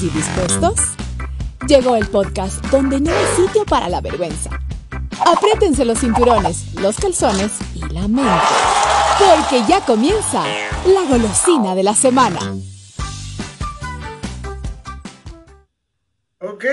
[0.00, 0.74] y dispuestos?
[1.68, 4.48] Llegó el podcast donde no hay sitio para la vergüenza.
[5.26, 8.30] Apriétense los cinturones, los calzones y la mente.
[9.18, 10.44] Porque ya comienza
[10.86, 12.40] la golosina de la semana.
[16.38, 16.64] Ok,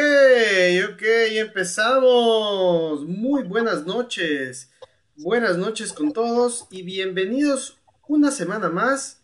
[0.93, 3.05] ok, empezamos.
[3.05, 4.69] Muy buenas noches.
[5.17, 7.77] Buenas noches con todos y bienvenidos
[8.07, 9.18] una semana más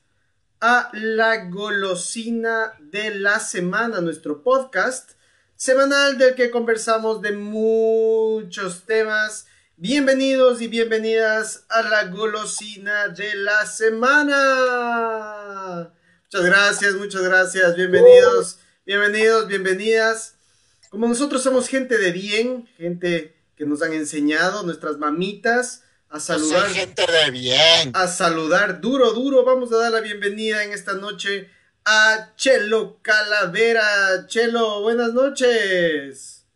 [0.61, 5.11] a la golosina de la semana, nuestro podcast
[5.55, 9.47] semanal del que conversamos de muchos temas.
[9.77, 14.33] Bienvenidos y bienvenidas a la golosina de la semana.
[16.23, 17.75] Muchas gracias, muchas gracias.
[17.75, 20.35] Bienvenidos, bienvenidos, bienvenidas.
[20.89, 26.69] Como nosotros somos gente de bien, gente que nos han enseñado, nuestras mamitas, a saludar.
[26.69, 27.91] gente de bien.
[27.93, 29.43] A saludar duro, duro.
[29.43, 31.49] Vamos a dar la bienvenida en esta noche
[31.85, 34.25] a Chelo Calavera.
[34.27, 36.47] Chelo, buenas noches.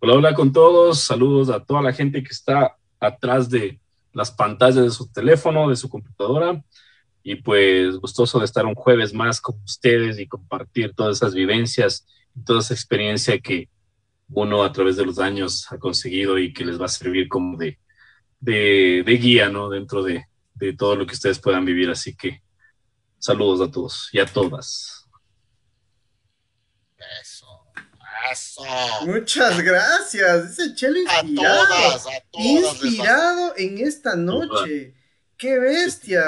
[0.00, 1.00] Hola, hola con todos.
[1.04, 3.80] Saludos a toda la gente que está atrás de
[4.12, 6.62] las pantallas de su teléfono, de su computadora.
[7.22, 12.06] Y pues gustoso de estar un jueves más con ustedes y compartir todas esas vivencias
[12.34, 13.68] y toda esa experiencia que,
[14.32, 17.56] uno a través de los años ha conseguido y que les va a servir como
[17.56, 17.78] de,
[18.38, 19.68] de, guía, ¿no?
[19.68, 21.90] Dentro de, de, todo lo que ustedes puedan vivir.
[21.90, 22.42] Así que
[23.18, 25.08] saludos a todos y a todas.
[27.20, 27.46] Eso,
[28.30, 28.62] eso.
[29.06, 30.58] Muchas gracias.
[30.58, 31.62] Ese chelo inspirado.
[31.62, 34.94] A todas, a todas inspirado en esta noche.
[35.36, 36.22] ¡Qué bestia!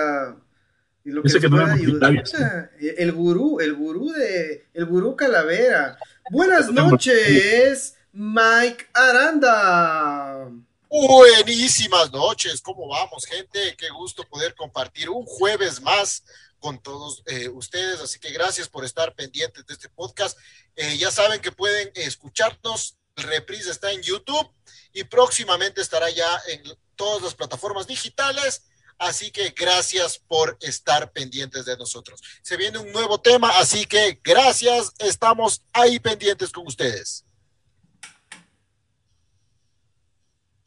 [1.04, 5.98] Y lo que, que El gurú, el gurú de, el gurú calavera.
[6.32, 10.48] Buenas noches, Mike Aranda.
[10.88, 13.76] Buenísimas noches, ¿cómo vamos, gente?
[13.76, 16.24] Qué gusto poder compartir un jueves más
[16.58, 20.38] con todos eh, ustedes, así que gracias por estar pendientes de este podcast.
[20.74, 24.50] Eh, ya saben que pueden escucharnos, el reprise está en YouTube
[24.94, 26.62] y próximamente estará ya en
[26.96, 28.62] todas las plataformas digitales
[29.02, 32.22] Así que gracias por estar pendientes de nosotros.
[32.40, 34.92] Se viene un nuevo tema, así que gracias.
[35.00, 37.24] Estamos ahí pendientes con ustedes.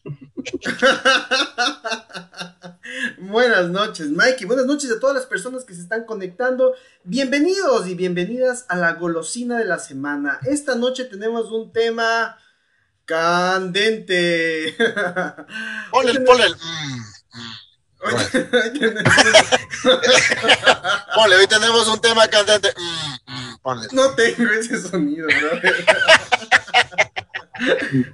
[3.20, 4.46] buenas noches, Mikey.
[4.46, 6.76] Buenas noches a todas las personas que se están conectando.
[7.06, 10.42] Bienvenidos y bienvenidas a la golosina de la semana.
[10.44, 12.38] Esta noche tenemos un tema
[13.06, 14.76] candente.
[15.90, 16.56] ponle, ponle el.
[16.56, 17.16] Mm,
[21.16, 21.32] mm.
[21.40, 22.70] hoy tenemos un tema candente.
[22.78, 25.28] Mm, mm, no tengo ese sonido,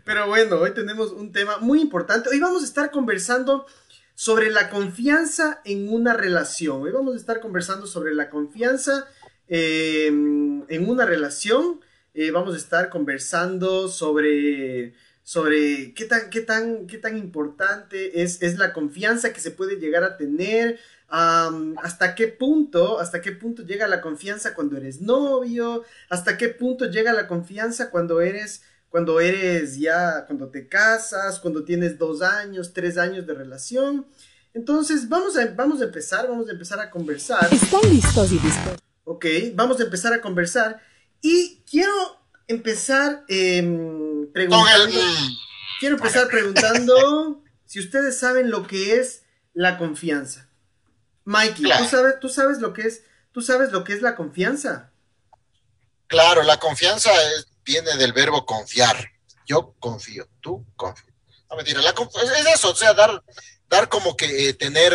[0.05, 2.29] Pero bueno, hoy tenemos un tema muy importante.
[2.29, 3.65] Hoy vamos a estar conversando
[4.13, 6.81] sobre la confianza en una relación.
[6.81, 9.07] Hoy vamos a estar conversando sobre la confianza
[9.47, 11.81] em, en una relación.
[12.13, 14.93] Eh, vamos a estar conversando sobre
[15.23, 19.77] sobre qué tan, qué tan, qué tan importante es, es la confianza que se puede
[19.77, 20.79] llegar a tener,
[21.11, 26.85] hasta qué punto, hasta qué punto llega la confianza cuando eres novio, hasta qué punto
[26.85, 32.73] llega la confianza cuando eres, cuando eres ya, cuando te casas, cuando tienes dos años,
[32.73, 34.05] tres años de relación.
[34.53, 37.53] Entonces, vamos a, vamos a empezar, vamos a empezar a conversar.
[37.53, 38.81] ¿Están listos y dispuestos?
[39.03, 40.81] Ok, vamos a empezar a conversar.
[41.21, 44.99] Y quiero empezar em, preguntando.
[45.79, 50.49] Quiero empezar preguntando si ustedes saben lo que es la confianza.
[51.23, 53.03] Mikey, ¿tú, sabes, ¿tú sabes lo que es?
[53.31, 54.91] ¿Tú sabes lo que es la confianza?
[56.07, 57.11] Claro, la confianza
[57.63, 59.11] viene del verbo confiar.
[59.45, 61.13] Yo confío, tú confío.
[61.49, 63.23] No mentira, la, es eso, o sea, dar,
[63.69, 64.93] dar como que eh, tener,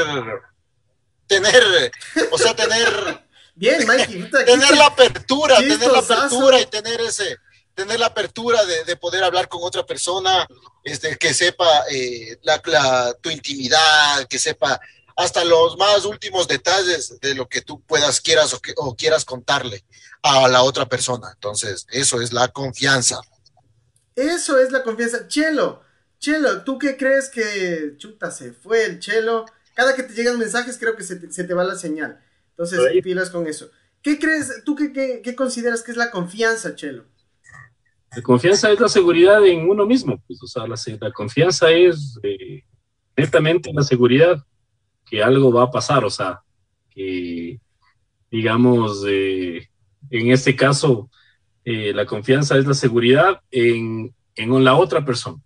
[1.27, 1.93] tener,
[2.31, 3.26] o sea, tener
[3.57, 4.31] Bien, Mikey.
[4.47, 7.39] tener la apertura, tener la apertura y tener ese,
[7.75, 10.47] tener la apertura de, poder hablar con otra persona,
[10.85, 14.81] este, que sepa eh, la, tu intimidad, que sepa
[15.17, 19.25] hasta los más últimos detalles de lo que tú puedas, quieras o, que, o quieras
[19.25, 19.85] contarle
[20.23, 21.31] a la otra persona.
[21.33, 23.21] Entonces, eso es la confianza.
[24.15, 25.29] Eso es la confianza.
[25.29, 25.83] Chelo,
[26.19, 29.47] Chelo, ¿tú qué crees que chuta se fue el Chelo?
[29.75, 32.23] Cada que te llegan mensajes creo que se te va la señal.
[32.57, 33.71] Entonces, pilas con eso.
[34.01, 37.05] ¿Qué crees, tú qué, consideras que es la confianza, Chelo?
[38.15, 42.63] La confianza es la seguridad en uno mismo, pues, o sea, la, confianza es eh,
[43.15, 44.43] netamente la seguridad
[45.05, 46.41] que algo va a pasar, o sea,
[46.89, 47.61] que,
[48.31, 49.69] digamos, eh,
[50.11, 51.11] en este caso,
[51.65, 55.43] eh, la confianza es la seguridad en, en la otra persona.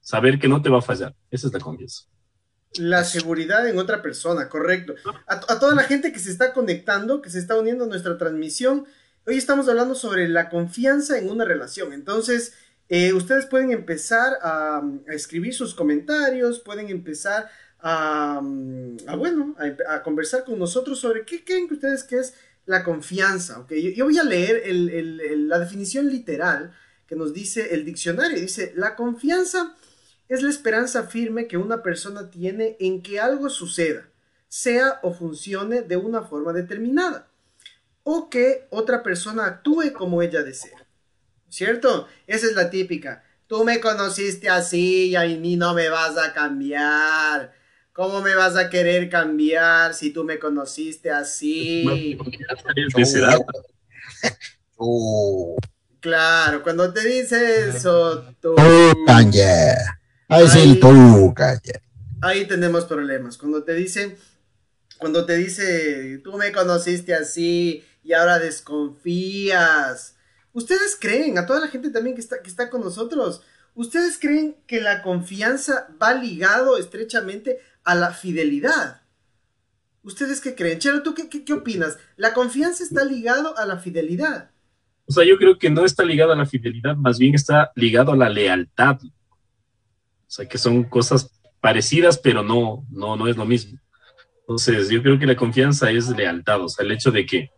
[0.00, 2.04] Saber que no te va a fallar, esa es la confianza.
[2.78, 4.94] La seguridad en otra persona, correcto.
[5.26, 8.86] A, toda la gente que se está conectando, que se está uniendo a nuestra transmisión,
[9.26, 11.92] hoy estamos hablando sobre la confianza en una relación.
[11.92, 12.52] Entonces,
[12.88, 17.50] eh, ustedes pueden empezar a, escribir sus comentarios, pueden empezar
[17.80, 19.56] a, bueno,
[19.88, 22.34] a, conversar con nosotros sobre qué creen que ustedes que es
[22.66, 23.58] la confianza.
[23.58, 23.92] ¿okay?
[23.94, 26.72] Yo, voy a leer la definición literal
[27.08, 28.38] que nos dice el diccionario.
[28.38, 29.74] Dice, la confianza
[30.30, 34.08] es la esperanza firme que una persona tiene en que algo suceda,
[34.48, 37.28] sea o funcione de una forma determinada,
[38.04, 40.86] o que otra persona actúe como ella desea.
[41.48, 42.06] ¿Cierto?
[42.28, 43.24] Esa es la típica.
[43.48, 47.52] Tú me conociste así y a mí no me vas a cambiar.
[47.92, 52.16] ¿Cómo me vas a querer cambiar si tú me conociste así?
[55.98, 58.54] Claro, cuando te dice eso, tú...
[60.30, 60.80] Ahí, sí,
[62.22, 63.36] Ahí tenemos problemas.
[63.36, 64.16] Cuando te dice,
[64.98, 70.16] cuando te dice, tú me conociste así y ahora desconfías.
[70.52, 73.42] ¿Ustedes creen, a toda la gente también que está, que está con nosotros,
[73.74, 79.02] ¿ustedes creen que la confianza va ligado estrechamente a la fidelidad?
[80.02, 80.78] ¿Ustedes qué creen?
[80.78, 81.98] Chelo, ¿tú qué, qué, opinas?
[82.16, 84.50] ¿La confianza está ligado a la fidelidad?
[85.06, 88.12] O sea, yo creo que no está ligado a la fidelidad, más bien está ligado
[88.12, 88.98] a la lealtad.
[90.30, 91.28] O sea, que son cosas
[91.60, 93.80] parecidas, pero no, no, no es lo mismo.
[94.42, 97.50] Entonces, yo creo que la confianza es lealtad, o sea, el hecho de que,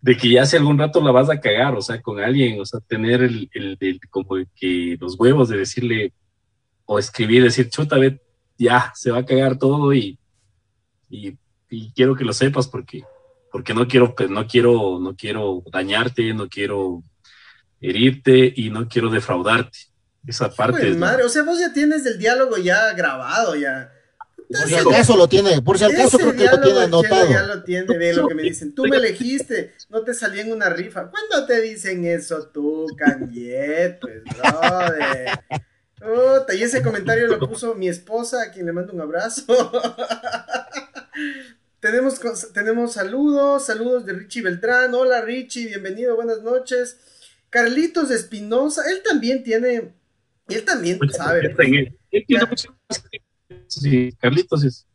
[0.00, 2.64] de que ya hace algún rato la vas a cagar, o sea, con alguien, o
[2.64, 6.12] sea, tener el, el, como que los huevos de decirle
[6.84, 7.96] o escribir, decir, chuta,
[8.56, 10.20] ya, se va a cagar todo y,
[11.08, 11.36] y,
[11.96, 13.02] quiero que lo sepas porque,
[13.50, 17.02] porque no quiero, pues, no quiero, no quiero dañarte, no quiero
[17.80, 19.89] herirte y no quiero defraudarte
[20.26, 20.90] esa parte.
[20.94, 23.92] madre, o sea, vos ya tienes el diálogo ya grabado, ya.
[24.48, 27.30] Por si acaso lo tiene, por si acaso creo que lo tiene anotado.
[27.30, 28.74] Ya lo tiene, ve lo que me dicen.
[28.74, 31.08] Tú me elegiste, no te salí en una rifa.
[31.08, 33.98] ¿Cuándo te dicen eso tú, Kanye?
[34.00, 35.38] Pues, brother.
[36.58, 39.44] y ese comentario lo puso mi esposa, a quien le mando un abrazo.
[41.80, 42.20] tenemos,
[42.52, 44.92] tenemos saludos, saludos de Richie Beltrán.
[44.94, 46.96] Hola Richie, bienvenido, buenas noches.
[47.50, 49.92] Carlitos Espinosa, él también tiene
[50.54, 51.54] él también sabe.
[53.68, 54.86] sí, Carlitos es.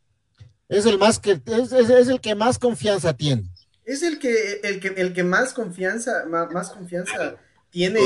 [0.68, 3.48] Es el más que es, es, el que más confianza tiene.
[3.84, 7.36] Es el que el que el que más confianza más, confianza
[7.70, 8.00] tiene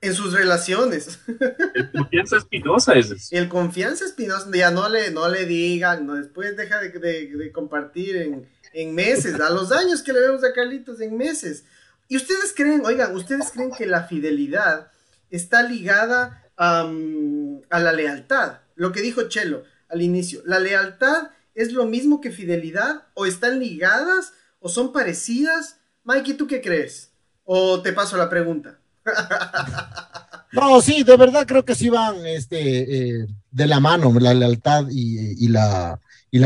[0.00, 1.18] En, sus relaciones.
[1.74, 6.56] El confianza espinosa es El confianza espinosa, ya no le no le digan, no después
[6.56, 11.00] deja de, de compartir en, en meses, a los años que le vemos a Carlitos
[11.00, 11.64] en meses.
[12.08, 14.90] Y ustedes creen, oigan, ustedes creen que la fidelidad
[15.30, 18.58] está ligada a la lealtad.
[18.74, 23.58] Lo que dijo Chelo al inicio, la lealtad es lo mismo que fidelidad o están
[23.58, 25.78] ligadas o son parecidas.
[26.04, 27.10] Mikey, ¿tú qué crees?
[27.44, 28.78] ¿O te paso la pregunta?
[30.52, 34.86] no, sí, de verdad creo que sí van este, eh, de la mano la lealtad
[34.90, 35.98] y, la,
[36.30, 36.38] y,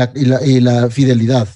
[0.61, 1.47] la, fidelidad.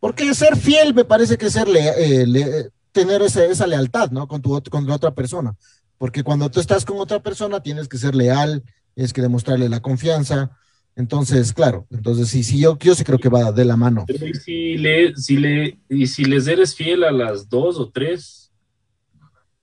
[0.00, 4.26] Porque ser fiel me parece que ser eh, tener esa lealtad, ¿no?
[4.26, 5.56] Con, tu, con la otra persona
[6.02, 9.78] porque cuando tú estás con otra persona tienes que ser leal, tienes que demostrarle la
[9.78, 10.50] confianza.
[10.96, 14.04] Entonces, claro, entonces sí, sí, yo, yo sí creo que va de la mano.
[14.08, 18.50] y si, le, si, le, y si les eres fiel a las dos o tres.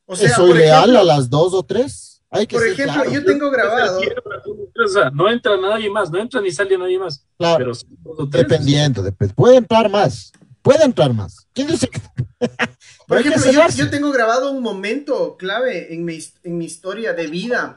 [0.06, 2.24] O sea, ¿Soy leal a las dos o tres?
[2.30, 4.00] Hay que por ejemplo, yo tengo grabado.
[5.12, 7.28] no entra nadie más, no entra ni sale nadie más.
[7.38, 9.04] Claro, pero dependiendo,
[9.36, 10.32] puede entrar más,
[10.62, 11.46] puede entrar más.
[11.52, 12.00] ¿Quién dice que...
[13.10, 17.76] Por ejemplo, yo, tengo grabado un momento clave en mi, en mi historia de vida,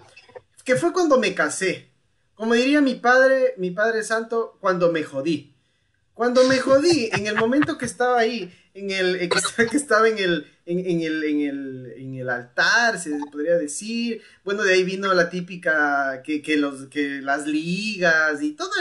[0.62, 1.88] que fue cuando me casé.
[2.34, 5.54] Como diría mi padre, mi padre santo, cuando me jodí.
[6.12, 10.18] Cuando me jodí, en el momento que estaba ahí, en el, eh, que estaba en
[10.18, 14.20] el, en, el, en, el, en el altar, se podría decir.
[14.44, 18.74] Bueno, de ahí vino la típica, que, que los, que las ligas y toda,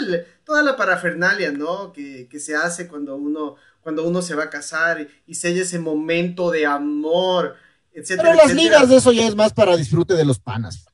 [0.43, 1.93] toda la parafernalia, ¿no?
[1.93, 5.79] Que, que se hace cuando uno cuando uno se va a casar y sella ese
[5.79, 7.55] momento de amor,
[7.93, 8.31] etcétera.
[8.31, 10.85] Pero las ligas de eso ya es más para disfrute de los panas.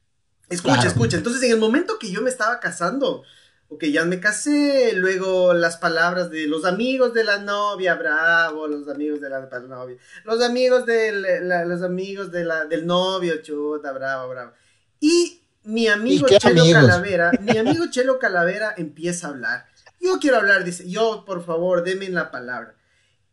[0.50, 1.18] Escucha, escucha.
[1.18, 3.24] Entonces, en el momento que yo me estaba casando,
[3.70, 8.68] o que ya me casé, luego las palabras de los amigos de la novia, bravo,
[8.68, 11.26] los amigos de la, novia, los amigos del,
[11.68, 14.54] los amigos de la, del novio, chuta, bravo, bravo.
[15.02, 19.66] Y mi amigo Chelo Calavera, mi amigo Chelo Calavera empieza a hablar.
[20.00, 22.76] Yo quiero hablar, dice, yo, por favor, denme la palabra.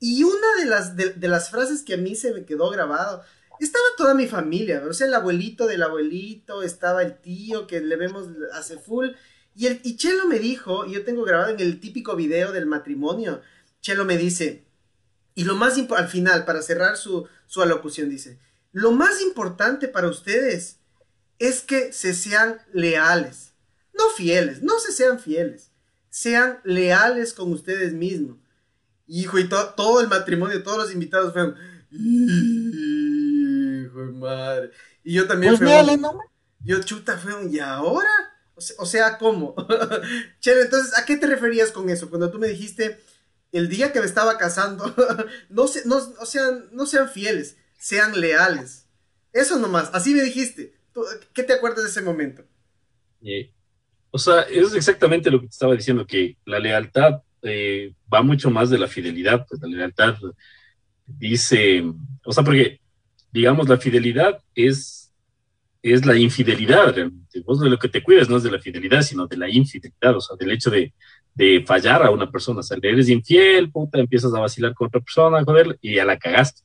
[0.01, 3.23] Y una de las, de, las frases que a mí se me quedó grabado,
[3.61, 7.97] estaba toda mi familia, o sea, el abuelito del abuelito, estaba el tío que le
[7.97, 9.11] vemos hace full,
[9.55, 12.67] Y, el, y Chelo me dijo, y yo tengo grabado en el típico video del
[12.67, 13.41] matrimonio,
[13.81, 14.65] Chelo me dice,
[15.35, 18.39] y lo más al final, para cerrar su, su alocución, dice,
[18.73, 20.81] lo más importante para ustedes
[21.39, 23.53] es que se sean leales,
[23.93, 25.71] no fieles, no se sean fieles,
[26.15, 28.39] sean leales con ustedes mismos.
[29.09, 31.57] Hijo, y todo el matrimonio, todos los invitados fueron,
[31.91, 32.07] hijo
[33.99, 34.71] de madre.
[35.03, 36.01] Y yo también pues fui,
[36.61, 38.09] yo chuta, fue un, ¿y ahora?
[38.55, 39.57] O sea, ¿cómo?
[40.39, 42.09] Chelo, entonces, ¿a qué te referías con eso?
[42.09, 43.01] Cuando tú me dijiste,
[43.51, 44.95] el día que me estaba casando,
[45.49, 48.87] no, se, no, o sean, no sean fieles, sean leales.
[49.33, 50.79] Eso nomás, así me dijiste.
[51.33, 52.45] ¿Qué te acuerdas de ese momento?
[54.15, 58.49] O sea, es exactamente lo que te estaba diciendo, que la lealtad eh, va mucho
[58.49, 60.15] más de la fidelidad, pues la lealtad
[61.05, 61.83] dice,
[62.25, 62.81] o sea, porque,
[63.33, 65.01] digamos, la fidelidad es
[65.83, 67.41] es la infidelidad realmente.
[67.41, 70.17] Vos de lo que te cuidas no es de la fidelidad, sino de la infidelidad,
[70.17, 70.95] o sea, del hecho de,
[71.35, 72.61] de fallar a una persona.
[72.61, 76.21] O sea, eres infiel, puta, empiezas a vacilar con otra persona, joder, y ya la
[76.21, 76.63] cagaste.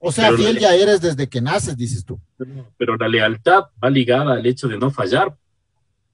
[0.00, 2.18] O sea, fiel ya eres desde que naces, dices tú.
[2.78, 5.36] Pero la lealtad va ligada al hecho de no fallar.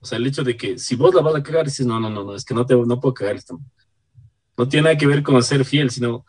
[0.02, 2.10] O sea, el hecho de que si vos la vas a cagar, dices, no, no,
[2.10, 3.60] no, no, es que no, te, no puedo cagar esto.
[4.58, 6.26] No tiene nada que ver con ser fiel, sino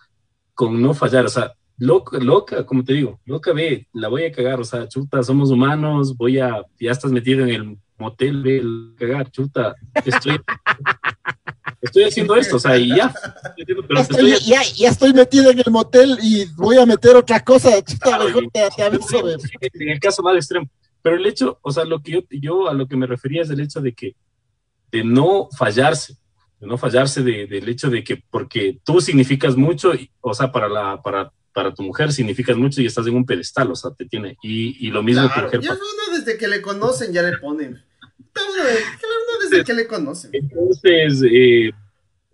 [0.53, 1.25] con no fallar.
[1.25, 4.87] O sea, loca, loca, como te digo, loca, ve, la voy a cagar, o sea,
[4.87, 8.63] chuta, somos humanos, voy a, ya estás metido en el motel, ve,
[8.97, 9.75] cagar, chuta,
[10.05, 10.39] estoy,
[11.81, 13.13] estoy haciendo esto, o sea, y ya.
[14.75, 18.83] ya, estoy, metido en el motel y voy a meter otra cosa, chuta, mejor te,
[18.83, 19.27] aviso.
[19.73, 20.69] En el caso más extremo.
[21.03, 23.51] Pero el hecho, o sea, lo que yo, yo a lo que me refería es
[23.51, 24.15] el hecho de que,
[24.91, 26.15] de no fallarse,
[26.59, 29.91] de no fallarse de, del hecho de que, porque tú significas mucho,
[30.21, 33.71] o sea, para la, para para tu mujer significas mucho y estás en un pedestal,
[33.71, 34.37] o sea, te tiene.
[34.41, 37.81] Y, y lo mismo claro, que Ya uno desde que le conocen ya le ponen.
[38.35, 38.63] Uno,
[39.49, 40.31] desde que le conocen.
[40.33, 41.71] Entonces, eh,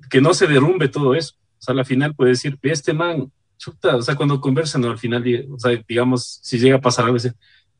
[0.10, 1.36] que no se derrumbe todo eso.
[1.60, 5.24] O sea, al final puede decir, este man, chuta, o sea, cuando conversan, al final,
[5.52, 7.18] o sea, digamos, si llega a pasar algo,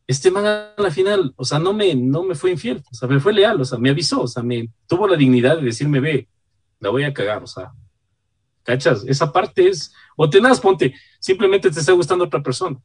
[0.10, 0.44] este man
[0.76, 3.62] al final, o sea, no me, no me fue infiel, o sea, me fue leal,
[3.62, 6.28] o sea, me avisó, o sea, me tuvo la dignidad de decirme, ve,
[6.80, 7.74] la voy a cagar, o sea,
[8.64, 9.06] ¿cachas?
[9.06, 12.76] Esa parte es, o tenaz, ponte, simplemente te está gustando otra persona.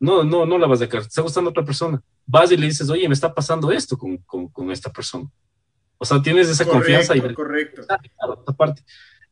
[0.00, 2.02] No, no, no la vas a dejar, te está gustando otra persona.
[2.26, 5.30] Vas y le dices, oye, me está pasando esto con, con, esta persona.
[5.96, 7.16] O sea, tienes esa confianza.
[7.16, 7.82] Y, correcto.
[7.86, 8.82] Claro, parte.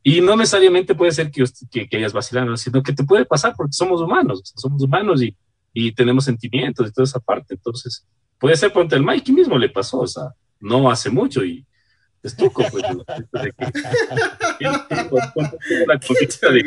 [0.04, 3.54] Y no necesariamente puede ser que, que, que, hayas vacilado, sino que te puede pasar
[3.56, 5.36] porque somos humanos, somos humanos y,
[5.72, 7.54] y, tenemos sentimientos y toda esa parte.
[7.54, 8.06] Entonces,
[8.38, 10.24] puede ser, ponte el Mikey mismo le pasó, o sea,
[10.60, 11.66] no hace mucho y
[12.22, 12.82] estuco, pues,
[13.32, 14.64] de que,
[15.86, 15.98] la
[16.52, 16.62] de,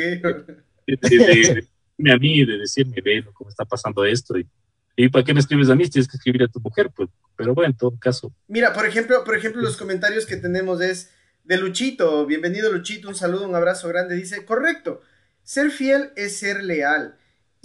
[0.88, 4.38] de, de, a mí, de decirme, ve cómo está pasando esto.
[4.38, 4.48] Y,
[4.96, 7.10] y, para qué me escribes a mí, tienes que escribir a tu mujer, pues.
[7.38, 8.34] Pero bueno, en todo caso.
[8.48, 11.12] Mira, por ejemplo, por ejemplo, los comentarios que tenemos es
[11.44, 12.26] de Luchito.
[12.26, 13.10] Bienvenido, Luchito.
[13.10, 14.16] Un saludo, un abrazo grande.
[14.16, 15.02] Dice, correcto.
[15.44, 17.18] Ser fiel es ser leal.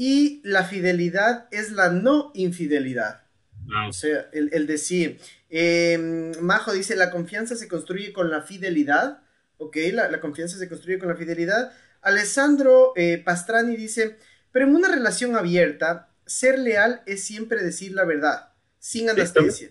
[0.02, 3.20] Y la fidelidad es la no infidelidad.
[3.70, 3.86] Ah.
[3.86, 5.20] O sea, el, el decir.
[5.50, 9.20] Eh, Majo dice, la confianza se construye con la fidelidad.
[9.58, 11.70] Ok, la, la confianza se construye con la fidelidad.
[12.00, 14.16] Alessandro eh, Pastrani dice,
[14.52, 19.68] pero en una relación abierta, ser leal es siempre decir la verdad, sin anestesia.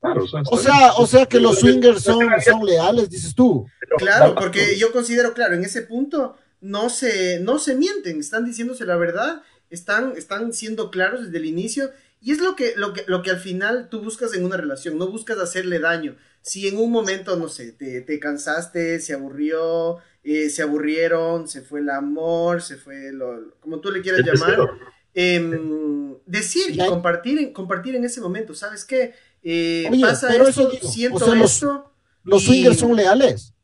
[0.00, 3.66] o, sea, o sea que los swingers son, son leales, dices tú.
[3.98, 8.84] Claro, porque yo considero, claro, en ese punto no se, no se mienten, están diciéndose
[8.84, 13.04] la verdad, están, están siendo claros desde el inicio, y es lo que, lo, que,
[13.06, 16.16] lo que al final tú buscas en una relación, no buscas hacerle daño.
[16.42, 21.62] Si en un momento, no sé, te, te cansaste, se aburrió, eh, se aburrieron, se
[21.62, 24.70] fue el amor, se fue lo, como tú le quieras llamar.
[25.14, 29.14] Em, decir y compartir en, compartir en ese momento, ¿sabes qué?
[29.42, 31.92] Eh, pasa esto, siento esto.
[32.24, 33.54] Los swingers son leales.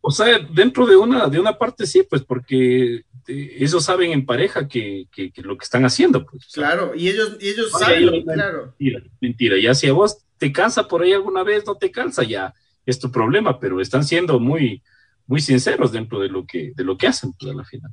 [0.00, 4.26] O sea, dentro de una, de una parte sí, pues porque eh, ellos saben en
[4.26, 6.24] pareja que, que, lo que están haciendo.
[6.24, 8.74] Pues, claro, y ellos, ellos saben, claro.
[8.78, 12.22] Mentira, mentira, ya si a vos te cansa por ahí alguna vez, no te cansa,
[12.22, 12.54] ya
[12.86, 14.82] es tu problema, pero están siendo muy,
[15.26, 17.92] muy sinceros dentro de lo que, de lo que hacen pues, a la final.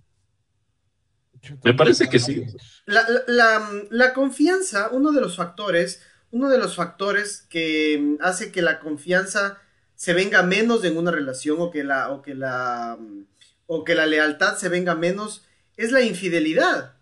[1.64, 2.46] Me parece que sí.
[2.86, 6.02] La, la, la, confianza, uno de los factores,
[6.32, 9.60] uno de los factores que hace que la confianza
[9.96, 12.98] se venga menos en una relación o que la, o que la,
[13.68, 15.46] o que la lealtad se venga menos
[15.78, 16.96] es la infidelidad.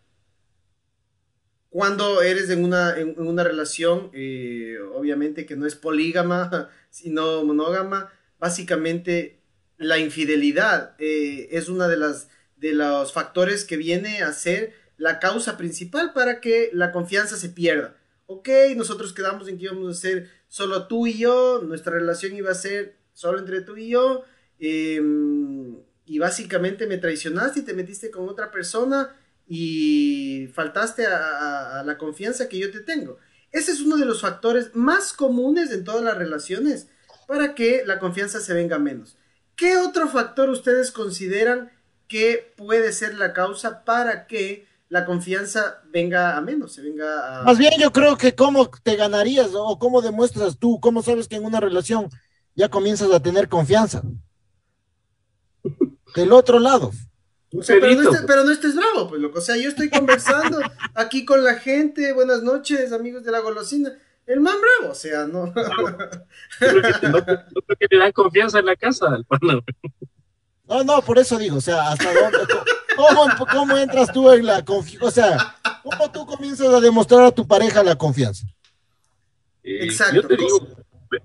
[1.69, 8.11] Cuando eres en una, en, una relación, eh, obviamente que no es polígama, sino monógama,
[8.39, 9.39] básicamente
[9.77, 12.27] la infidelidad eh, es una de las
[12.63, 17.49] de los factores que viene a ser la causa principal para que la confianza se
[17.49, 17.97] pierda.
[18.25, 22.51] ok, nosotros quedamos en que íbamos a ser solo tú y yo, nuestra relación iba
[22.51, 24.23] a ser solo entre tú y yo,
[24.59, 25.75] em,
[26.05, 29.15] y básicamente me traicionaste y te metiste con otra persona
[29.47, 33.17] y faltaste a, a la confianza que yo te tengo.
[33.51, 36.87] Ese es uno de los factores más comunes en todas las relaciones
[37.27, 39.17] para que la confianza se venga menos.
[39.55, 41.71] ¿Qué otro factor ustedes consideran
[42.07, 47.43] que puede ser la causa para que la confianza venga a menos, se venga a...
[47.43, 51.35] Más bien yo creo que cómo te ganarías o cómo demuestras tú, cómo sabes que
[51.35, 52.09] en una relación
[52.55, 54.03] ya comienzas a tener confianza.
[56.15, 56.91] Del otro lado.
[57.67, 59.39] pero, no estés, pero, no estés, bravo, pues loco.
[59.39, 60.59] O sea, yo estoy conversando
[60.93, 62.13] aquí con la gente.
[62.13, 63.91] Buenas noches, amigos de la golosina.
[64.25, 65.47] El man bravo, o sea, no.
[65.47, 65.53] no,
[66.63, 69.25] creo que te dan confianza en la casa, el
[70.67, 72.37] No, no, por eso digo, o sea, hasta dónde,
[72.95, 77.31] cómo, cómo entras tú en la confianza, o sea, cómo tú comienzas a demostrar a
[77.31, 78.47] tu pareja la confianza.
[79.61, 80.21] Eh, Exacto.
[80.21, 80.67] Yo te digo,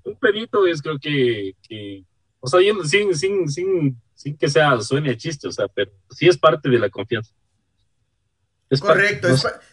[0.04, 2.04] un pedito es creo que, que
[2.40, 6.26] o sea, sin, sin, sin, sin que sea suene a chiste, o sea, pero sí
[6.26, 7.32] es parte de la confianza.
[8.68, 9.28] Es Correcto.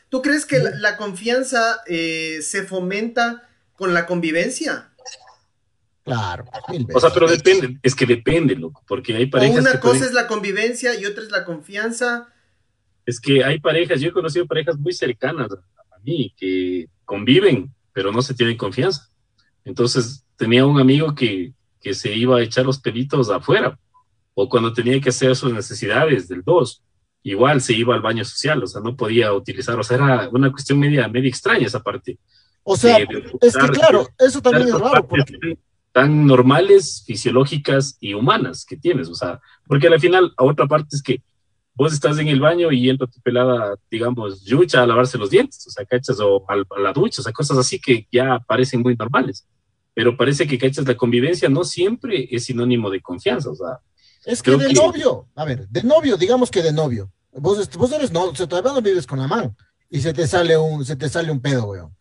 [0.07, 4.91] ¿Tú crees que la, la confianza eh, se fomenta con la convivencia?
[6.03, 6.45] Claro.
[6.93, 9.61] O sea, pero depende, es que depende, loco, porque hay parejas.
[9.61, 12.31] una cosa es la convivencia y otra es la confianza.
[13.03, 18.11] Es que hay parejas, yo he conocido parejas muy cercanas a mí que conviven, pero
[18.11, 19.09] no se tienen confianza.
[19.63, 23.79] Entonces, tenía un amigo que, que se iba a echar los pelitos afuera,
[24.35, 26.83] o cuando tenía que hacer sus necesidades del dos,
[27.23, 30.51] igual se iba al baño social, o sea, no podía utilizar, o sea, era una
[30.51, 32.19] cuestión media, media extraña esa parte.
[32.63, 35.57] O sea, es que claro, eso también es raro, porque
[35.91, 40.95] tan normales, fisiológicas y humanas que tienes, o sea, porque al final, a otra parte
[40.95, 41.23] es que
[41.73, 45.65] vos estás en el baño y entra tu pelada, digamos, yucha a lavarse los dientes,
[45.65, 48.95] o sea, cachas, o a la ducha, o sea, cosas así que ya parecen muy
[48.95, 49.47] normales,
[49.93, 53.79] pero parece que cachas la convivencia no siempre es sinónimo de confianza, o sea.
[54.25, 58.11] Es que de novio, a ver, de novio, digamos que de novio, vos, vos eres
[58.11, 59.55] no, o sea, todavía no vives con la man
[59.89, 61.95] y se te sale un, se te sale un pedo, weón.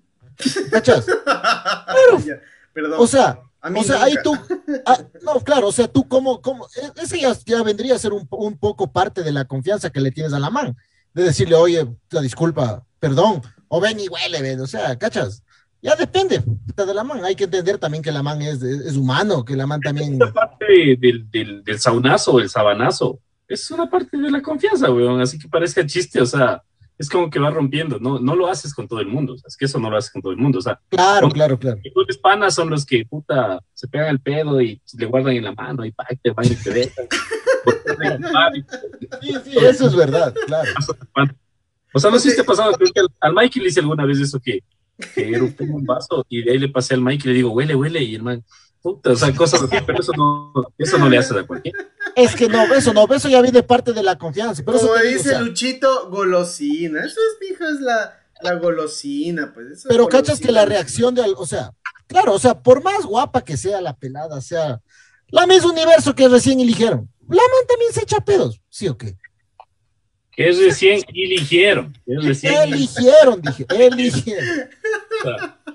[0.70, 1.06] ¿Cachas?
[2.72, 4.36] Pero, o sea, o sea, ahí tú,
[4.84, 8.26] ah, no, claro, o sea, tú como, como, e, ese ya, vendría a ser un,
[8.30, 10.76] un, poco parte de la confianza que le tienes a la man,
[11.12, 15.43] de decirle, oye, la disculpa, perdón, o ven y huele, ven, o sea, ¿cachas?
[15.84, 19.44] Ya depende de la man, hay que entender también que la man es, es humano,
[19.44, 20.14] que la man también...
[20.14, 25.20] Es parte del, del, del saunazo, el sabanazo, es una parte de la confianza, weón,
[25.20, 26.62] así que parezca chiste, o sea,
[26.96, 29.46] es como que va rompiendo, no, no lo haces con todo el mundo, o sea,
[29.46, 30.80] es que eso no lo haces con todo el mundo, o sea.
[30.88, 31.78] Claro, claro, claro.
[31.94, 35.52] Los panas son los que, puta, se pegan el pedo y le guardan en la
[35.52, 37.06] mano y pa, te van y te dejan.
[39.20, 40.70] sí, sí, eso es verdad, claro.
[41.92, 43.80] O sea, no sé si te ha pasado, creo que al, al Mike le hice
[43.80, 44.60] alguna vez eso que,
[45.14, 47.74] que era un vaso y de ahí le pasé al Mike y le digo, huele,
[47.74, 48.44] huele, y el man,
[48.80, 51.78] puta, o sea, cosas así, pero eso no, eso no le hace de cualquiera.
[52.14, 54.62] Es que no, eso no, eso ya viene parte de la confianza.
[54.64, 57.00] Pero Como dice Luchito, golosina.
[57.04, 59.84] Eso es, hijo, es la, la golosina, pues.
[59.88, 61.72] pero cachas que la reacción de, o sea,
[62.06, 64.80] claro, o sea, por más guapa que sea la pelada, sea
[65.28, 69.16] la misma universo que recién eligieron, la man también se echa pedos, ¿sí o qué?
[70.36, 71.96] Que recién eligieron.
[72.06, 74.68] recién eligieron, dije, eligieron.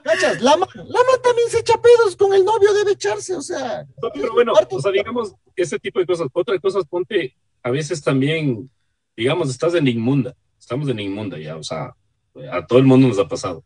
[0.04, 0.41] ¿Cachas?
[0.41, 3.86] La, la también se echa pedos con el novio, debe echarse, o sea.
[4.13, 6.28] pero bueno, o sea, digamos, ese tipo de cosas.
[6.34, 8.69] Otra cosa, ponte, a veces también,
[9.15, 11.95] digamos, estás en inmunda, estamos en inmunda ya, o sea,
[12.52, 13.63] a todo el mundo nos ha pasado.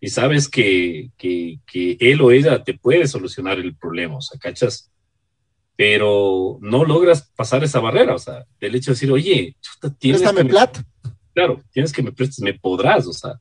[0.00, 4.38] Y sabes que, que, que él o ella te puede solucionar el problema, o sea,
[4.38, 4.90] ¿cachas?
[5.76, 9.56] Pero no logras pasar esa barrera, o sea, del hecho de decir, oye,
[9.98, 10.84] tienes Préstame plata.
[11.34, 13.36] Claro, tienes que me prestes, me podrás, o sea.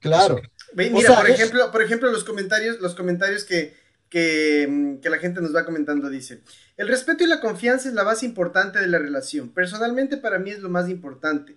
[0.00, 0.40] Claro.
[0.74, 3.76] Mira, por, ejemplo, por ejemplo, los comentarios, los comentarios que,
[4.08, 6.42] que, que, la gente nos va comentando dice,
[6.76, 9.50] el respeto y la confianza es la base importante de la relación.
[9.50, 11.56] Personalmente para mí es lo más importante.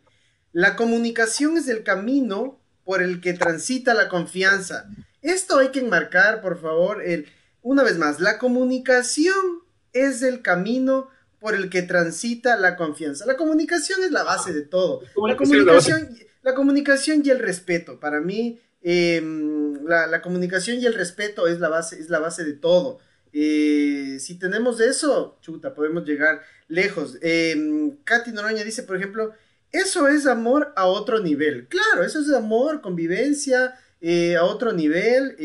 [0.52, 4.88] La comunicación es el camino por el que transita la confianza.
[5.22, 7.28] Esto hay que enmarcar, por favor, el,
[7.62, 9.62] una vez más, la comunicación
[9.94, 13.26] es el camino por el que transita la confianza.
[13.26, 15.02] La comunicación es la base de todo.
[15.28, 18.00] La comunicación, la comunicación y el respeto.
[18.00, 22.54] Para mí, Em, la, comunicación y el respeto es la base, es la base de
[22.54, 23.00] todo.
[23.34, 27.18] Eh, si tenemos eso, chuta, podemos llegar lejos.
[27.22, 29.34] Eh, Katy Noroña dice, por ejemplo,
[29.74, 31.68] eso es amor a otro nivel.
[31.68, 35.36] Claro, eso es amor, convivencia eh, a otro nivel.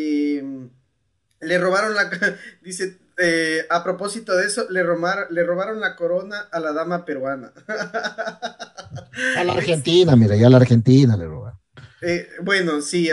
[1.43, 2.11] Le robaron la,
[2.63, 7.53] dice, eh, a propósito de eso, le, le robaron la corona a la dama peruana.
[9.37, 11.59] A la Argentina, mira, ya a la Argentina le robaron.
[12.01, 13.11] Eh, bueno, sí,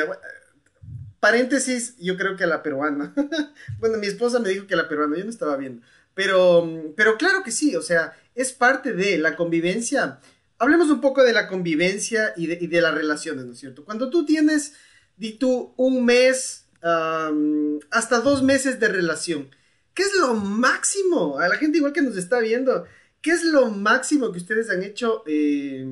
[1.19, 3.13] paréntesis, yo creo que a la peruana.
[3.79, 5.85] bueno, mi esposa me dijo que a la peruana, yo no estaba viendo.
[6.13, 10.19] Pero, pero claro que sí, o sea, es parte de la convivencia.
[10.57, 13.85] Hablemos un poco de la convivencia y de, y de las relaciones, ¿no es cierto?
[13.85, 14.73] Cuando tú tienes,
[15.17, 19.49] di tú, un mes, um, hasta dos meses de relación,
[19.93, 21.39] ¿qué es lo máximo?
[21.39, 22.85] A la gente igual que nos está viendo,
[23.21, 25.85] ¿qué es lo máximo que ustedes han hecho eh,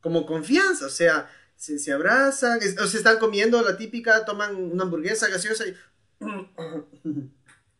[0.00, 0.86] como confianza?
[0.86, 5.28] O sea, se, se abrazan, es- o se están comiendo la típica, toman una hamburguesa
[5.28, 5.74] gaseosa y...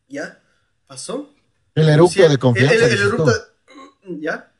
[0.08, 0.40] ¿Ya?
[0.86, 1.30] ¿Pasó?
[1.74, 2.74] El eructo Sí, de confianza.
[2.74, 3.46] El, el- eructo-
[4.20, 4.52] ¿Ya?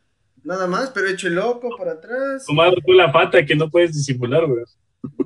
[0.43, 2.45] Nada más, pero hecho el loco para atrás.
[2.47, 4.65] Tomado tú la pata que no puedes disimular, güey.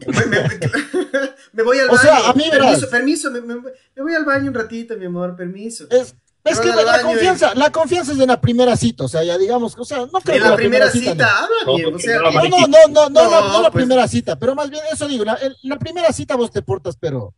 [0.06, 0.58] Me, me-
[1.52, 2.02] me voy al O baño.
[2.02, 5.36] sea, a mí, permiso, permiso, me, me- me voy al baño un ratito, mi amor,
[5.36, 5.86] permiso.
[5.90, 6.14] Es,
[6.44, 9.36] es que la, baño confianza, la confianza es de la primera cita, o sea, ya
[9.38, 11.30] digamos, o sea, no creo En que la primera cita, cita, no.
[11.44, 13.62] habla No, bien, o sea, no, No, y- no, no, no, no, No, la- no
[13.62, 16.62] la pues- primera cita, pero más bien eso digo, la, la primera cita vos te
[16.62, 17.34] portas, pero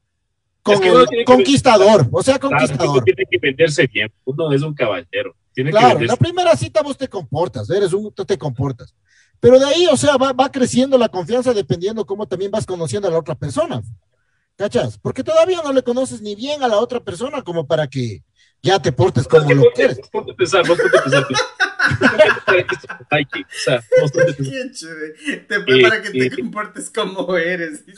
[0.63, 3.05] con Es que el tiene que- conquistador, o sea, Claro, uno conquistador.
[3.05, 4.13] tiene que venderse bien.
[4.25, 5.35] Uno es un caballero.
[5.55, 6.13] Tiene que Claro, venderse.
[6.13, 8.95] la primera cita vos te comportas, eres un, tú te comportas.
[9.41, 13.09] Pero de ahí, o sea, va, va creciendo la confianza dependiendo cómo también vas conociendo
[13.09, 13.83] a la otra persona.
[14.57, 14.99] ¿Cachas?
[14.99, 18.23] Porque todavía no le conoces ni bien a la otra persona como para que
[18.63, 20.01] ya te portes como que lo ponte- quieres.
[20.13, 21.27] ponte a pensar, ponte a pensar.
[21.27, 21.41] pues.
[21.41, 23.83] Que- O sea.
[24.37, 25.15] Qué chévere.
[25.49, 26.31] Te- Eh, para que te eh.
[26.31, 27.83] comportes como eres.
[27.87, 27.93] Sí,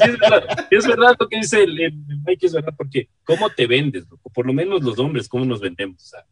[0.00, 1.92] es, verdad, es verdad lo que dice el, el
[2.24, 4.30] Mike, es verdad, porque ¿cómo te vendes, loco?
[4.30, 6.00] Por lo menos los hombres, ¿cómo nos vendemos?
[6.02, 6.24] O sea,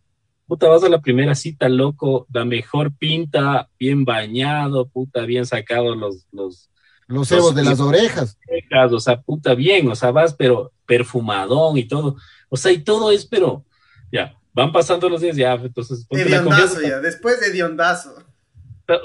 [0.50, 5.94] puta, vas a la primera cita, loco, la mejor pinta, bien bañado, puta, bien sacado
[5.94, 6.68] los, los
[7.06, 8.36] Los cebos de las orejas.
[8.46, 12.16] cejas, o sea, puta, bien, o sea, vas, pero perfumadón y todo.
[12.48, 13.64] O sea, y todo es, pero,
[14.10, 16.88] ya, van pasando los días, ya, entonces, ponte la Hediondazo confianza.
[16.96, 18.14] ya, después de hediondazo.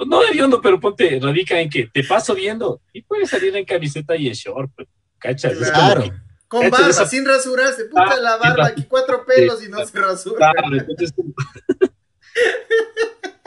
[0.08, 4.16] No hediondo, pero ponte, radica en que te paso viendo y puedes salir en camiseta
[4.16, 4.88] y en short, pues,
[5.20, 5.52] ¿cachas?
[5.54, 6.02] Es como Claro.
[6.04, 7.86] que- Con Cacha, barba, esa- sin rasurarse.
[7.86, 10.38] Puta Ah, la barba, aquí cuatro pelos y no se rasura.
[10.38, 11.14] Claro, entonces,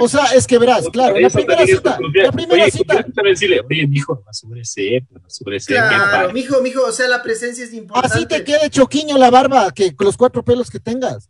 [0.01, 3.87] O sea, es que verás, claro, la primera cita, la primera Oye, cita, decirle, oye,
[3.89, 4.23] mijo,
[5.89, 6.33] bien Claro, padre.
[6.33, 8.15] mijo, mijo, o sea, la presencia es importante.
[8.17, 11.29] así te quede choquiño la barba, que con los cuatro pelos que tengas.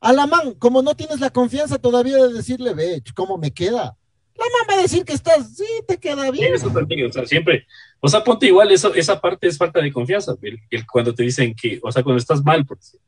[0.00, 3.97] A la man, como no tienes la confianza todavía de decirle, ve, cómo me queda.
[4.38, 6.54] La va a decir que estás, sí, te queda Sí, bien.
[6.54, 7.66] eso también, o sea, siempre,
[8.00, 11.24] o sea, ponte igual, eso, esa parte es falta de confianza, el- el- cuando te
[11.24, 13.00] dicen que, o sea, cuando estás mal, por decir,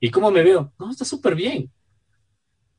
[0.00, 0.72] ¿y cómo me veo?
[0.78, 1.70] No, está súper bien.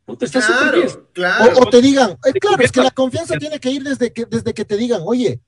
[0.05, 0.87] Puta, está súper bien.
[1.13, 1.53] Claro.
[1.57, 4.25] O, o te digan, eh, claro, es que la confianza tiene que ir desde que,
[4.25, 5.39] desde que te digan, oye,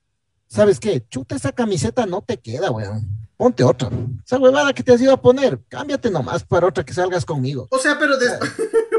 [0.46, 1.04] ¿sabes qué?
[1.10, 3.06] Chuta, esa camiseta no te queda, weón.
[3.36, 3.90] Ponte otra.
[4.24, 7.68] Esa huevada que te has ido a poner, cámbiate nomás para otra que salgas conmigo.
[7.70, 8.50] O sea, pero después.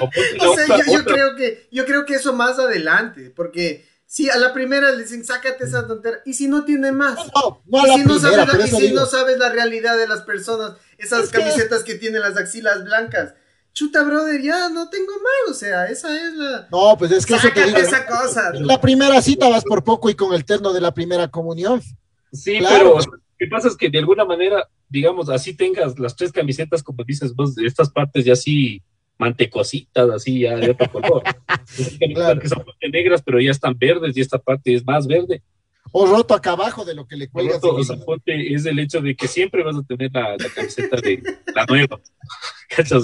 [0.00, 3.86] O, sea, otra- yo, yo otra- creo que, yo creo que eso más adelante, porque
[4.06, 7.16] si a la primera le dicen, sácate esa tontera, y si no tiene más.
[7.34, 9.48] No, no a y la si, no primera, sabes, la, y si no sabes la
[9.50, 13.34] realidad de las personas, esas Es camisetas que tienen las axilas blancas,
[13.74, 16.66] chuta, brother, ya no tengo más, o sea, esa es la...
[16.72, 17.78] No, pues es que eso te Sácate digo.
[17.78, 18.52] esa cosa.
[18.54, 21.80] La primera cita vas por poco y con el terno de la primera comunión.
[22.32, 22.94] Sí, Claro.
[22.96, 26.82] pero lo que pasa es que de alguna manera, digamos, así tengas las tres camisetas,
[26.82, 28.82] como dices vos, de estas partes ya así
[29.18, 31.22] mantecositas, así ya de otro color.
[32.14, 32.40] Claro.
[32.40, 35.42] que son negras, pero ya están verdes y esta parte es más verde.
[35.92, 37.60] O roto acá abajo de lo que le cuelgas.
[37.60, 40.48] Roto, o sea, ponte, es el hecho de que siempre vas a tener la, la
[40.54, 41.22] camiseta de
[41.54, 42.00] la nueva.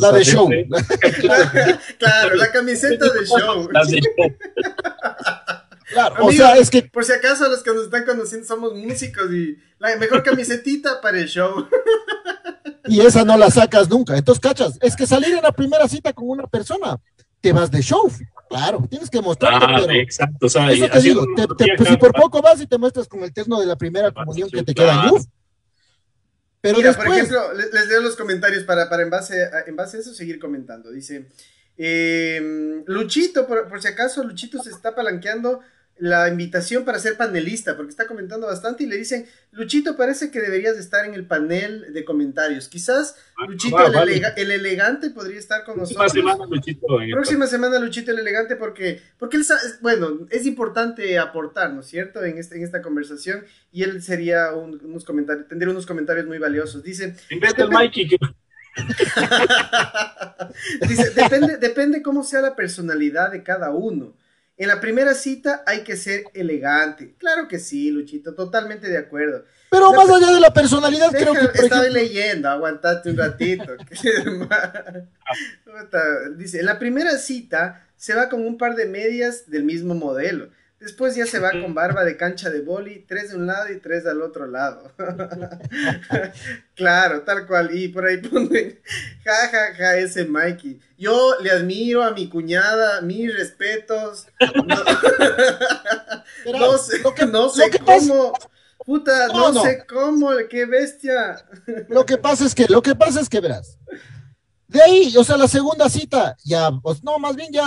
[0.01, 0.49] La de show.
[1.99, 3.69] Claro, la camiseta de show.
[3.73, 4.37] Las de show.
[5.91, 8.75] Claro, o Amigo, sea, es que Por si acaso los que nos están conociendo somos
[8.75, 11.67] músicos y la mejor camisetita para el show.
[12.87, 14.17] y esa no la sacas nunca.
[14.17, 16.99] Entonces, cachas, es que salir en la primera cita con una persona,
[17.41, 18.11] te vas de show.
[18.49, 20.47] Claro, tienes que mostrarte, Ah, pero exacto.
[20.47, 23.09] O sea, eso te digo, te- te- pues, si por poco vas y te muestras
[23.09, 25.25] con el terno de la primera comunión que te queda luz.
[26.61, 29.65] Pero Mira, por después, ejemplo, le- les leo los comentarios para, para en, base a,
[29.67, 30.91] en base a eso seguir comentando.
[30.91, 31.27] Dice,
[31.79, 35.61] eh, Luchito, por, por si acaso, Luchito se está palanqueando
[35.97, 40.41] la invitación para ser panelista, porque está comentando bastante y le dicen, Luchito, parece que
[40.41, 42.69] deberías de estar en el panel de comentarios.
[42.69, 44.13] Quizás Ah, Luchito, ah, el, vale.
[44.17, 46.25] elega- el elegante, podría estar con Próxima nosotros.
[46.33, 49.45] semana, Luchito, en el- Próxima semana Luchito el elegante porque porque él
[49.83, 54.53] bueno es importante aportar no es cierto en este en esta conversación y él sería
[54.53, 58.17] un- unos comentarios tendría unos comentarios muy valiosos dice En vez del Mikey, que
[60.89, 64.17] dice depende depende cómo sea la personalidad de cada uno
[64.57, 69.45] en la primera cita hay que ser elegante claro que sí Luchito totalmente de acuerdo
[69.71, 73.11] pero la- más allá de la personalidad, Deja- creo que, por estaba ejemplo, leyendo, aguantate
[73.11, 73.77] un ratito.
[76.37, 80.51] Dice, en la primera cita se va con un par de medias del mismo modelo.
[80.85, 83.81] Después ya se va con barba de cancha de boli, tres de un lado y
[83.81, 84.93] tres del otro lado.
[86.75, 87.75] claro, tal cual.
[87.75, 88.79] Y por ahí ponen,
[89.25, 90.79] ja, ja, ja, ese Mikey.
[90.99, 94.27] Yo le admiro a mi cuñada, mis respetos.
[96.53, 98.35] No, sé, no sé cómo.
[98.85, 101.47] Puta, no, sé cómo, qué bestia.
[101.89, 103.79] Lo que pasa es que, lo que pasa es que verás.
[104.75, 107.65] De ahí, o sea, la segunda cita, ya, pues no, más bien ya,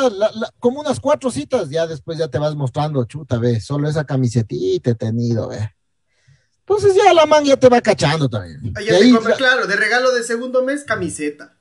[0.59, 4.89] como unas cuatro citas, ya después ya te vas mostrando, chuta, ve, solo esa camisetita
[4.89, 5.73] he tenido, ve.
[6.59, 8.73] Entonces ya la man ya te va cachando también.
[8.75, 11.55] Ah, ya compra, claro, de regalo de segundo mes, camiseta.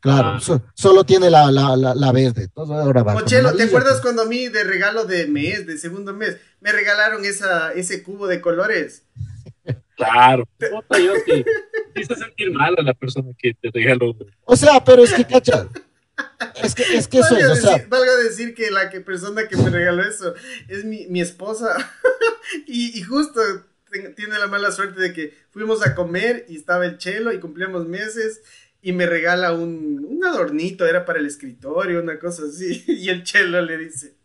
[0.00, 0.60] Claro, ah.
[0.74, 2.50] solo tiene la, la, la, verde.
[2.54, 6.70] ahora Mochelo, ¿te acuerdas cuando a mí de regalo de mes, de segundo mes, me
[6.70, 9.04] regalaron esa, ese cubo de colores?
[10.04, 10.48] Claro.
[10.60, 11.44] yo sí.
[11.94, 14.16] Hice sentir mal a la persona que te regaló.
[14.44, 15.68] O sea, pero es que, cacha.
[16.62, 17.84] Es que, es que eso es, o sea.
[17.88, 20.34] Valga decir que la que persona que me regaló eso
[20.68, 21.76] es mi, mi esposa.
[22.66, 23.40] y, y, justo
[24.16, 27.86] tiene la mala suerte de que fuimos a comer y estaba el chelo y cumplíamos
[27.86, 28.40] meses
[28.82, 32.84] y me regala un, un adornito, era para el escritorio, una cosa así.
[32.88, 34.16] Y el chelo le dice,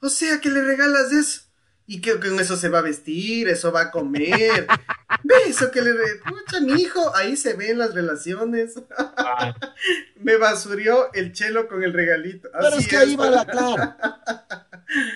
[0.00, 1.42] o sea, que le regalas eso.
[1.88, 4.66] Y que con eso se va a vestir, eso va a comer.
[5.22, 5.92] Ve eso que le...
[6.24, 8.74] Pucha, mi hijo, ahí se ven las relaciones.
[8.98, 9.54] Ah.
[10.20, 12.48] Me basurió el chelo con el regalito.
[12.52, 13.96] Pero es que ahí va la clara.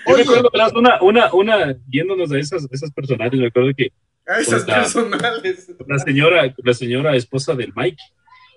[0.07, 3.91] Yo me acuerdo, una, una, una, yéndonos a esas, esas personales, me acuerdo que...
[4.27, 5.71] A esas pues, personales.
[5.87, 8.01] La, señora, la señora esposa del Mike,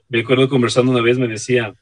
[0.09, 1.74] me acuerdo conversando una vez, me decía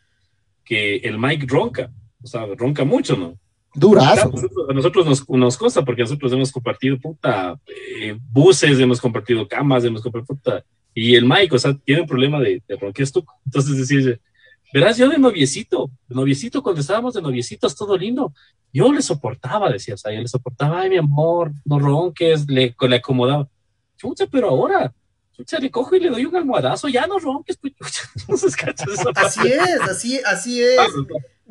[0.64, 1.90] que el Mike ronca,
[2.22, 3.38] o sea, ronca mucho, ¿no?
[3.74, 4.32] Durazo.
[4.68, 9.84] a nosotros nos, nos consta porque nosotros hemos compartido puta eh, buses, hemos compartido camas,
[9.84, 10.64] hemos compartido puta.
[10.94, 12.76] Y el Mike, o sea, tiene un problema de, de
[13.12, 14.18] tú Entonces decís,
[14.72, 18.34] verás, yo de noviecito, de noviecito, cuando estábamos de noviecitos, todo lindo,
[18.72, 22.74] yo le soportaba, decía, o sea, yo le soportaba, ay, mi amor, no ronques, le,
[22.78, 23.48] le acomodaba.
[23.96, 24.92] Chucha, pero ahora,
[25.32, 27.74] chucha, le cojo y le doy un almohadazo, ya no ronques, pues,
[28.26, 28.74] chucha,
[29.14, 30.78] Así es, así, así es.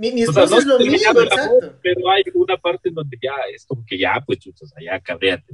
[0.01, 1.75] Mi, mi esposa es lo mismo, exacto.
[1.83, 4.99] pero hay una parte en donde ya es como que ya, pues, o sea, ya
[4.99, 5.45] cabreate.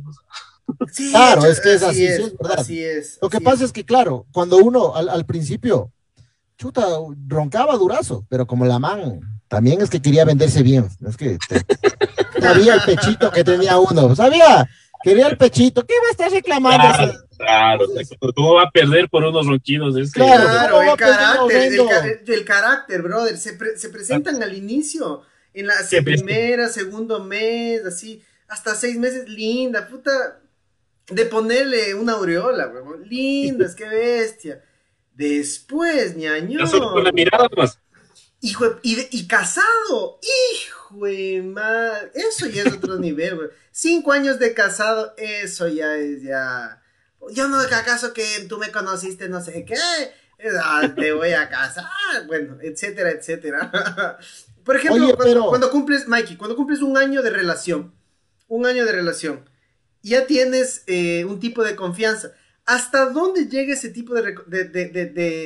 [0.89, 2.59] Sí, claro, es que es así, es, es verdad.
[2.59, 3.19] Así es.
[3.21, 3.73] Lo que pasa es.
[3.73, 5.91] que, claro, cuando uno al, al, principio,
[6.57, 6.87] chuta,
[7.27, 10.87] roncaba durazo, pero como la man también es que quería venderse bien.
[11.05, 11.37] Es que
[12.41, 14.65] sabía el pechito que tenía uno, sabía,
[15.07, 15.85] quería el pechito.
[15.85, 17.13] ¿Qué va a estar reclamando?
[17.37, 17.85] Claro,
[18.35, 20.11] ¿cómo va a perder por unos ronquidos?
[20.11, 25.21] claro, el carácter, el, carácter, brother, se, se presentan al inicio,
[25.53, 30.39] en la primera, segundo mes, así, hasta seis meses, linda, puta,
[31.09, 34.63] de ponerle una aureola, weón, lindas, qué bestia.
[35.13, 36.59] Después, ñaño.
[36.69, 37.79] con la mirada más.
[38.47, 43.49] Hijo, y, y casado, hijo de madre, eso ya es otro nivel, güey.
[43.71, 46.81] Cinco años de casado, eso ya es ya
[47.31, 49.75] yo no, acaso que tú me conociste, no sé qué,
[50.61, 51.85] ah, te voy a casar,
[52.27, 53.71] bueno, etcétera, etcétera.
[54.63, 57.93] Por ejemplo, cuando, cumples, Mikey, cuando cumples un año de relación,
[58.47, 59.49] un año de relación,
[60.03, 62.33] ya tienes eh, un tipo de confianza.
[62.67, 64.33] ¿Hasta dónde llega ese tipo de,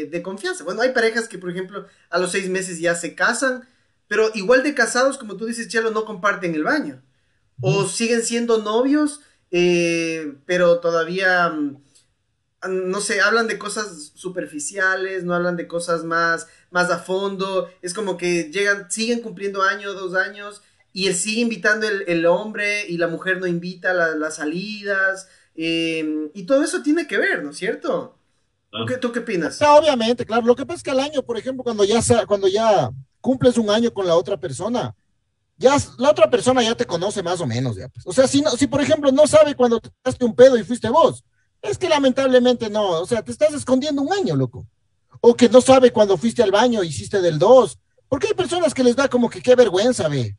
[0.09, 0.63] de, confianza?
[0.63, 3.69] Bueno, hay parejas que, por ejemplo, a los seis meses ya se casan,
[4.07, 7.03] pero igual de casados, como tú dices, Chelo, no comparten el baño.
[7.61, 11.77] O siguen siendo novios, eh, pero todavía, mm,
[12.89, 17.93] no sé, hablan de cosas superficiales, no hablan de cosas más, más a fondo, es
[17.93, 22.97] como que llegan, siguen cumpliendo años, dos años, y él sigue invitando el, hombre y
[22.97, 27.57] la mujer no invita las salidas, em, y todo eso tiene que ver, ¿no es
[27.57, 28.17] cierto?
[28.71, 29.61] ¿Tú, qué, ¿Tú opinas?
[29.61, 32.89] obviamente, claro, lo que pasa es que al año, por ejemplo, cuando ya, cuando ya
[33.19, 34.95] cumples un año con la otra persona,
[35.57, 38.05] ya la otra persona ya te conoce más o menos, ya pues.
[38.07, 40.63] O sea, si, no, si por ejemplo no sabe cuando te daste un pedo y
[40.63, 41.23] fuiste vos,
[41.61, 44.65] es que lamentablemente no, o sea, te estás escondiendo un año, loco.
[45.19, 47.77] O que no sabe cuando fuiste al baño, hiciste del 2.
[48.09, 50.35] Porque hay personas que les da como que qué vergüenza, ve.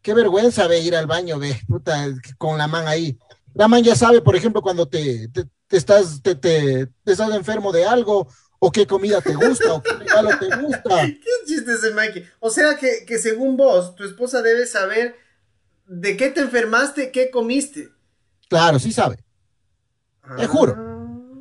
[0.00, 3.18] Qué vergüenza, ve, ir al baño, ve, puta, con la man ahí.
[3.54, 7.84] La man ya sabe, por ejemplo, cuando te, te, estás, te, te, estás enfermo de
[7.84, 11.06] algo, o qué comida te gusta, o qué regalo te gusta.
[11.06, 12.24] ¿Qué chiste ese, Mikey?
[12.40, 15.16] O sea que, que según vos, tu esposa debe saber
[15.86, 17.90] de qué te enfermaste, qué comiste.
[18.48, 19.18] Claro, sí sabe.
[20.36, 20.74] Te juro.
[20.78, 20.92] Ah.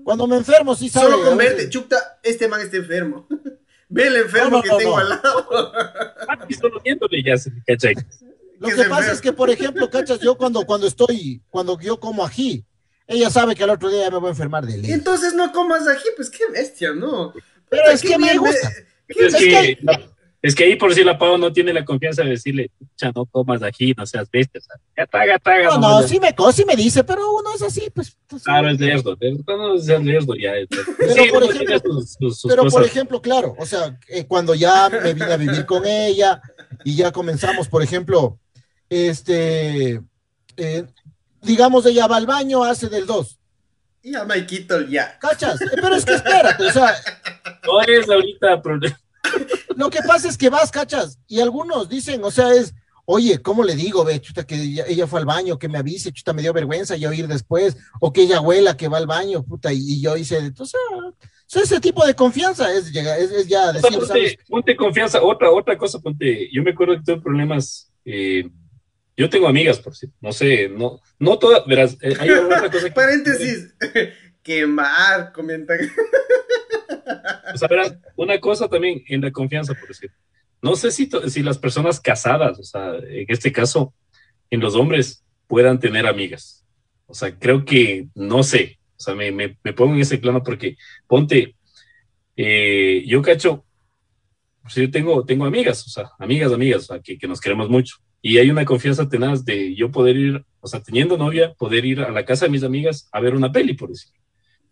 [0.04, 1.12] Cuando me enfermo, sí sabe.
[1.12, 3.28] Solo con verte, chuta, este man está enfermo.
[3.89, 5.74] Ve el enfermo que tengo al lado.
[6.60, 7.89] solo viéndole ya se me cacha.
[8.62, 12.24] Lo que pasa es que, por ejemplo, cachas, yo cuando, cuando estoy, cuando yo como
[12.24, 12.63] ají,
[13.08, 14.93] ella sabe que el otro día me voy a enfermar de leche.
[14.93, 17.34] Entonces no comas ají, pues qué bestia, ¿no?
[17.69, 18.71] Pero es que me gusta.
[19.08, 19.80] Es, que,
[20.43, 23.26] Es que ahí por si la Pau no tiene la confianza de decirle, ya no
[23.26, 25.78] comas aquí, no seas bestia, o sea, ya traga, traga.
[25.78, 28.15] No, no, sí me, sí me dice, pero uno es así, pues.
[28.28, 30.52] pues claro, es lerdo, no es lerdo ya.
[30.69, 34.88] Pero, sí, por, ejemplo, sus, sus, pero por ejemplo, claro, o sea, eh, cuando ya
[34.88, 36.39] me vine a vivir con ella
[36.84, 38.39] y ya comenzamos, por ejemplo,
[38.91, 40.01] este,
[40.58, 40.86] eh,
[41.41, 43.39] digamos, ella va al baño, hace del 2.
[44.04, 45.17] Y a Maikito ya.
[45.17, 45.62] ¿Cachas?
[45.62, 46.93] Eh, pero es que espérate, o sea.
[47.65, 48.99] No es ahorita problema.
[49.77, 52.73] Lo que pasa es que vas, cachas, y algunos dicen, o sea, es,
[53.06, 56.34] oye, ¿cómo le digo, ve, chuta, que ella, fue al baño, que me avise, chuta,
[56.34, 59.71] me dio vergüenza yo ir después, o que ella abuela que va al baño, puta,
[59.71, 60.80] y, yo hice, o sea,
[61.63, 66.49] ese tipo de confianza es, es, ya decir, ponte, ponte, confianza, otra, otra cosa, ponte,
[66.51, 68.49] yo me acuerdo que tuve problemas, eh,
[69.21, 72.86] yo tengo amigas, por cierto, no sé, no, no todas, verás, eh, hay otra cosa
[72.89, 72.91] que...
[72.91, 73.71] Paréntesis,
[74.41, 75.77] quemar, comentan.
[77.53, 80.12] O sea, verás, una cosa también en la confianza, por decir.
[80.60, 83.93] No sé si, si las personas casadas, o sea, en este caso,
[84.49, 86.65] en los hombres, puedan tener amigas.
[87.05, 88.79] O sea, creo que no sé.
[88.97, 91.55] O sea, me, me, me pongo en ese plano porque, ponte,
[92.36, 93.65] eh, yo cacho,
[94.63, 97.69] pues yo tengo, tengo amigas, o sea, amigas, amigas, o sea, que, que nos queremos
[97.69, 97.97] mucho.
[98.21, 102.01] Y hay una confianza tenaz de yo poder ir, o sea, teniendo novia, poder ir
[102.01, 104.12] a la casa de mis amigas a ver una peli, por decir.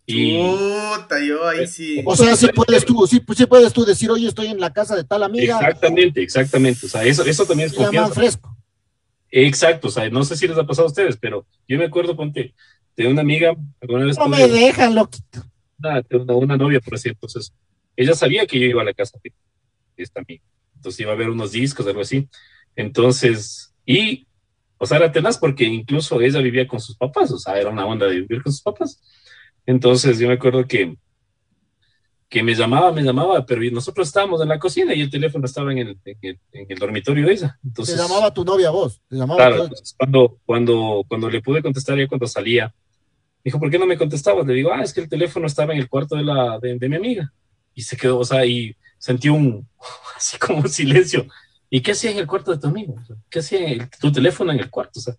[0.06, 2.02] Puta, yo ahí sí.
[2.04, 4.96] O sea, sí puedes tú, sí, sí, puedes tú decir, oye, estoy en la casa
[4.96, 5.58] de tal amiga.
[5.58, 6.86] Exactamente, exactamente.
[6.86, 8.14] O sea, eso, eso también es confianza.
[8.14, 8.56] fresco.
[9.30, 12.16] Exacto, o sea, no sé si les ha pasado a ustedes, pero yo me acuerdo,
[12.16, 12.54] ponte,
[12.96, 14.18] de una amiga, alguna vez.
[14.18, 15.44] No me dejan, loquito.
[15.78, 17.52] Una, una, una, novia, por así, entonces,
[17.96, 19.32] ella sabía que yo iba a la casa de
[19.96, 20.42] esta amiga.
[20.74, 22.28] Entonces iba a ver unos discos, algo así.
[22.76, 24.26] Entonces, y,
[24.78, 27.86] o sea, era tenaz porque incluso ella vivía con sus papás, o sea, era una
[27.86, 29.00] onda de vivir con sus papás.
[29.66, 30.96] Entonces yo me acuerdo que,
[32.28, 35.72] que me llamaba, me llamaba, pero nosotros estábamos en la cocina y el teléfono estaba
[35.72, 37.58] en el, en el, dormitorio de ella.
[37.64, 39.00] Entonces, te llamaba tu novia vos.
[39.08, 42.72] Te llamaba claro, cuando, cuando, cuando le pude contestar ya cuando salía,
[43.44, 44.46] dijo, ¿por qué no me contestabas?
[44.46, 46.88] Le digo, ah, es que el teléfono estaba en el cuarto de, la, de, de
[46.88, 47.32] mi amiga.
[47.74, 49.68] Y se quedó, o sea, y sentí un,
[50.16, 51.26] así como un silencio.
[51.70, 52.96] ¿Y qué hacía en el cuarto de tu amigo?
[53.30, 54.98] ¿Qué hacía tu teléfono en el cuarto?
[54.98, 55.14] O sea,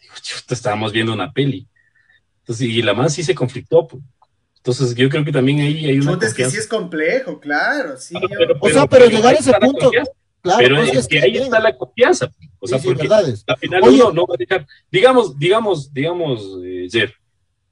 [0.00, 0.14] digo,
[0.46, 1.68] te estábamos viendo una peli.
[2.40, 3.86] Entonces, y la más sí se conflictó.
[3.86, 4.02] Pues.
[4.56, 6.18] Entonces, yo creo que también ahí hay una.
[6.26, 7.96] es que sí es complejo, claro.
[7.96, 8.16] Sí,
[8.60, 9.90] o sea, pero, llegar a ese punto.
[10.40, 12.28] Claro, pero pues, es, que, ahí está la confianza.
[12.28, 12.50] Pues.
[12.58, 14.66] O sea, porque al final uno no va a dejar.
[14.90, 17.12] Digamos, digamos, digamos, eh, Jeff,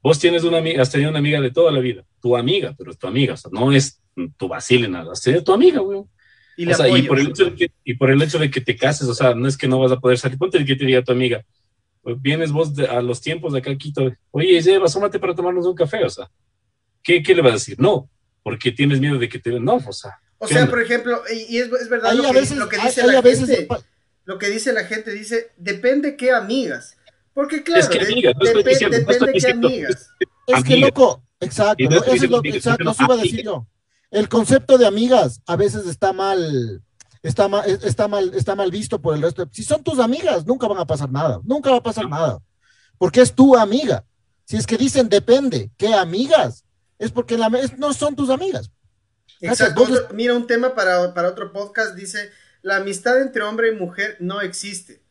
[0.01, 2.91] vos tienes una amiga, has tenido una amiga de toda la vida, tu amiga, pero
[2.91, 4.01] es tu amiga, o sea, no es
[4.37, 6.01] tu vacile nada, has tenido tu amiga, güey.
[6.61, 8.61] Y, o sea, y, por el hecho de que, y por el hecho de que
[8.61, 10.85] te cases, o sea, no es que no vas a poder salir, ponte que te
[10.85, 11.43] diga tu amiga,
[12.03, 15.65] pues vienes vos a los tiempos de acá a Quito, oye, Eva, asómate para tomarnos
[15.65, 16.29] un café, o sea,
[17.01, 17.79] ¿qué, ¿qué, le vas a decir?
[17.79, 18.07] No,
[18.43, 20.19] porque tienes miedo de que te no, o sea.
[20.37, 23.23] O sea, por ejemplo, y es, es verdad lo, que, veces, lo, que, dice la
[23.23, 23.67] gente,
[24.25, 26.95] lo que dice la gente, dice, depende qué amigas.
[27.33, 30.09] Porque claro, es que amigas, no depende, diciendo, depende qué amigas.
[30.45, 33.67] Es que loco, exacto, no, eso es lo que exacto, iba a decir yo.
[34.11, 36.83] El concepto de amigas a veces está mal,
[37.23, 39.47] está mal, está mal, está mal visto por el resto.
[39.51, 42.39] Si son tus amigas, nunca van a pasar nada, nunca va a pasar nada,
[42.97, 44.03] porque es tu amiga.
[44.43, 46.65] Si es que dicen depende, ¿qué amigas?
[46.99, 48.69] Es porque la, no son tus amigas.
[49.39, 49.87] Exacto.
[50.13, 52.29] mira, un tema para, para otro podcast dice,
[52.61, 55.01] la amistad entre hombre y mujer no existe.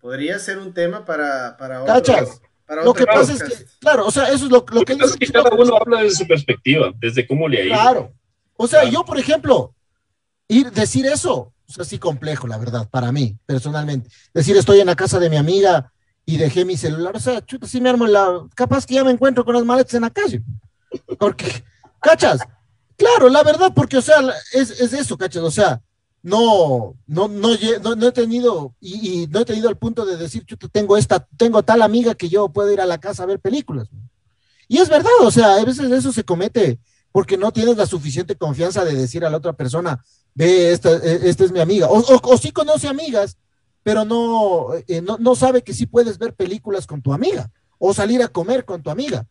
[0.00, 2.40] Podría ser un tema para, para otro, ¿Cachas?
[2.84, 5.50] lo que pasa es que, claro, o sea, eso es lo, lo, que, que cada
[5.50, 7.74] uno habla desde su perspectiva, desde cómo le ha ido.
[7.74, 8.12] Claro.
[8.56, 9.74] O sea, yo, por ejemplo,
[10.48, 14.08] ir decir eso es así complejo, la verdad, para mí, personalmente.
[14.32, 15.92] Decir, estoy en la casa de mi amiga
[16.24, 18.46] y dejé mi celular, o sea, chuta, si me armo la.
[18.54, 20.42] Capaz que ya me encuentro con las maletas en la calle.
[21.18, 21.64] Porque,
[22.00, 22.40] ¿cachas?
[22.96, 24.16] Claro, la verdad, porque, o sea,
[24.52, 25.42] es, es eso, ¿cachas?
[25.42, 25.82] O sea,
[26.22, 27.56] no, no, no,
[27.96, 31.26] no, he tenido, y, y, no he tenido el punto de decir, chuta, tengo esta,
[31.36, 33.88] tengo tal amiga que yo puedo ir a la casa a ver películas.
[34.68, 36.80] Y es verdad, o sea, a veces eso se comete
[37.16, 41.30] porque no tienes la suficiente confianza de decir a la otra persona, ve, esta, e,
[41.30, 43.38] esta es mi amiga, o, o, sí conoce amigas,
[43.82, 47.94] pero no, eh, no, no, sabe que sí puedes ver películas con tu amiga, o
[47.94, 49.26] salir a comer con tu amiga.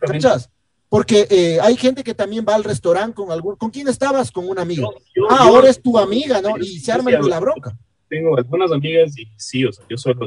[0.00, 0.48] ¿Cachas?
[0.88, 4.30] Porque eh, hay gente que también va al restaurante con algún, ¿con quién estabas?
[4.32, 4.88] Con una amiga.
[5.28, 6.56] ah, ahora es tu amiga, ¿no?
[6.56, 7.76] Y se arma la bronca.
[8.08, 10.24] Tengo algunas amigas y sí, o sea, yo solo,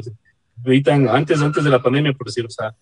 [0.64, 2.72] ahorita antes, antes de la pandemia, por decirlo, o sea,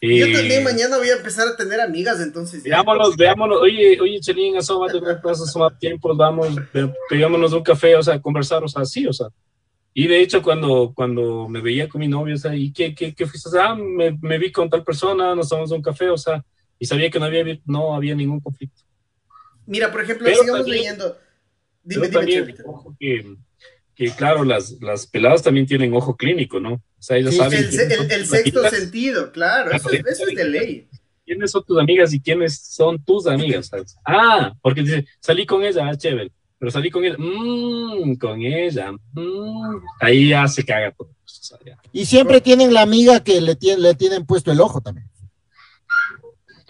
[0.00, 2.62] yo también mañana voy a empezar a tener amigas, entonces.
[2.62, 3.60] Veámonos, veámonos.
[3.62, 6.48] Oye, oye, Chelín, asómate, asomar tiempos, vamos,
[7.08, 9.28] pegámonos un café, o sea, conversar, o sea, sí, o sea.
[9.94, 13.14] Y de hecho, cuando, cuando me veía con mi novio, o sea, ¿y qué, qué,
[13.14, 13.48] qué fuiste?
[13.58, 16.44] Ah, me, me, vi con tal persona, nos tomamos un café, o sea,
[16.78, 18.82] y sabía que no había, no había ningún conflicto.
[19.64, 21.16] Mira, por ejemplo, sigamos leyendo.
[21.82, 23.36] Dime, Pero dime, también, ojo que,
[23.96, 26.74] que, claro, las, las peladas también tienen ojo clínico, ¿no?
[26.74, 27.64] O sea, ellas Sí, saben
[28.10, 30.88] El, sexto amigas, sentido, claro, eso, es- eso es de ley.
[31.24, 33.66] quiénes son tus amigas y quiénes son tus amigas.
[33.66, 33.96] ¿sabes?
[34.04, 36.30] Ah, porque dice, salí con ella, ah, chévere.
[36.58, 41.08] Pero salí con ella, mmm, con ella, mm, ahí ya se caga todo.
[41.08, 41.78] O sea, ya.
[41.92, 45.06] Y siempre tienen la amiga que le, tienen, le tienen puesto el ojo también.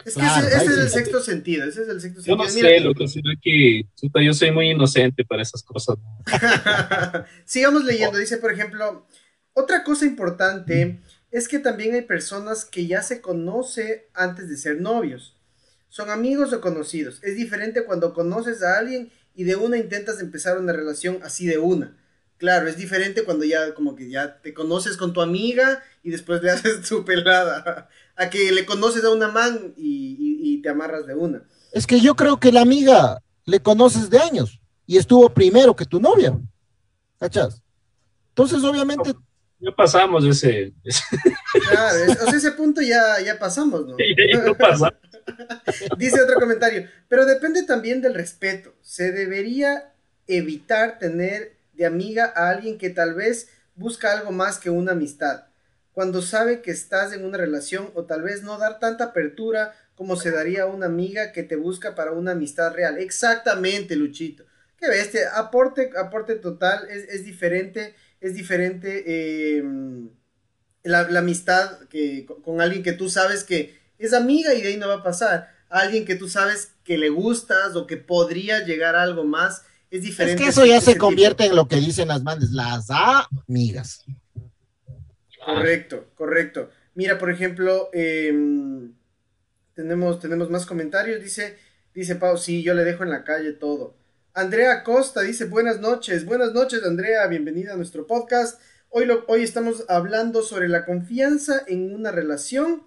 [0.06, 2.48] Es que Claro, ese, ese es el sexto sentido, ese es el sexto Yo sentido.
[2.48, 5.96] no Mira, sé, lo que será que chuta, yo soy muy inocente para esas cosas.
[7.44, 8.18] Sigamos leyendo.
[8.18, 9.06] Dice, por ejemplo,
[9.52, 11.00] otra cosa importante
[11.30, 15.36] es que también hay personas que ya se conoce antes de ser novios.
[15.88, 17.20] Son amigos o conocidos.
[17.22, 21.58] Es diferente cuando conoces a alguien y de una intentas empezar una relación así de
[21.58, 21.96] una.
[22.38, 26.42] Claro, es diferente cuando ya como que ya te conoces con tu amiga y después
[26.42, 27.88] le haces tu pelada.
[28.16, 31.42] A que le conoces a una man y, y- y te amarras de una.
[31.72, 35.84] Es que yo creo que la amiga le conoces de años y estuvo primero que
[35.84, 36.36] tu novia.
[37.18, 37.60] ¿Cachas?
[38.30, 39.14] Entonces, obviamente,
[39.58, 40.72] Ya pasamos ese.
[40.84, 41.02] ese
[41.70, 43.96] Claro, es- o sea, ese punto ya, ya pasamos, ¿no?
[44.32, 44.92] ya no pasa.
[45.98, 48.74] Dice otro comentario, pero depende también del respeto.
[48.82, 49.92] Se debería
[50.26, 55.45] evitar tener de amiga a alguien que tal vez busca algo más que una amistad,
[55.96, 60.16] cuando sabe que estás en una relación o tal vez no dar tanta apertura como
[60.16, 62.98] se daría a una amiga que te busca para una amistad real.
[62.98, 64.44] Exactamente, Luchito.
[64.76, 69.64] Qué bestia, aporte, aporte total, es, es diferente, es diferente eh,
[70.82, 74.68] la, la amistad que, con, con alguien que tú sabes que es amiga y de
[74.68, 75.48] ahí no va a pasar.
[75.70, 80.02] Alguien que tú sabes que le gustas o que podría llegar a algo más, es
[80.18, 80.36] es diferente.
[80.36, 81.06] que eso ya se tipo.
[81.06, 82.86] convierte en lo que dicen las mandes, las
[83.48, 84.04] amigas.
[85.46, 86.70] Correcto, correcto.
[86.94, 88.92] Mira, por ejemplo, em,
[89.74, 91.22] tenemos, tenemos más comentarios.
[91.22, 91.56] Dice,
[91.94, 93.94] dice Pau, sí, yo le dejo en la calle todo.
[94.34, 98.60] Andrea Costa dice, buenas noches, buenas noches, Andrea, bienvenida a nuestro podcast.
[98.90, 102.82] Hoy, lo, hoy estamos hablando sobre la confianza en una relación.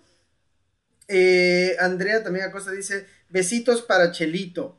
[1.08, 4.78] Eh, Andrea también Acosta dice, besitos para Chelito.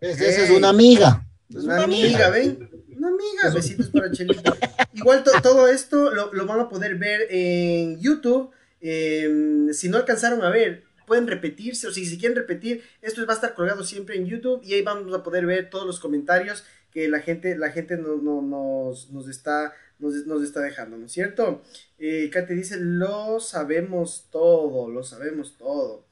[0.00, 1.26] Es- Esa es una amiga.
[1.48, 2.69] Es Una amiga, ¿ven?
[3.10, 4.54] Una amiga, besitos para Chelito.
[4.94, 8.50] Igual to- todo esto lo, lo van a poder ver en YouTube.
[8.80, 13.32] eh, si no alcanzaron a ver, pueden repetirse, o si, si quieren repetir, esto va
[13.32, 16.64] a estar colgado siempre en YouTube y ahí vamos a poder ver todos los comentarios
[16.92, 21.06] que la gente, la gente no, no- nos, nos, está, nos, nos está dejando, ¿no
[21.06, 21.62] es cierto?
[21.98, 26.04] Eh, Kate dice, lo sabemos todo, lo sabemos todo.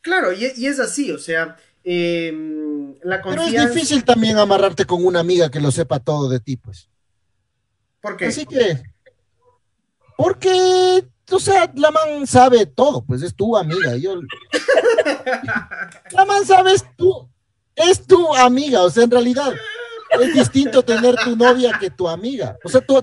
[0.00, 1.56] Claro, y, y es así, o sea,
[1.88, 6.40] em, la Pero es difícil también amarrarte con una amiga que lo sepa todo de
[6.40, 6.88] ti, pues.
[8.00, 8.26] ¿Por qué?
[8.26, 8.82] Así que,
[10.16, 13.96] porque, o sea, la man sabe todo, pues es tu amiga.
[13.96, 14.20] Yo,
[16.10, 17.28] la man sabe es tu,
[17.74, 19.52] es tu amiga, o sea, en realidad
[20.20, 22.58] es distinto tener tu novia que tu amiga.
[22.64, 23.00] O sea, tú,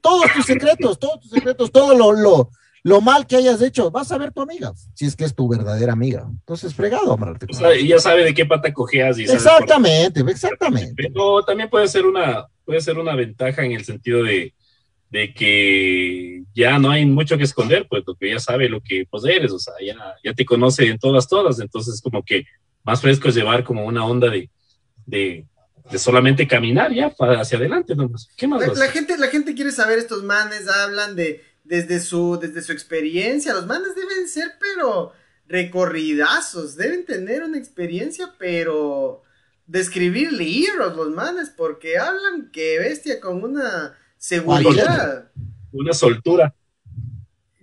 [0.00, 2.50] todos tus secretos, todos tus secretos, todo lo, lo,
[2.84, 5.48] lo mal que hayas hecho, vas a ver tu amiga, si es que es tu
[5.48, 6.26] verdadera amiga.
[6.28, 9.38] Entonces, fregado, amarrarte con O sea, y ya sabe de qué pata cojeas y sabe
[9.38, 10.94] por- Exactamente, exactamente.
[10.96, 14.52] Pero también puede ser una, puede ser una ventaja en el sentido de,
[15.10, 19.24] de que ya no hay mucho que esconder, pues porque ya sabe lo que pues
[19.24, 22.44] eres, o sea, ya, ya te conoce en todas, todas, entonces como que
[22.82, 24.50] más fresco es llevar como una onda de,
[25.06, 25.46] de,
[25.88, 28.28] de solamente caminar ya para hacia adelante nomás.
[28.36, 32.62] ¿Qué más La, gente, la gente quiere saber, estos manes hablan de desde su, desde
[32.62, 33.54] su experiencia.
[33.54, 35.12] Los manes deben ser, pero
[35.46, 39.22] recorridazos, deben tener una experiencia, pero
[39.66, 45.30] de escribir libros los manes, porque hablan que bestia con una seguridad.
[45.72, 46.54] Una soltura.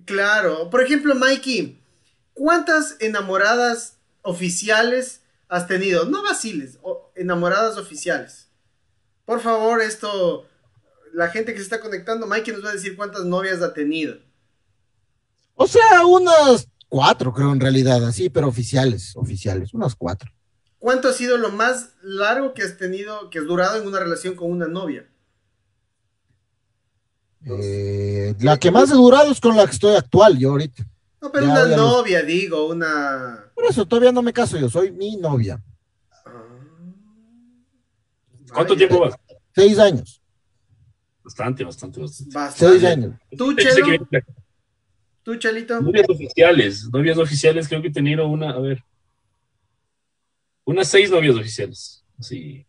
[0.06, 1.80] Claro, por ejemplo, Mikey,
[2.34, 6.06] ¿cuántas enamoradas oficiales has tenido?
[6.06, 6.80] No vaciles,
[7.16, 8.50] enamoradas oficiales.
[9.26, 10.48] Por favor, esto,
[11.14, 14.18] la gente que se está conectando, Mikey nos va a decir cuántas novias ha tenido.
[15.56, 20.32] O sea, unas cuatro, creo, en realidad, así, pero oficiales, oficiales, unas cuatro.
[20.80, 24.36] ¿Cuánto ha sido lo más largo que has tenido, que has durado en una relación
[24.36, 25.06] con una novia?
[27.46, 30.86] Eh, la que más he durado es con la que estoy actual, yo ahorita.
[31.22, 33.52] No, pero Ya, una lo- novia, digo, una...
[33.56, 35.62] Por eso todavía no me caso yo, soy mi novia.
[36.26, 36.32] Ah.
[38.54, 39.16] ¿Cuánto tiempo vas?
[39.54, 40.19] Seis años,
[41.30, 43.18] Bastante, bastante, bastante.
[43.38, 43.86] ¿Tú, Chelo?
[43.86, 44.24] que-
[45.24, 45.80] ¿Tú, Chelito?
[45.80, 48.84] Novias oficiales, novias oficiales, creo que he tenido una, a ver,
[50.66, 52.66] unas seis novias oficiales, sí.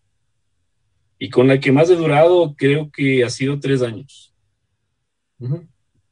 [1.19, 4.35] Y con la que más he durado, creo que ha sido tres años.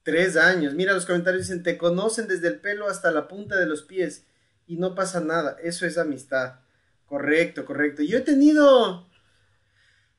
[0.03, 0.74] Tres años.
[0.74, 4.24] Mira, los comentarios dicen, te conocen desde el pelo hasta la punta de los pies
[4.66, 5.57] y no pasa nada.
[5.62, 6.61] Eso es amistad.
[7.07, 8.03] Correcto, correcto.
[8.03, 9.07] Yo he tenido...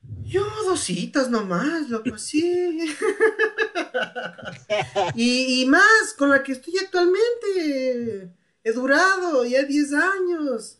[0.02, 2.78] Yo dos citas nomás, loco, sí.
[5.14, 8.32] y, y más, con la que estoy actualmente.
[8.62, 10.78] He durado ya 10 años.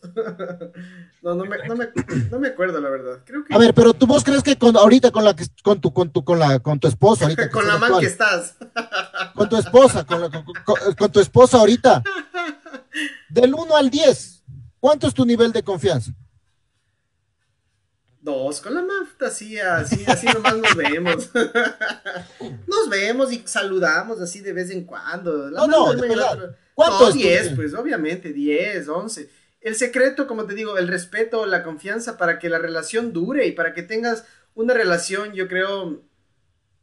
[1.23, 1.89] no, no me, no, me,
[2.29, 3.23] no me acuerdo, la verdad.
[3.25, 3.53] Creo que...
[3.53, 6.11] A ver, pero tú vos crees que con, ahorita con la que con tu con
[6.11, 8.55] tu con la con tu esposa ahorita con la man que estás.
[9.33, 12.03] con tu esposa, con, la, con, con, con tu esposa ahorita.
[13.29, 14.43] Del 1 al 10,
[14.79, 16.11] ¿cuánto es tu nivel de confianza?
[18.21, 21.31] Dos, con la mafta, así, así, así nomás nos vemos.
[22.67, 25.49] nos vemos y saludamos así de vez en cuando.
[25.49, 26.55] La no, no, de verdad.
[26.75, 29.29] ¿Cuánto no, 10, pues obviamente, 10, 11.
[29.61, 33.53] El secreto, como te digo, el respeto, la confianza para que la relación dure y
[33.53, 36.03] para que tengas una relación, yo creo,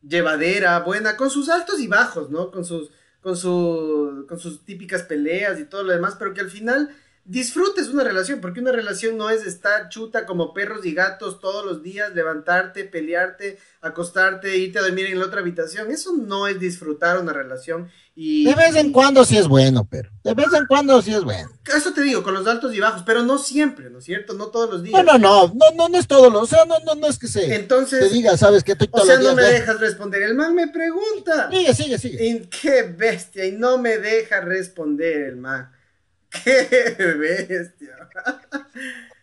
[0.03, 2.51] llevadera, buena, con sus altos y bajos, ¿no?
[2.51, 6.51] Con sus, con, su, con sus típicas peleas y todo lo demás, pero que al
[6.51, 6.91] final
[7.29, 11.65] disfrutes una relación, porque una relación no es estar chuta como perros y gatos todos
[11.65, 15.91] los días, levantarte, pelearte, acostarte, irte a dormir en la otra habitación.
[15.91, 17.91] Eso no es disfrutar una relación.
[18.15, 21.23] Y, de vez en cuando sí es bueno, pero de vez en cuando sí es
[21.23, 21.51] bueno.
[21.67, 24.33] Eso te digo, con los altos y bajos, pero no siempre, ¿no es cierto?
[24.33, 25.05] No todos los días.
[25.05, 27.19] No, no, no, no, no, no es todo lo, o sea, no, no, no es
[27.19, 29.53] que se Entonces, te diga, sabes que estoy O sea, no me de...
[29.53, 30.23] dejas responder.
[30.23, 31.51] El man me pregunta.
[31.51, 32.27] Sigue, sigue, sigue.
[32.27, 35.71] Y qué bestia, y no me deja responder el man.
[36.45, 38.09] ¡Qué bestia!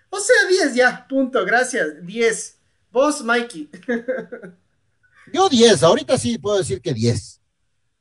[0.10, 2.06] o sea, 10 ya, punto, gracias.
[2.06, 2.58] 10.
[2.92, 3.70] Vos, Mikey.
[5.34, 7.42] Yo 10, ahorita sí puedo decir que 10.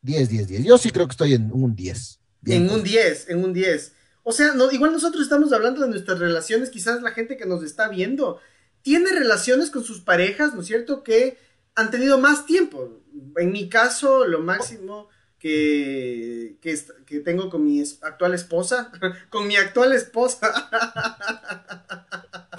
[0.03, 0.65] 10, 10, 10.
[0.65, 2.21] Yo sí creo que estoy en un 10.
[2.47, 3.93] En un 10, en un 10.
[4.23, 7.63] O sea, no, igual nosotros estamos hablando de nuestras relaciones, quizás la gente que nos
[7.63, 8.41] está viendo
[8.83, 11.03] tiene relaciones con sus parejas, ¿no es cierto?
[11.03, 11.39] Que
[11.75, 13.01] han tenido más tiempo.
[13.37, 15.09] En mi caso, lo máximo
[15.45, 16.75] que, que,
[17.05, 18.91] que, tengo con mi actual esposa,
[19.29, 20.51] con mi actual esposa,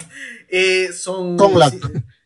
[0.48, 1.36] eh, son,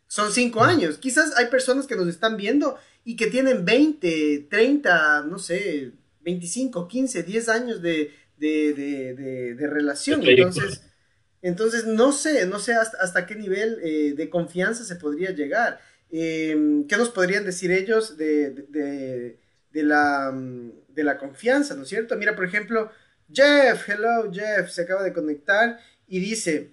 [0.07, 0.99] son cinco años.
[0.99, 6.87] Quizás hay personas que nos están viendo y que tienen 20, 30, no sé, 25,
[6.87, 10.23] 15, 10 años de, de, de, de relación.
[10.23, 10.83] Entonces,
[11.41, 15.81] entonces, no sé, no sé hasta, hasta qué nivel eh, de confianza se podría llegar.
[16.11, 19.39] Eh, ¿Qué nos podrían decir ellos de
[19.73, 22.17] de la, mm, de la confianza, ¿no es cierto?
[22.17, 22.91] Mira, por ejemplo,
[23.33, 26.73] Jeff, hello Jeff, se acaba de conectar y dice...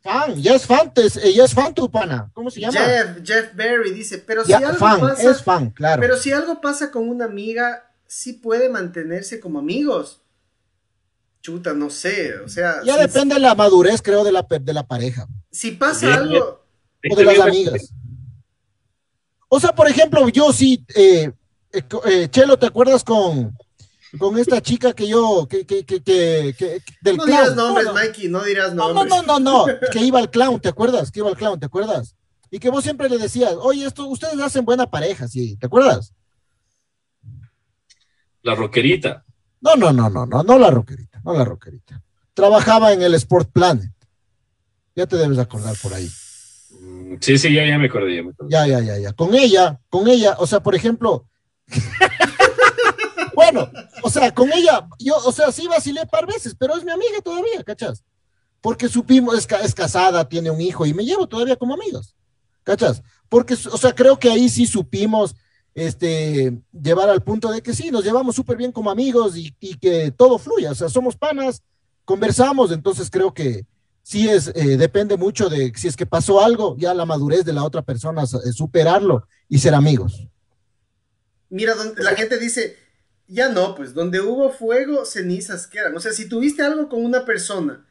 [0.00, 2.78] Fan, ya es fan, ya es fan tu pana, ¿cómo se llama?
[2.78, 5.30] Jeff, Jeff Berry dice, pero si algo pasa...
[5.30, 6.00] Es fan, claro.
[6.00, 10.22] Pero si algo pasa con una amiga, sí puede mantenerse como amigos.
[11.40, 12.80] Chuta, no sé, o sea...
[12.84, 15.26] Ya si, depende de la madurez, creo, de la, de la pareja.
[15.50, 16.64] Si pasa bien, algo...
[17.10, 17.92] O de las amigas.
[19.48, 20.84] O sea, por ejemplo, yo sí...
[20.94, 21.32] Eh,
[21.72, 23.56] eh, eh, Chelo, ¿te acuerdas con,
[24.18, 27.40] con esta chica que yo, que, que, que, que del no clown?
[27.42, 29.08] dirás nombres, no, Mikey, no dirás nombres.
[29.10, 31.10] No, no, no, no, que iba al clown, ¿te acuerdas?
[31.10, 32.14] Que iba al clown, ¿te acuerdas?
[32.50, 36.14] Y que vos siempre le decías, oye, esto, ustedes hacen buena pareja, sí, ¿te acuerdas?
[38.42, 39.24] La roquerita.
[39.60, 42.00] No, no, no, no, no, no la roquerita, no la roquerita.
[42.32, 43.90] Trabajaba en el Sport Planet.
[44.94, 46.08] Ya te debes acordar por ahí.
[46.80, 48.50] Mm, Sí, sí, ya, ya me acordé, ya me acordé.
[48.50, 49.12] Ya, ya, ya, ya.
[49.12, 51.26] Con ella, con ella, o sea, por ejemplo,
[53.34, 53.70] bueno,
[54.02, 57.20] o sea, con ella, yo, o sea, sí vacilé par veces, pero es mi amiga
[57.22, 58.04] todavía, ¿cachas?
[58.60, 62.14] Porque supimos, es, es, casada, tiene un hijo y me llevo todavía como amigos,
[62.64, 63.02] ¿cachas?
[63.28, 65.34] Porque, o sea, creo que ahí sí supimos
[65.74, 70.10] este, llevar al punto de que sí, nos llevamos súper bien como amigos y, que
[70.10, 71.62] todo fluya, o sea, somos panas,
[72.04, 73.64] conversamos, entonces creo que
[74.02, 77.52] sí es, eh, depende mucho de si es que pasó algo, ya la madurez de
[77.52, 80.26] la otra persona, eh, superarlo y ser amigos.
[81.50, 82.76] Mira, donde la gente dice,
[83.28, 85.94] ya no, pues donde hubo fuego, cenizas quedan.
[85.96, 87.86] O sea, si tuviste algo con una persona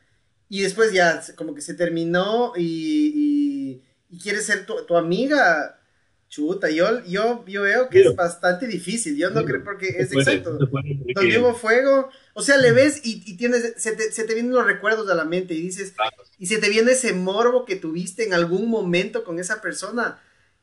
[0.50, 5.80] y después ya como que se terminó y, y, y quieres ser tu, tu, amiga,
[6.28, 8.08] chuta, yo, yo, yo veo que sí.
[8.08, 9.16] es bastante difícil.
[9.16, 10.58] Yo no creo porque es puede, exacto.
[10.58, 14.54] Donde hubo fuego, o sea, le ves y, y tienes, se te, se te, vienen
[14.54, 16.16] los recuerdos a la mente y dices, claro.
[16.40, 20.20] y se te viene ese morbo que tuviste en algún momento con esa persona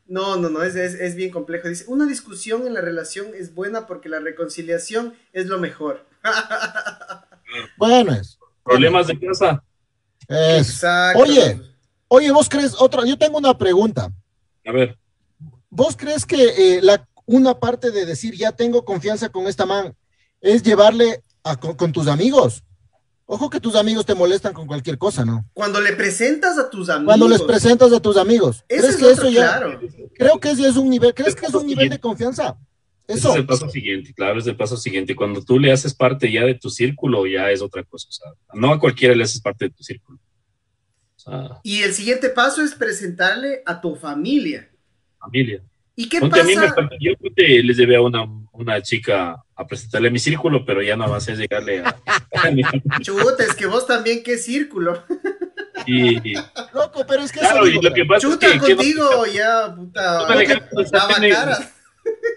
[0.07, 1.67] no, no, no, es, es, es, bien complejo.
[1.67, 6.05] Dice, una discusión en la relación es buena porque la reconciliación es lo mejor.
[7.77, 8.37] bueno, es.
[8.63, 9.63] Problemas de casa.
[10.27, 10.69] Es.
[10.69, 11.23] Exacto.
[11.23, 11.61] Oye,
[12.07, 14.11] oye, vos crees, otra, yo tengo una pregunta.
[14.65, 14.97] A ver.
[15.69, 19.95] ¿Vos crees que eh, la, una parte de decir ya tengo confianza con esta man
[20.39, 22.63] es llevarle a, con, con tus amigos?
[23.27, 25.45] Ojo que tus amigos te molestan con cualquier cosa, ¿no?
[25.53, 27.07] Cuando le presentas a tus amigos.
[27.07, 28.63] Cuando les presentas a tus amigos.
[28.67, 29.57] Ese ¿Crees es que eso ya?
[29.57, 29.79] Claro.
[30.13, 32.55] Creo que es un nivel, ¿crees que es un nivel de confianza?
[33.07, 33.17] Eso.
[33.17, 35.15] Ese es el paso siguiente, claro, es el paso siguiente.
[35.15, 38.07] Cuando tú le haces parte ya de tu círculo, ya es otra cosa.
[38.09, 40.19] O sea, no a cualquiera le haces parte de tu círculo.
[41.15, 44.69] O sea, Y el siguiente paso es presentarle a tu familia.
[45.19, 45.63] familia.
[45.95, 46.75] ¿Y qué Ponte, a mí me pasa?
[46.75, 51.09] falta- yo les debía a una, una chica a presentarle mi círculo, pero ya no
[51.09, 51.95] va a ser llegarle a,
[53.01, 55.03] Chuta, es que vos también, qué círculo.
[56.73, 58.73] Loco, pero es que claro, eso y digo, lo que pasa Chuta es que, que
[58.73, 60.19] no, contigo, ya, puta.
[60.19, 61.33] No me dejaron salir.
[61.33, 61.71] cara.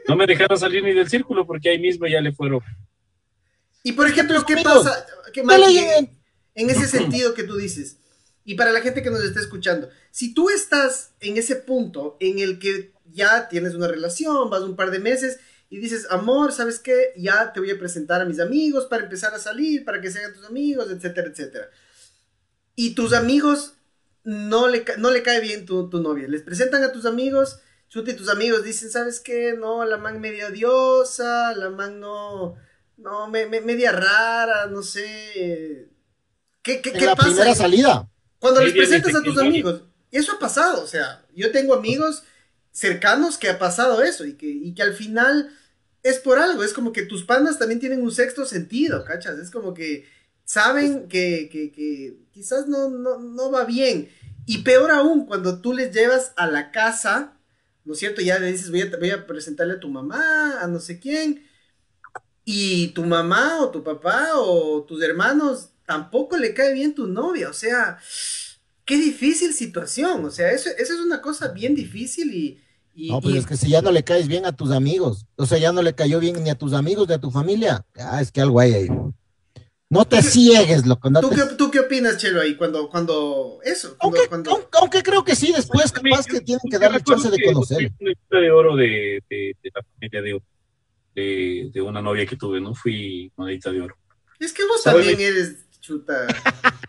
[0.09, 2.61] no me dejaron salir ni del círculo porque ahí mismo ya le fueron.
[3.83, 5.07] Y por ejemplo, ¿qué amigos, pasa?
[5.33, 6.11] ¿Qué dale, Maki, eh.
[6.55, 7.99] en ese sentido que tú dices?
[8.45, 12.39] Y para la gente que nos está escuchando, si tú estás en ese punto en
[12.39, 15.39] el que ya tienes una relación, vas un par de meses
[15.71, 17.13] y dices, amor, ¿sabes qué?
[17.17, 20.33] Ya te voy a presentar a mis amigos para empezar a salir, para que sean
[20.35, 21.69] tus amigos, etcétera, etcétera.
[22.77, 23.75] Y tus amigos
[24.25, 26.29] no le, no le cae bien tu, tu novia.
[26.29, 29.55] Les presentan a tus amigos, chuta, y tus amigos dicen, ¿sabes qué?
[29.59, 32.57] No, la man media diosa, la man no,
[32.97, 35.89] no, me, me- media rara, no sé.
[36.63, 37.29] ¿Qué, qué, en qué la pasa?
[37.29, 38.09] primera salida.
[38.39, 39.83] Cuando Sí, les presentas a tus amigos,
[40.13, 42.23] eso ha pasado, o sea, yo tengo amigos
[42.79, 45.51] cercanos que ha pasado eso y que, y que al final
[46.05, 49.37] es por algo, es como que tus pandas también tienen un sexto sentido, ¿cachas?
[49.41, 50.07] Es como que
[50.45, 54.09] saben que, que, que quizás no, no, no va bien.
[54.47, 57.37] Y peor aún, cuando tú les llevas a la casa,
[57.85, 58.21] ¿no es cierto?
[58.21, 61.45] Ya le dices, voy a, voy a presentarle a tu mamá, a no sé quién,
[62.45, 67.49] y tu mamá o tu papá o tus hermanos tampoco le cae bien tu novia,
[67.51, 67.99] o sea,
[68.85, 72.68] qué difícil situación, o sea, eso, eso es una cosa bien difícil y...
[72.99, 75.25] y- No, pues y- es que si ya no le caes bien a tus amigos,
[75.37, 77.87] o sea, ya no le cayó bien ni a tus amigos ni a tu familia,
[77.97, 78.89] ah, es que algo hay ahí.
[79.91, 81.09] No te ciegues, loco.
[81.09, 84.51] No ¿Tú, te- qué, ¿Tú qué opinas, Chelo, ahí cuando, cuando, eso, cuando, Aunque, cuando-
[84.51, 87.93] aunque, aunque creo que sí, después capaz que tienen que darle chance de conocer.
[88.01, 90.43] Una historia de oro de, de, de la familia de,
[91.15, 92.75] de, de una novia que tuve, ¿no?
[92.75, 93.97] Fui monedita de oro.
[94.39, 95.07] Es que vos ¿Sabes?
[95.07, 96.27] también eres chuta.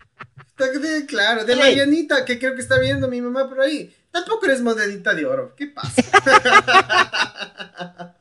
[1.08, 1.58] Claro, de Ey.
[1.58, 3.90] Marianita, que creo que está viendo mi mamá por ahí.
[4.10, 5.54] Tampoco eres monedita de oro.
[5.56, 6.02] ¿Qué pasa?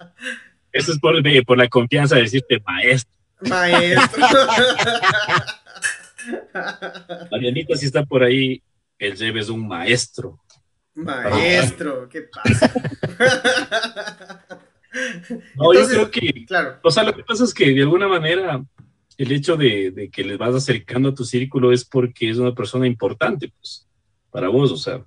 [0.72, 3.12] Eso es por, de- por la confianza de decirte maestro.
[3.42, 4.28] Maestro.
[7.32, 8.62] Marianita, si está por ahí,
[8.98, 10.40] el Jeb es un maestro.
[10.96, 12.72] Maestro, ¿qué pasa?
[15.56, 16.80] No, Entonces- yo creo que, Claro.
[16.84, 18.60] o sea, lo que pasa es que de alguna manera
[19.20, 22.56] el hecho de, de que les vas acercando a tu círculo es porque es una
[22.56, 23.88] persona importante, pues,
[24.32, 25.06] para vos, o sea.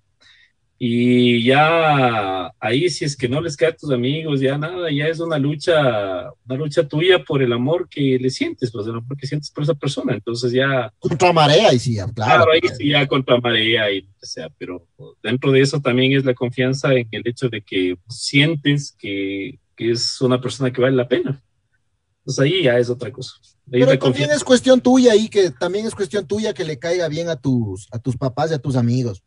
[0.85, 5.07] Y ya ahí, si es que no les cae a tus amigos, ya nada, ya
[5.07, 9.17] es una lucha, una lucha tuya por el amor que le sientes, pues el amor
[9.17, 10.13] que sientes por esa persona.
[10.13, 12.13] Entonces ya, Contra marea, y sí, claro.
[12.15, 14.89] claro, ahí sí ya contra marea y sea, pero
[15.23, 19.93] dentro de eso también es la confianza en el hecho de que sientes que, que
[19.93, 21.41] es una persona que vale la pena.
[22.23, 23.35] Entonces ahí ya es otra cosa.
[23.73, 27.07] Ahí Pero también es cuestión tuya y que también es cuestión tuya que le caiga
[27.07, 29.23] bien a tus, a tus papás y a tus amigos.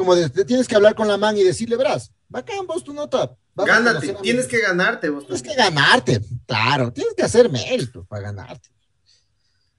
[0.00, 2.94] Como de, te tienes que hablar con la man y decirle, verás, bacán vos tu
[2.94, 3.36] nota.
[3.54, 5.26] Gánate, tienes que ganarte vos.
[5.26, 8.70] Tienes que ganarte, claro, tienes que hacer méritos para ganarte.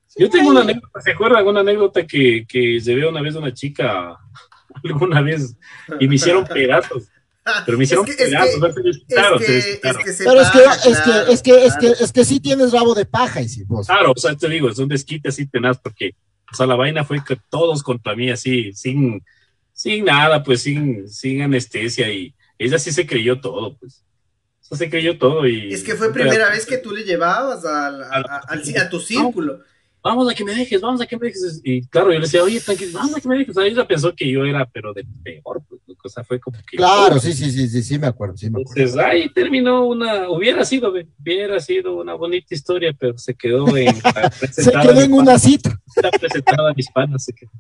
[0.05, 1.47] Sí, Yo tengo una anécdota, ¿se acuerdan?
[1.47, 4.15] Una anécdota que, que llevé una vez a una chica
[4.83, 5.55] alguna vez
[5.99, 7.05] y me hicieron pedazos,
[7.65, 10.59] pero me hicieron Es que- es pedazos, es que, es que se Pero es que,
[10.63, 11.95] es que, claro, es que, es que, claro.
[11.99, 13.87] es que sí tienes rabo de paja, y sí, vos.
[13.87, 16.11] Claro, o sea, te digo, es un desquite así tenaz, porque,
[16.51, 19.23] o sea, la vaina fue que todos contra mí, así, sin,
[19.81, 24.03] sin nada, pues, sin, sin anestesia, y ella sí se creyó todo, pues.
[24.61, 25.73] O sea, se creyó todo y...
[25.73, 28.99] Es que fue primera vez que tú le llevabas al- a, a- al- a tu
[29.11, 29.59] círculo.
[30.03, 31.61] Vamos a que me dejes, vamos a que me dejes.
[31.63, 33.55] Y claro, yo le decía, oye, tranquilo, vamos a que me dejes.
[33.55, 36.57] O sea, ella pensó que yo era, pero de peor, pues, o sea, fue como
[36.69, 36.77] que...
[36.77, 38.81] Claro, sí, sí, sí, sí, sí, me acuerdo, sí, me acuerdo.
[38.81, 43.95] Entonces, ahí terminó una, hubiera sido, hubiera sido una bonita historia, pero se quedó en...
[44.51, 45.69] Se quedó en una cita.
[45.95, 47.51] Está presentada a mis panas, se quedó.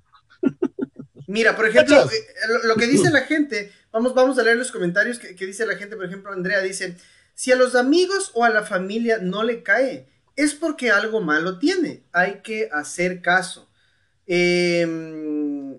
[1.31, 2.25] Mira, por ejemplo, eh,
[2.63, 5.75] lo, que dice la gente, vamos, vamos a leer los comentarios que, que dice la
[5.75, 6.95] gente, por ejemplo, Andrea dice,
[7.33, 11.59] si a los amigos o a la familia no le cae, es porque algo malo
[11.59, 13.69] tiene, hay que hacer caso.
[14.27, 14.87] Eh,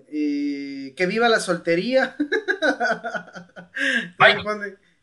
[0.09, 2.15] eh, que viva la soltería.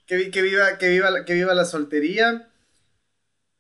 [0.07, 2.49] Que, vi- que viva, que, viva, la- que viva la soltería.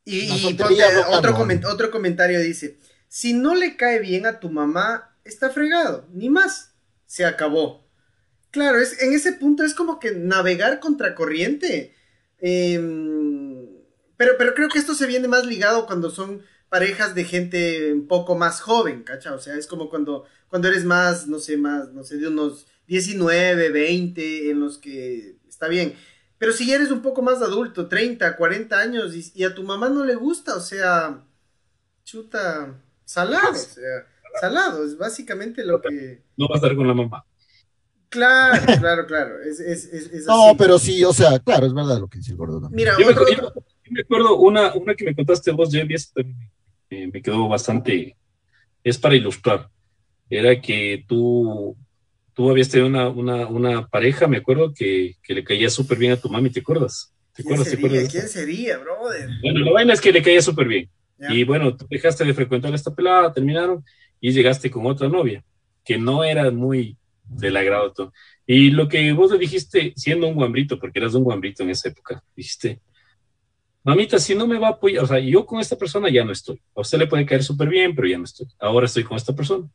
[0.04, 0.26] Y,
[0.58, 2.78] La ponte- otro, comen- otro comentario dice,
[3.08, 6.69] si no le cae bien a tu mamá, está fregado, ni más,
[7.10, 7.84] se acabó.
[8.52, 11.92] Claro, es, en ese punto es como que navegar contracorriente.
[12.38, 13.66] Em,
[14.16, 18.06] pero, pero creo que esto se viene más ligado cuando son parejas de gente un
[18.06, 19.34] poco más joven, ¿cacha?
[19.34, 22.68] O sea, es como cuando, cuando eres más, no sé, más, no sé, de unos
[22.86, 25.96] 19, 20, en los que está bien.
[26.38, 29.64] Pero si ya eres un poco más adulto, 30, 40 años, y, y a tu
[29.64, 31.24] mamá no le gusta, o sea,
[32.04, 34.06] chuta, salado, o sea.
[34.40, 36.22] Salado, es básicamente lo que...
[36.36, 37.24] No va a estar con la mamá.
[38.08, 39.40] Claro, claro, claro.
[39.42, 40.56] Es, es, es, es No, así.
[40.58, 42.60] pero sí, o sea, claro, es verdad lo que dice el gordo.
[42.60, 42.76] también.
[42.76, 45.88] Mira, Yo me, otro- yo- yo me acuerdo una, una que me contaste vos, Jeff,
[45.88, 46.50] y esa también
[46.90, 48.16] me, me quedó bastante.
[48.82, 49.68] Es para ilustrar.
[50.28, 51.76] Era que tú,
[52.34, 56.12] tú habías tenido una, una, una pareja, me acuerdo, que, que le caía súper bien
[56.12, 57.14] a tu mami, ¿te acuerdas?
[57.34, 57.70] ¿Te ¿quién acuerdas?
[57.74, 59.28] ¿Te ¿Quién sería, brother?
[59.42, 60.90] Bueno, la vaina es que le caía súper bien.
[61.18, 61.32] Ya.
[61.34, 63.84] Y bueno, tú dejaste de frecuentar a esta pelada, terminaron
[64.20, 65.44] y llegaste con otra novia,
[65.84, 68.12] que no era muy del agrado todo.
[68.46, 71.88] Y lo que vos le dijiste, siendo un guambrito, porque eras un guambrito en esa
[71.88, 72.80] época, dijiste,
[73.84, 76.32] mamita, si no me va a apoyar, o sea, yo con esta persona ya no
[76.32, 76.60] estoy.
[76.74, 78.46] A usted le puede caer súper bien, pero ya no estoy.
[78.58, 79.68] Ahora estoy con esta persona.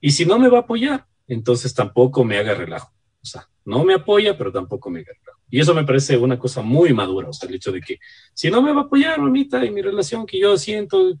[0.00, 2.92] Y si no me va a apoyar, entonces tampoco me haga relajo.
[3.22, 5.40] O sea, no me apoya, pero tampoco me haga relajo.
[5.50, 7.98] Y eso me parece una cosa muy madura, o sea, el hecho de que
[8.32, 11.18] si no me va a apoyar, mamita, en mi relación que yo siento,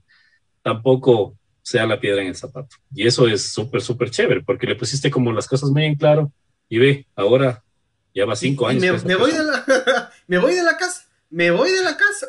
[0.62, 2.76] tampoco sea la piedra en el zapato.
[2.94, 6.32] Y eso es súper, súper chévere, porque le pusiste como las cosas muy en claro
[6.68, 7.62] y ve, ahora
[8.14, 9.04] ya va cinco Y años.
[9.04, 11.06] me, voy de la, me voy de la casa.
[11.30, 12.26] Me voy de la casa.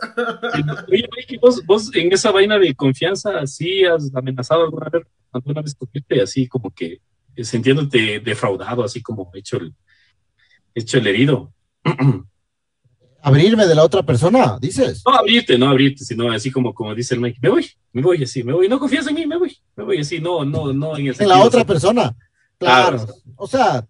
[0.87, 5.61] Oye, Mikey, vos, vos en esa vaina de confianza, ¿sí has amenazado alguna vez, alguna
[5.61, 7.01] vez con gente así como que
[7.35, 9.73] eh, sintiéndote defraudado, así como hecho el,
[10.75, 11.51] hecho el herido?
[13.23, 15.03] Abrirme de la otra persona, dices.
[15.05, 18.23] No abrirte, no abrirte, sino así como, como dice el Mike, me voy, me voy
[18.23, 20.97] así, me voy, no confías en mí, me voy, me voy así, no, no, no
[20.97, 22.15] en el En la otra persona.
[22.57, 22.97] Claro.
[22.97, 23.13] Claro.
[23.35, 23.87] O sea,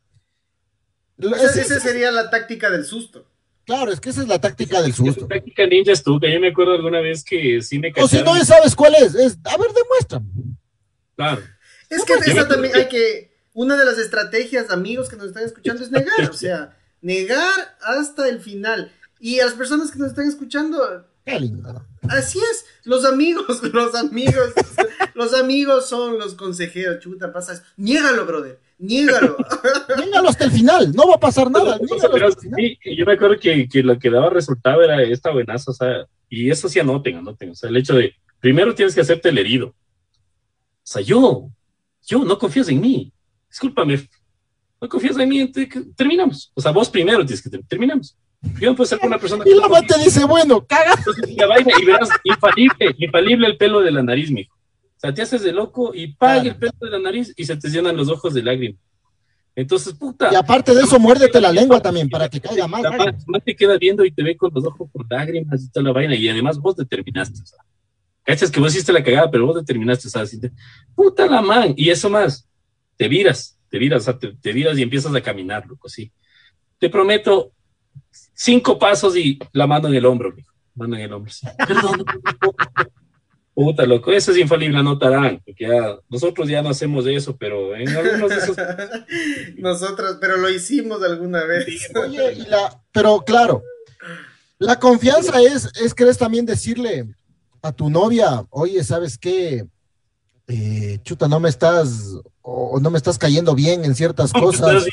[1.18, 3.26] lo- O sea, es- esa sería la táctica del susto.
[3.66, 5.28] claro, es que esa es la táctica del Esa susto.
[5.28, 8.18] táctica ninja es tú, que yo me acuerdo alguna vez que sí me O si
[8.18, 8.38] cacharon.
[8.38, 10.28] no sabes cuál es, es, a ver, demuéstrame.
[11.16, 11.42] Claro,
[11.90, 13.32] Es que esa también hay que.
[13.54, 16.30] Una de las estrategias, amigos que nos están escuchando, es negar.
[16.30, 18.92] O sea, negar hasta el final.
[19.22, 21.86] Y a las personas que nos están escuchando, Qué lindo, ¿no?
[22.10, 22.66] así es.
[22.84, 24.50] Los amigos, los amigos,
[25.14, 27.00] los amigos son los consejeros.
[27.00, 27.62] Chuta, pasas.
[27.78, 28.60] Niégalo, brother.
[28.80, 29.38] Niégalo.
[29.98, 31.78] Niégalo hasta el final, no va a pasar nada.
[31.80, 32.78] Pero, niégalo pero hasta el final.
[32.84, 36.08] sí, yo me acuerdo que, que lo que daba resultado era esta buenaza, o sea,
[36.28, 39.38] y eso sí anoten, anoten, o sea, el hecho de, primero tienes que hacerte el
[39.38, 39.68] herido.
[39.68, 39.76] O
[40.84, 41.52] sea, yo,
[42.08, 43.14] yo no confías en mí,
[43.48, 44.10] discúlpame,
[44.82, 46.52] no confías en mí, te- que- terminamos.
[46.56, 48.18] O sea, vos primero tienes que ter- terminamos.
[48.60, 50.96] Yo no puedo ser con una persona Y la mamá te dice, bueno, caga.
[50.98, 54.54] Entonces, la vaina, y verás, infalible, infalible el pelo de la nariz, mijo.
[54.54, 57.56] O sea, te haces de loco y paga el pelo de la nariz y se
[57.56, 58.80] te llenan los ojos de lágrimas.
[59.56, 60.30] Entonces, puta.
[60.32, 62.84] Y aparte de eso, muérdete la lengua también para que caiga más.
[63.28, 65.92] Ma te queda viendo y te ve con los ojos con lágrimas y toda la
[65.92, 66.16] vaina.
[66.16, 67.60] Y además vos determinaste, o sea.
[68.24, 70.40] Cachas que vos hiciste la cagada, pero vos determinaste, o sea, así
[70.96, 71.74] puta la man.
[71.76, 72.48] Y eso más,
[72.96, 76.12] te viras, te viras, o sea, te, te viras y empiezas a caminar, loco, así.
[76.78, 77.52] Te prometo
[78.34, 80.52] cinco pasos y la mano en el hombro, mijo.
[80.76, 81.48] Mano en el hombro, sí.
[81.68, 82.06] Perdón.
[83.54, 87.90] Puta, loco, eso es infalible, anotarán, porque ya, nosotros ya no hacemos eso, pero en
[87.90, 88.58] algunos de esos
[89.58, 91.68] Nosotros, pero lo hicimos alguna vez.
[91.94, 93.62] Oye, y la, pero claro,
[94.58, 97.14] la confianza es, es querés también decirle
[97.62, 99.66] a tu novia, oye, ¿sabes qué?
[100.48, 104.86] Eh, chuta, no me estás, o no me estás cayendo bien en ciertas cosas.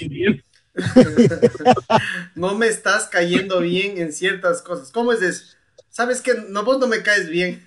[2.34, 4.90] no me estás cayendo bien en ciertas cosas.
[4.90, 5.56] ¿Cómo es eso?
[5.90, 7.66] ¿Sabes que No, vos no me caes bien.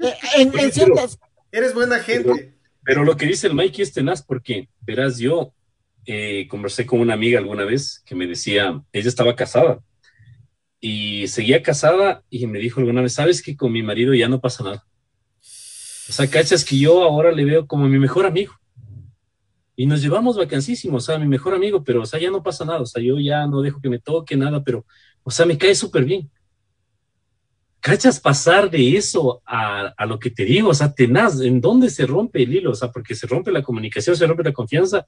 [0.00, 1.18] Eh, En, en ciertas,
[1.52, 2.54] Eres buena gente.
[2.84, 5.52] Pero lo que dice el Mikey es tenaz porque, verás, yo
[6.04, 9.80] eh, conversé con una amiga alguna vez que me decía, ella estaba casada
[10.80, 14.40] y seguía casada y me dijo alguna vez, sabes que con mi marido ya no
[14.40, 14.86] pasa nada.
[16.08, 18.54] O sea, cachas que yo ahora le veo como mi mejor amigo.
[19.76, 22.64] Y nos llevamos vacancísimos, o sea, mi mejor amigo, pero, o sea, ya no pasa
[22.64, 22.80] nada.
[22.80, 24.86] O sea, yo ya no dejo que me toque nada, pero,
[25.22, 26.30] o sea, me cae súper bien.
[27.80, 30.70] ¿Cachas pasar de eso a, a, lo que te digo?
[30.70, 32.72] O sea, tenaz, ¿en dónde se rompe el hilo?
[32.72, 35.06] O sea, porque se rompe la comunicación, se rompe la confianza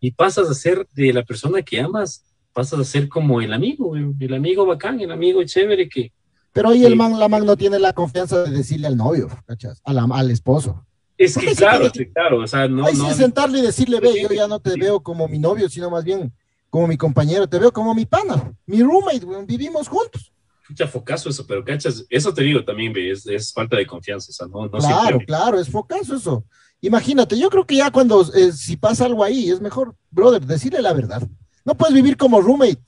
[0.00, 3.94] y pasas a ser de la persona que amas, pasas a ser como el amigo,
[3.94, 6.12] el amigo bacán, el amigo chévere que...
[6.52, 9.80] Pero ahí el man, la man no tiene la confianza de decirle al novio, ¿cachas?
[9.84, 10.87] A la, al esposo.
[11.18, 12.86] Es que claro, que, claro, o sea, no...
[12.86, 15.90] Ahí no, sentarle y decirle, ve, yo ya no te veo como mi novio, sino
[15.90, 16.32] más bien
[16.70, 20.32] como mi compañero, te veo como mi pana, mi roommate, weón, vivimos juntos.
[20.68, 24.32] Mucha focazo eso, pero cachas, eso te digo también, es, es falta de confianza, o
[24.32, 25.26] sea, no, no Claro, siempre...
[25.26, 26.44] claro, es focazo eso.
[26.80, 30.80] Imagínate, yo creo que ya cuando, eh, si pasa algo ahí, es mejor, brother, decirle
[30.80, 31.26] la verdad.
[31.64, 32.78] No puedes vivir como roommate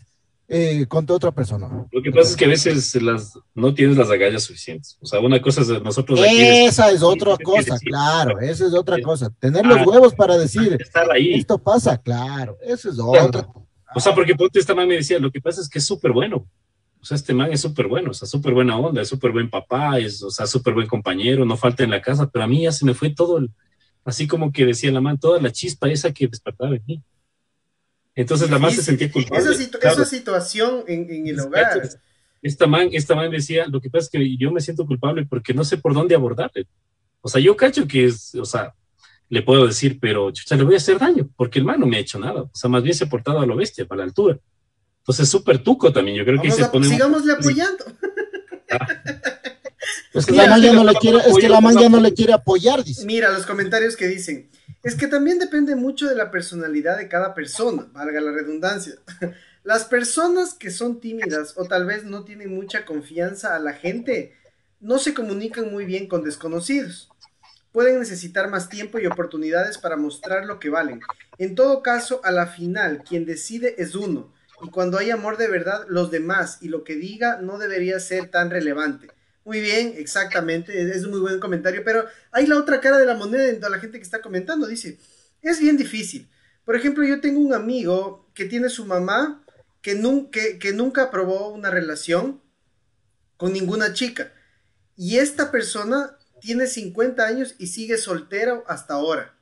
[0.52, 1.86] eh, otra persona.
[1.92, 4.98] Lo que pasa es que a veces las, no tienes las agallas suficientes.
[5.00, 6.40] O sea, una cosa es nosotros aquí...
[6.40, 9.30] Esa es otra cosa, claro, esa es otra cosa.
[9.38, 11.34] Tener los Ah, huevos para decir, Estar ahí.
[11.34, 13.46] esto pasa, claro, eso es otra.
[13.94, 16.10] O sea, porque ponte esta man me decía, lo que pasa es que es súper
[16.10, 16.48] bueno.
[17.00, 19.48] O sea, este man es súper bueno, o sea, súper buena onda, es súper buen
[19.48, 22.62] papá, es, o sea, súper buen compañero, no falta en la casa, pero a mí
[22.64, 23.50] ya se me fue todo el,
[24.04, 27.02] así como que decía la man, toda la chispa esa que despertaba en mí.
[28.20, 29.44] Entonces la man se sentía culpable.
[29.44, 29.94] Esa, situ claro.
[29.96, 31.88] esa situación en, en el hogar.
[32.42, 35.52] Esta man, esta man decía, lo que pasa es que yo me siento culpable porque
[35.54, 36.66] no sé por dónde abordarle.
[37.20, 38.74] O sea, yo cacho que es, o sea,
[39.28, 41.96] le puedo decir, pero chucha, le voy a hacer daño, porque el man no me
[41.98, 42.42] ha hecho nada.
[42.42, 44.38] O sea, más bien se ha portado a lo bestia, para la altura.
[44.98, 46.16] Entonces, súper tuco también.
[46.16, 46.88] Yo creo Vamos que se a- pone.
[46.88, 47.84] sigámosle apoyando.
[50.12, 52.00] Es que Mira, la man ya no le quiere, es que la man ya no
[52.00, 53.04] le quiere apoyar, dice.
[53.06, 54.50] Mira los comentarios que dicen.
[54.82, 58.94] Es que también depende mucho de la personalidad de cada persona, valga la redundancia.
[59.62, 64.34] Las personas que son tímidas o tal vez no tienen mucha confianza a la gente,
[64.80, 67.10] no se comunican muy bien con desconocidos.
[67.72, 71.00] Pueden necesitar más tiempo y oportunidades para mostrar lo que valen.
[71.36, 74.32] En todo caso, a la final, quien decide es uno.
[74.62, 78.30] Y cuando hay amor de verdad, los demás y lo que diga no debería ser
[78.30, 79.08] tan relevante.
[79.44, 83.14] Muy bien, exactamente, es un muy buen comentario, pero hay la otra cara de la
[83.14, 84.98] moneda de la gente que está comentando, dice,
[85.42, 86.28] es bien difícil.
[86.64, 89.42] Por ejemplo, yo tengo un amigo que tiene su mamá
[89.82, 92.40] que, nun- que, que nunca aprobó una relación
[93.36, 94.32] con ninguna chica.
[94.96, 99.34] Y esta persona tiene 50 años y sigue soltero hasta ahora.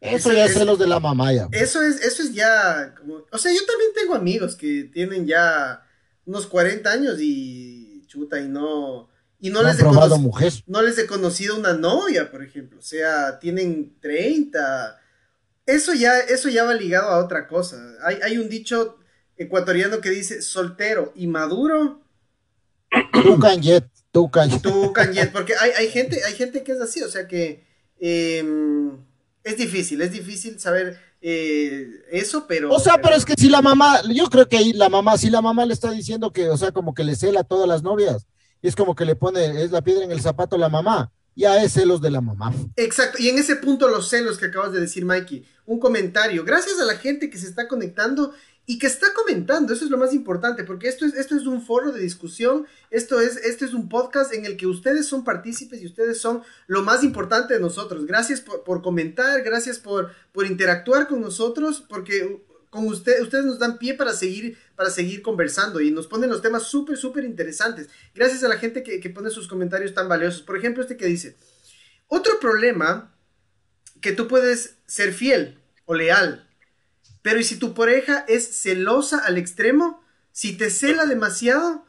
[0.00, 1.48] Eso Eso ya es- es celos de la mamá ya.
[1.52, 5.82] Eso es, eso es ya como, o sea, yo también tengo amigos que tienen ya
[6.24, 9.08] unos 40 años y chuta y no
[9.40, 10.52] y no, No les he probado mujer.
[10.66, 14.98] no les he conocido una novia, por ejemplo, o sea, tienen 30.
[15.66, 17.76] Eso ya eso ya va ligado a otra cosa.
[18.04, 18.98] Hay, hay un dicho
[19.36, 22.02] ecuatoriano que dice soltero y maduro,
[23.12, 24.62] Tú canjet, tú canjet.
[24.62, 27.64] tú Kanye", porque hay, hay gente hay gente que es así, o sea que
[27.98, 28.44] eh,
[29.44, 33.60] es difícil, es difícil saber eh, eso, pero O sea, pero es que si la
[33.62, 36.56] mamá, yo creo que ahí la mamá, si la mamá le está diciendo que, o
[36.56, 38.26] sea, como que le cela a todas las novias,
[38.62, 41.62] es como que le pone, es la piedra en el zapato a la mamá, ya
[41.62, 42.52] es celos de la mamá.
[42.76, 46.44] Exacto, y en ese punto los celos que acabas de decir, Mikey, un comentario.
[46.44, 48.32] Gracias a la gente que se está conectando
[48.68, 51.62] y que está comentando, eso es lo más importante, porque esto es, esto es un
[51.62, 55.80] foro de discusión, esto es, esto es un podcast en el que ustedes son partícipes
[55.80, 58.06] y ustedes son lo más importante de nosotros.
[58.06, 63.58] Gracias por, por comentar, gracias por, por interactuar con nosotros, porque con usted, ustedes nos
[63.58, 67.88] dan pie para seguir, para seguir conversando y nos ponen los temas súper, súper interesantes.
[68.14, 70.42] Gracias a la gente que, que pone sus comentarios tan valiosos.
[70.42, 71.36] Por ejemplo, este que dice,
[72.08, 73.14] otro problema
[74.00, 76.48] que tú puedes ser fiel o leal,
[77.22, 80.02] pero ¿y si tu pareja es celosa al extremo?
[80.30, 81.84] Si te cela demasiado,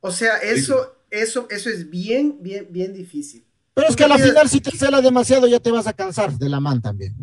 [0.00, 3.44] o sea, eso, eso, eso es bien, bien, bien difícil.
[3.74, 6.32] Pero es que a la final si te cela demasiado ya te vas a cansar
[6.32, 7.14] de la man también.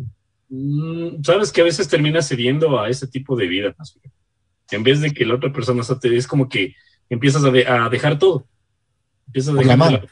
[0.50, 3.74] Mm, Sabes que a veces termina cediendo a ese tipo de vida.
[4.70, 6.74] En vez de que la otra persona te- es como que
[7.08, 8.46] empiezas a, de- a dejar todo.
[9.28, 10.06] Empiezas a Por la dejar mano.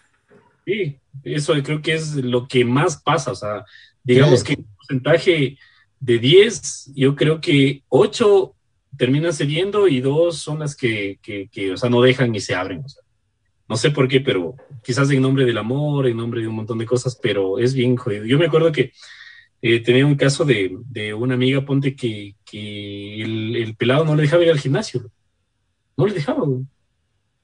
[0.64, 3.32] Sí, eso creo que es lo que más pasa.
[3.32, 3.64] O sea,
[4.02, 4.46] digamos Sí.
[4.54, 5.58] que un porcentaje
[6.00, 8.54] de 10, yo creo que 8
[8.96, 12.54] terminan cediendo y 2 son las que, que, que, o sea, no dejan y se
[12.54, 12.84] abren.
[12.84, 13.02] O sea,
[13.68, 16.78] no sé por qué, pero quizás en nombre del amor, en nombre de un montón
[16.78, 18.24] de cosas, pero es bien jodido.
[18.24, 18.92] Yo me acuerdo que
[19.62, 24.14] eh, tenía un caso de, de una amiga, ponte que, que el, el pelado no
[24.14, 25.10] le dejaba ir al gimnasio.
[25.96, 26.62] No le dejaba, güey.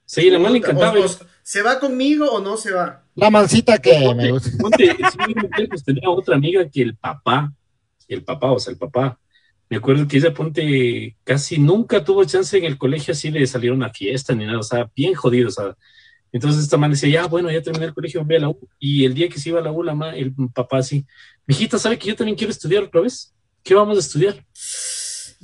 [0.05, 0.99] Sí, la man le encantaba.
[0.99, 1.09] O- o-
[1.43, 3.03] ¿Se va conmigo o no se va?
[3.15, 4.49] La mancita que me gusta.
[4.59, 4.95] Ponte,
[5.35, 7.53] mujer, pues, tenía otra amiga que el papá,
[8.07, 9.19] el papá, o sea, el papá.
[9.69, 13.71] Me acuerdo que ella, ponte, casi nunca tuvo chance en el colegio así de salir
[13.71, 15.75] a una fiesta ni nada, o sea, bien jodido, o sea.
[16.35, 18.59] Entonces esta man decía, ya, bueno, ya terminé el colegio, voy a la U.
[18.77, 21.05] Y el día que se iba a la U, la ma- el papá así,
[21.47, 23.33] mijita, ¿sabe que yo también quiero estudiar otra vez?
[23.63, 24.45] ¿Qué vamos a estudiar?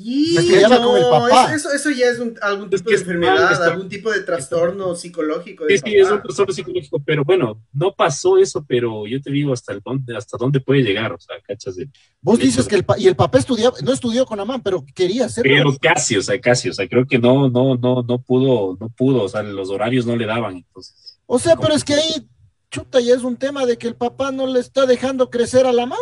[0.04, 1.54] Y Es que va con el papá.
[1.54, 3.90] Eso, eso ya es un- algún Es tipo que de está mal, enfermedad, está- algún
[3.90, 5.66] tipo de trastorno psicológico.
[5.68, 9.30] Sí, del sí, es un trastorno psicológico, pero bueno, no pasó eso, pero yo te
[9.32, 11.88] digo hasta el dónde, hasta dónde puede llegar, o sea, cachas de
[12.22, 14.84] Vos dices que el, pa- y el papá estudiaba, no estudió con la man, pero
[14.96, 15.52] quería hacerlo.
[15.54, 18.90] Pero casi, o sea, casi, o sea, creo que no, no, no, no pudo, no
[18.90, 21.20] pudo, o sea, los horarios no le daban, entonces.
[21.26, 22.28] O sea, pero es que ahí,
[22.70, 25.74] chuta, ya es un tema de que el papá no le está dejando crecer a
[25.74, 26.00] la man.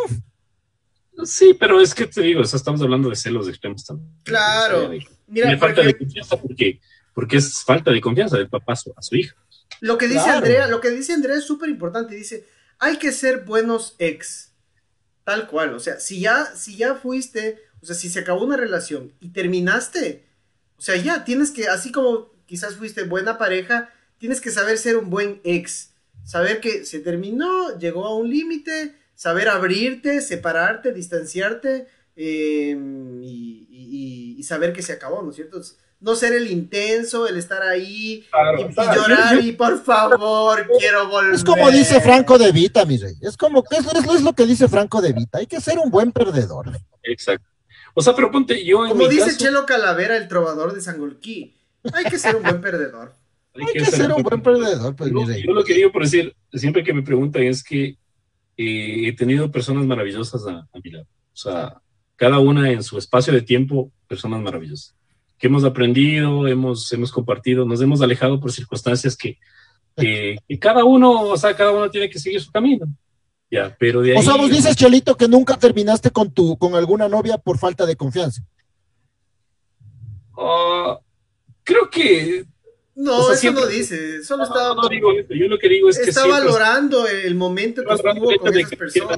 [1.24, 4.10] Sí, pero es que te digo, o sea, estamos hablando de celos extremos también.
[4.24, 4.90] Claro.
[5.26, 6.80] Mira, falta de confianza porque,
[7.14, 9.36] porque es falta de confianza del papá a su, a su hija.
[9.80, 10.38] lo que dice Claro.
[10.38, 12.14] Andrea, lo que dice Andrea es súper importante.
[12.14, 12.46] Dice,
[12.78, 14.52] hay que ser buenos ex.
[15.24, 15.74] Tal cual.
[15.74, 19.28] O sea, si ya, si ya fuiste, o sea, si se acabó una relación y
[19.30, 20.26] terminaste,
[20.76, 24.96] o sea, ya tienes que, así como quizás fuiste buena pareja, tienes que saber ser
[24.96, 25.92] un buen ex.
[26.24, 32.74] Saber que se terminó, llegó a un límite, saber abrirte, separarte, distanciarte eh,
[33.22, 35.60] y, y- y- y, saber que se acabó, ¿no es cierto?
[36.00, 41.10] No ser el intenso, el estar ahí Claro, y, llorar yo- y por favor, quiero
[41.10, 41.34] volver.
[41.34, 43.12] Es como dice Franco de Vita, mi rey.
[43.20, 45.36] Es como que es, es- es lo que dice Franco de Vita.
[45.36, 46.70] Hay que ser un buen perdedor.
[47.02, 47.46] Exacto.
[47.92, 50.80] O sea, pero ponte, yo en Como mi dice caso, Chelo Calavera, el trovador de
[50.80, 51.54] Sangolquí.
[51.92, 53.12] Hay que ser un buen perdedor.
[53.54, 55.42] Hay que ser un buen perdedor, pues, mi Yo, rey.
[55.46, 57.98] yo lo que digo por decir, siempre que me preguntan es que
[59.08, 61.06] he tenido personas maravillosas a, a mi lado.
[61.32, 61.80] O sea,
[62.16, 64.94] cada una en su espacio de tiempo, personas maravillosas.
[65.38, 69.38] Que hemos aprendido, hemos, hemos compartido, nos hemos alejado por circunstancias que,
[69.96, 72.86] que- que cada uno, o sea, cada uno tiene que seguir su camino.
[73.50, 74.18] Ya, pero de ahí.
[74.18, 77.84] O sea, vos dices, Chelito, que nunca terminaste con tu, con alguna novia por falta
[77.86, 78.42] de confianza.
[80.36, 80.98] ah,
[81.64, 82.44] creo que.
[83.02, 84.22] No, O sea, eso siempre- no dice.
[84.22, 87.06] Solo No, está, no digo eso, yo lo que digo es que está siempre- valorando
[87.06, 89.16] el momento que estuvo con esas que, personas.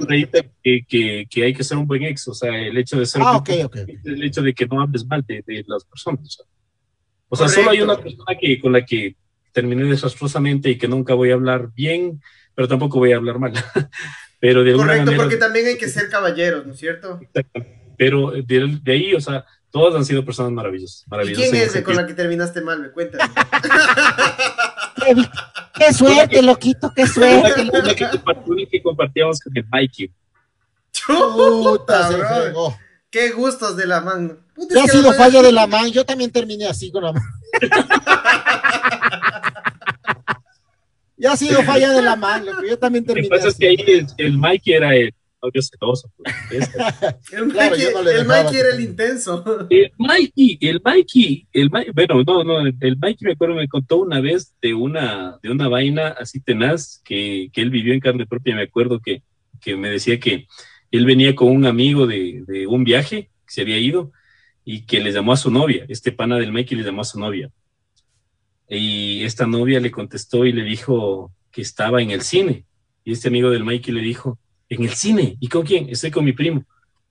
[0.63, 3.21] Que, que, que hay que ser un buen ex, o sea, el hecho de ser
[3.25, 3.75] Ah, un ok, ok.
[4.05, 6.21] el hecho de que no hables mal de, de las personas.
[6.25, 6.45] O sea,
[7.27, 9.15] O sea, solo hay una persona que, con la que
[9.51, 12.21] terminé desastrosamente y que nunca voy a hablar bien,
[12.55, 13.51] pero tampoco voy a hablar mal.
[14.39, 17.19] pero de Correcto, manera, porque también hay que ser caballeros, ¿no es cierto?
[17.97, 21.03] pero de, de ahí, o sea, todas han sido personas maravillosas.
[21.05, 22.79] ¿Y maravillosas quién es con la que terminaste mal?
[22.79, 23.27] Me cuentas.
[24.95, 25.15] Qué,
[25.73, 27.55] qué suerte, loquito, qué suerte.
[27.55, 28.05] que, una que
[28.45, 30.11] una que compartíamos con el Mikey.
[31.07, 32.25] Brother.
[32.43, 32.77] fregó.
[33.09, 34.37] Qué gustos de la mano.
[34.53, 35.91] Puta, ha que sido la- falla de la man.
[35.91, 37.23] Yo también terminé así con la man.
[41.17, 42.63] ya ha sido falla de la man, loco.
[42.63, 45.11] Yo también Lo que terminé pasa es que ahí el, el Mikey era el
[45.43, 46.11] novio celoso.
[46.49, 46.69] pues.
[47.31, 49.67] El Claro, Mikey, no el era el intenso.
[49.69, 53.97] El Mikey, el Mikey, el Mikey, bueno, no, no, el Mikey me acuerdo, me contó
[53.97, 58.25] una vez de una, de una vaina así tenaz que, que él vivió en carne
[58.25, 58.55] propia.
[58.55, 59.21] Me acuerdo que,
[59.61, 60.47] que me decía que
[60.91, 64.11] él venía con un amigo de, de un viaje que se había ido
[64.65, 65.85] y que le llamó a su novia.
[65.89, 67.51] Este pana del Mikey le llamó a su novia.
[68.69, 72.65] Y esta novia le contestó y le dijo que estaba en el cine.
[73.03, 74.39] Y este amigo del Mikey le dijo,
[74.69, 75.37] ¿en el cine?
[75.39, 75.89] ¿Y con quién?
[75.89, 76.65] Estoy con mi primo.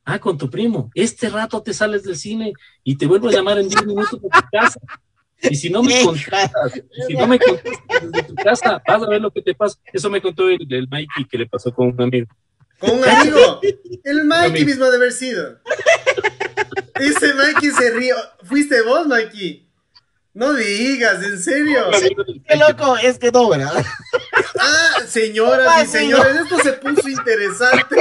[0.04, 0.90] Ah, con tu primo.
[0.94, 4.28] Este rato te sales del cine y te vuelvo a llamar en 10 minutos de
[4.28, 4.80] tu casa.
[5.42, 9.06] Y si no me contestas, y si no me contestas desde tu casa, vas a
[9.06, 9.78] ver lo que te pasa.
[9.92, 12.26] Eso me contó el, el Mikey que le pasó con un amigo.
[12.78, 13.60] Con un amigo.
[14.04, 14.66] El Mikey amigo.
[14.66, 15.58] mismo de haber sido.
[16.94, 18.16] Ese Mikey se rió.
[18.44, 19.68] ¿Fuiste vos, Mikey?
[20.34, 21.84] No digas, ¿en serio?
[22.48, 23.84] Qué loco, es que no, ¿verdad?
[24.64, 27.96] Ah, señoras y señores, esto se puso interesante.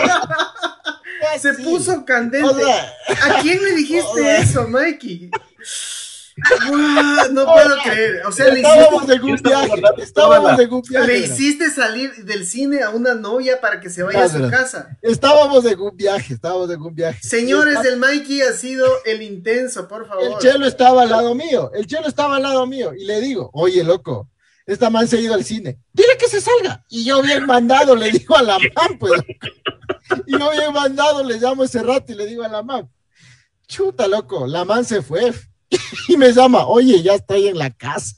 [1.39, 1.63] Se Sí.
[1.63, 2.63] puso candente.
[3.21, 5.29] ¿A quién le dijiste eso, Mikey?
[7.31, 8.25] No puedo creer.
[8.25, 10.01] O sea, le estábamos hiciste, estaba viaje.
[10.01, 11.07] Estábamos en un viaje.
[11.07, 14.97] le hiciste salir del cine a una novia para que se vaya a su casa.
[15.01, 17.19] Estábamos en un viaje, estábamos en un viaje.
[17.21, 20.39] Señores, Y el Mikey ha sido el intenso, por El favor.
[20.41, 23.83] chelo estaba al lado mío, el chelo estaba al lado mío y le digo, oye,
[23.83, 24.27] loco,
[24.73, 26.83] esta man se ha ido al cine, dile que se salga.
[26.89, 29.21] Y yo bien mandado le digo a la man, pues.
[30.27, 32.89] Y yo bien mandado le llamo ese rato y le digo a la man,
[33.67, 35.33] chuta, loco, la man se fue.
[36.09, 38.17] Y me llama, oye, ya estoy en la casa.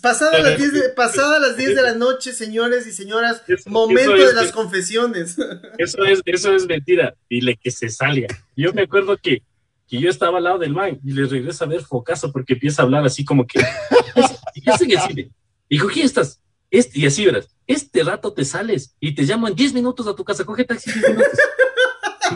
[0.00, 4.14] Pasada las 10 de, pasada las 10 de la noche, señores y señoras, Eso- momento
[4.14, 5.36] eso de las confesiones.
[5.78, 7.14] Eso es, eso es mentira.
[7.28, 8.28] Dile que se salga.
[8.56, 9.42] Yo me acuerdo que,
[9.88, 12.82] que yo estaba al lado del man y le regreso a ver focazo porque empieza
[12.82, 13.60] a hablar así como que.
[14.54, 15.30] ¿Y qué hace en el cine?
[15.68, 16.40] Dijo, ¿quién estás?
[16.70, 20.16] Este, y así verás, este rato te sales y te llamo en 10 minutos a
[20.16, 21.38] tu casa, coge taxi 10 minutos.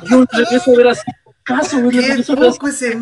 [0.02, 2.98] Y yo regreso a ver así, focazo, güey, ¡Qué poco ese!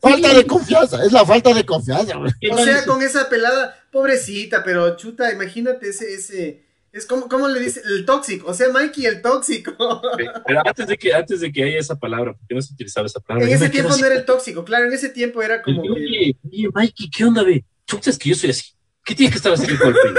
[0.00, 2.16] Falta de confianza, es la falta de confianza.
[2.16, 2.32] güey.
[2.52, 7.60] O sea, con esa pelada, pobrecita, pero chuta, imagínate ese, ese, es como, ¿cómo le
[7.60, 7.80] dice?
[7.84, 9.72] El tóxico, o sea, Mikey el tóxico.
[10.46, 13.20] Pero antes de que, antes de que haya esa palabra, porque no se utilizaba esa
[13.20, 13.48] palabra.
[13.48, 15.90] En ese tiempo no era el tóxico, claro, en ese tiempo era como que...
[15.90, 17.64] Oye, Mikey, ¿qué onda, ve?
[17.86, 18.64] Chuta, es que yo soy así.
[19.04, 20.14] ¿Qué tienes que estar haciendo con el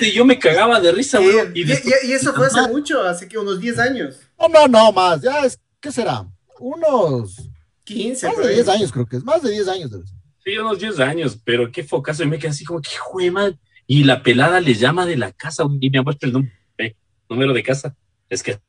[0.00, 1.52] y yo me cagaba de risa, Eh, weón.
[1.54, 4.48] y, Y después, y- y eso fue hace mucho, hace que unos 10 años, No,
[4.48, 6.26] no, no, más, ya es, ¿qué será?
[6.58, 7.48] Unos,
[7.84, 8.54] 15, más de ahí.
[8.56, 9.90] 10 años creo que es, más de 10 años.
[9.90, 10.16] debe ser.
[10.44, 12.24] sí, unos 10 años, pero qué focazo.
[12.24, 13.52] Y me quedé así como, qué juema.
[13.90, 16.94] Y la pelada le llama de la casa y me muestra el número, eh,
[17.28, 17.96] número de casa.
[18.28, 18.60] Es que.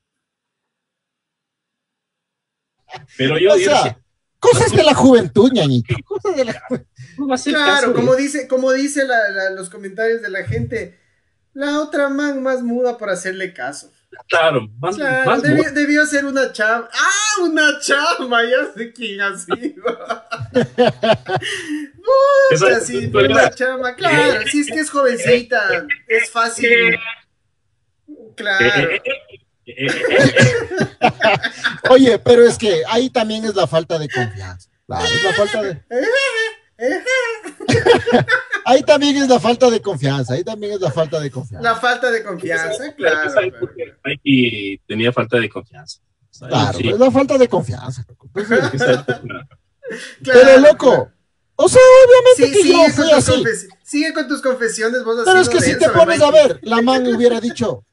[3.18, 3.98] Pero yo, O yo sea, dije,
[4.40, 5.94] Cosas de la juventud, ñañito.
[6.06, 6.88] Cosas de la juventud.
[7.44, 10.98] Claro, caso, como dice, como dice la- la- los comentarios de la gente,
[11.54, 13.92] la otra man más muda por hacerle caso.
[14.28, 16.90] Claro, más, Claro, más debió, debió ser una chama.
[16.94, 17.42] ¡Ah!
[17.42, 19.56] Una chama, ya sé quién ha sido.
[22.50, 26.98] Puta, sí, fue una chama, claro, si es que es jovencita, es fácil.
[28.36, 28.90] Claro.
[31.90, 34.70] Oye, pero es que ahí también es la falta de confianza.
[34.88, 35.82] Claro, es la falta de.
[38.70, 40.34] ahí también es la falta de confianza.
[40.34, 41.64] Ahí también es la falta de confianza.
[41.70, 43.32] La falta de confianza, claro.
[44.06, 46.00] Mikey tenía falta de confianza.
[46.38, 46.88] Claro, sí.
[46.90, 48.06] es la falta de confianza.
[50.22, 51.10] Claro, pero loco,
[51.56, 53.68] o sea, obviamente Sí, que sigue, yo fui con tus así.
[53.84, 57.02] sigue con tus confesiones, vos Pero es que si te pones a ver, la man
[57.02, 57.84] me hubiera dicho,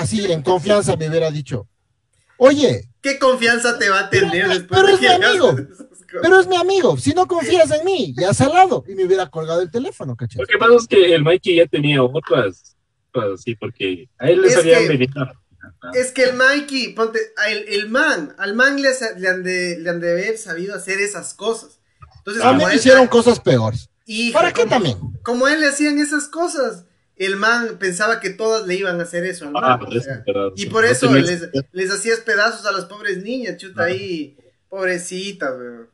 [0.00, 1.68] así en confianza me hubiera dicho,
[2.38, 5.54] oye, ¿Qué confianza te va a tener Pero- después pero de es que mi amigo.
[6.20, 6.28] Cosas?
[6.28, 9.60] pero es mi amigo, si no confías en mí, ya salado, y me hubiera colgado
[9.62, 10.40] el teléfono, ¿cachai?
[10.40, 12.76] Lo que pasa es que el Mikey ya tenía otras,
[13.12, 15.10] otras sí, porque a él le Es salían que- venir.
[15.16, 15.32] a-
[15.94, 19.90] Es que el Mikey, ponte, el, el man, al man le, le han de, le
[19.90, 21.80] han de haber sabido hacer esas cosas.
[22.18, 23.88] Entonces, A mí él- hicieron cosas peores.
[24.06, 24.98] Hijo, ¿Para qué como- también?
[25.22, 26.84] Como a él le hacían esas cosas,
[27.16, 29.62] el man pensaba que todas le iban a hacer eso al man.
[29.64, 30.22] Ah, o sea,
[30.56, 33.86] y por No eso les, les hacías pedazos a las pobres niñas, chuta Ah.
[33.86, 34.36] ahí,
[34.68, 35.88] pobrecitas, weón.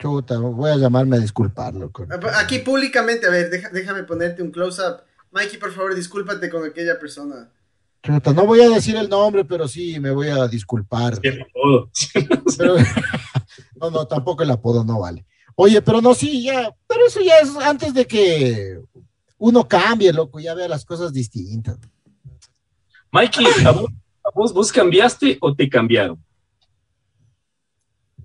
[0.00, 2.06] Chuta, voy a llamarme a disculpar, loco.
[2.36, 5.02] Aquí públicamente, a ver, deja- déjame ponerte un close-up.
[5.30, 7.50] Mikey, por favor, discúlpate con aquella persona.
[8.02, 11.16] Chuta, no voy a decir el nombre, pero sí me voy a disculpar.
[11.16, 11.90] Sí, todo.
[12.58, 12.76] Pero-
[13.80, 15.26] no, no, tampoco el apodo no vale.
[15.54, 18.80] Oye, pero no, sí, ya, pero eso ya es antes de que
[19.36, 21.76] uno cambie, loco, ya vea las cosas distintas.
[23.12, 23.90] Mikey, ¿a vos,
[24.24, 26.24] a vos, vos cambiaste o te cambiaron?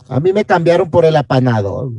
[0.09, 1.91] A mí me cambiaron por el apanador.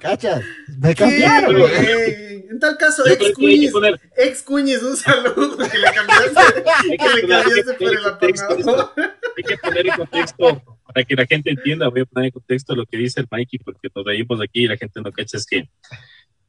[0.00, 0.42] ¿Cachas?
[0.78, 1.58] Me ¿Qué, cambiaron.
[1.58, 2.46] güey?
[2.50, 6.62] En tal caso, ex cuñis, poner- ex cuñis, un saludo que le cambiaste,
[6.98, 8.90] que le cambiaste por el apanador.
[9.36, 11.88] hay que poner en contexto para que la gente entienda.
[11.88, 14.68] Voy a poner en contexto lo que dice el Mikey, porque nos reímos aquí y
[14.68, 15.36] la gente no cacha.
[15.38, 15.68] Es que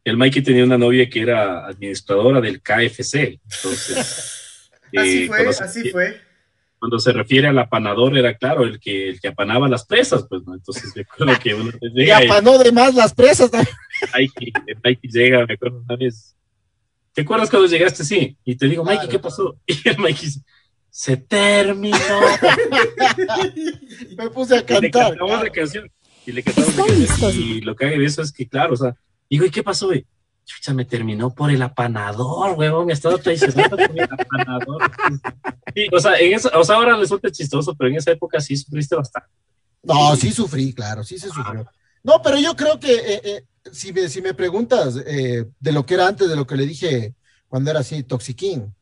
[0.03, 3.39] el Mikey tenía una novia que era administradora del KFC.
[3.43, 4.39] Entonces,
[4.95, 6.21] Así eh, fue, cuando se- así fue.
[6.77, 10.41] Cuando se refiere al apanador, era claro, el que, el que apanaba las presas, pues,
[10.45, 10.53] ¿no?
[10.53, 13.49] Entonces, me acuerdo que uno Y llega y apanó de más las presas.
[13.49, 13.73] también.
[14.13, 16.35] Mikey, el Mikey llega, me acuerdo una vez.
[17.13, 18.03] ¿Te acuerdas cuando llegaste?
[18.03, 18.35] Sí.
[18.43, 19.57] Y te digo, Mikey, ¿qué pasó?
[19.65, 20.41] Y el Mikey dice,
[20.89, 21.97] se terminó.
[24.17, 25.09] Me puse a Y le cantar.
[25.09, 25.91] cantamos la canción.
[26.25, 27.31] Y le cantamos la ¿Están canción.
[27.33, 28.95] Y lo que haga de eso es que, claro, o sea,
[29.33, 30.05] digo, ¿y qué pasó, güey?
[30.45, 34.91] Chucha, me terminó por el apanador, huevón, me estaba traicionando por el apanador.
[35.73, 38.57] Sí, o sea, en esa, o sea, ahora resulta chistoso, pero en esa época sí
[38.57, 39.29] sufriste bastante.
[39.83, 41.65] No, sí sufrí, claro, sí se sufrió.
[42.03, 45.85] No, pero yo creo que eh, eh, si, me, si me preguntas eh, de lo
[45.85, 47.13] que era antes, de lo que le dije
[47.47, 48.73] cuando era así, toxiquín,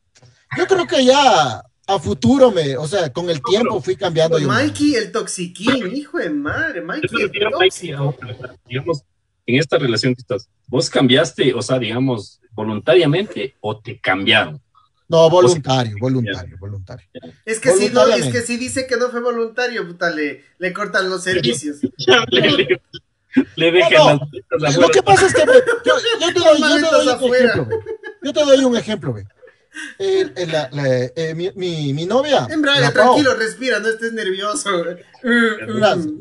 [0.56, 4.38] yo creo que ya a futuro me, o sea, con el tiempo fui cambiando.
[4.38, 4.48] yo.
[4.48, 9.04] Mikey, el toxiquín, hijo de madre, Yo Mikey, el refiero, Mikey, a otra, digamos,
[9.46, 14.60] en esta relación que estás, vos cambiaste, o sea, digamos, voluntariamente o te cambiaron.
[15.08, 17.06] No, voluntario, voluntario, voluntario.
[17.44, 20.72] Es que si no, es que si dice que no fue voluntario, puta, le, le
[20.72, 21.80] cortan los servicios.
[22.30, 22.80] le, le,
[23.56, 24.58] le dejan No, no.
[24.58, 27.78] las Lo que pasa es que yo, yo te doy, yo te doy un ejemplo.
[28.22, 29.12] Yo te doy un ejemplo.
[29.12, 29.26] ve.
[29.98, 32.46] El- el- la- la- eh, mi, mi, mi novia.
[32.92, 34.68] Tranquilo, respira, no estés nervioso.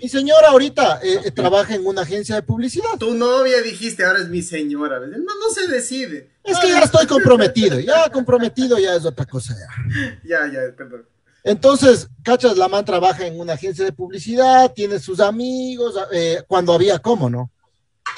[0.01, 2.97] Mi señora ahorita eh, eh, trabaja en una agencia de publicidad.
[2.99, 4.99] Tu novia dijiste, ahora es mi señora.
[4.99, 6.31] No, no se decide.
[6.43, 10.19] Es que ya estoy comprometido, ya comprometido ya es otra cosa ya.
[10.23, 11.05] Ya, ya, perdón.
[11.43, 16.71] Entonces, cachas, la man trabaja en una agencia de publicidad, tiene sus amigos, eh, cuando
[16.71, 17.51] había cómo, ¿no?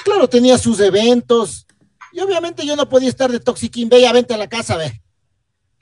[0.04, 1.66] Claro, tenía sus eventos,
[2.12, 5.00] y obviamente yo no podía estar de toxiquín, ve, ya vente a la casa, ve.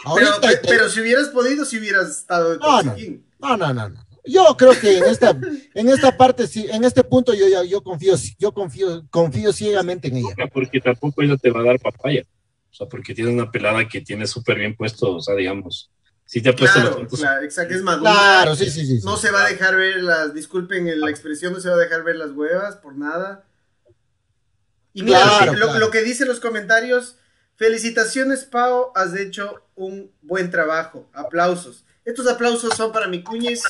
[0.02, 2.94] Pero, Ahorita, pe- te- pero si hubieras podido, si hubieras estado de No, no.
[3.38, 4.06] no, no, no, no.
[4.24, 5.36] Yo creo que en esta,
[5.74, 10.08] en esta parte, sí, en este punto yo ya, yo confío, yo confío, confío ciegamente
[10.08, 10.34] en ella.
[10.52, 12.22] Porque tampoco ella te va a dar papaya.
[12.70, 15.90] O sea, porque tienes una pelada que tiene súper bien puesto, o sea, digamos,
[16.24, 17.18] si te ha puesto los Claro, puntos.
[17.20, 18.12] claro, exacto, es madura.
[18.12, 19.00] Claro, sí, sí, sí.
[19.00, 19.04] sí.
[19.04, 22.04] No se va a dejar ver las, disculpen la expresión, no se va a dejar
[22.04, 23.44] ver las huevas por nada.
[24.94, 25.80] Y mira, Claro, lo, que- lo- claro.
[25.80, 27.16] lo que dicen los comentarios,
[27.62, 31.84] felicitaciones Pau, has hecho un buen trabajo, aplausos.
[32.04, 33.62] Estos aplausos son para mi cuñis.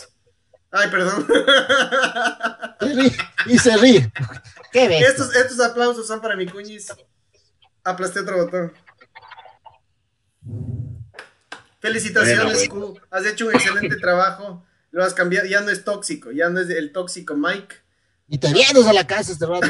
[0.71, 1.27] Ay, perdón.
[2.81, 3.13] Se ríe,
[3.45, 4.11] y se ríe.
[4.73, 5.11] ¿Qué ves?
[5.11, 6.89] estos, estos aplausos son para mi cuñis.
[7.85, 8.73] Aplasté otro botón.
[11.79, 13.01] Felicitaciones, Bueno, Q.
[13.11, 14.65] Has hecho un excelente trabajo.
[14.91, 15.47] Lo has cambiado.
[15.47, 16.33] Ya no es tóxico.
[16.33, 17.75] Ya no es el tóxico Mike.
[18.29, 19.67] Y te vienes a la casa este rato.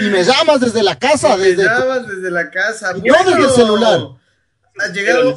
[0.00, 2.92] Y me llamas desde la casa, Me desde tu- llamas desde la casa.
[2.96, 4.00] Y yo desde el celular.
[4.78, 5.34] Ha llegado,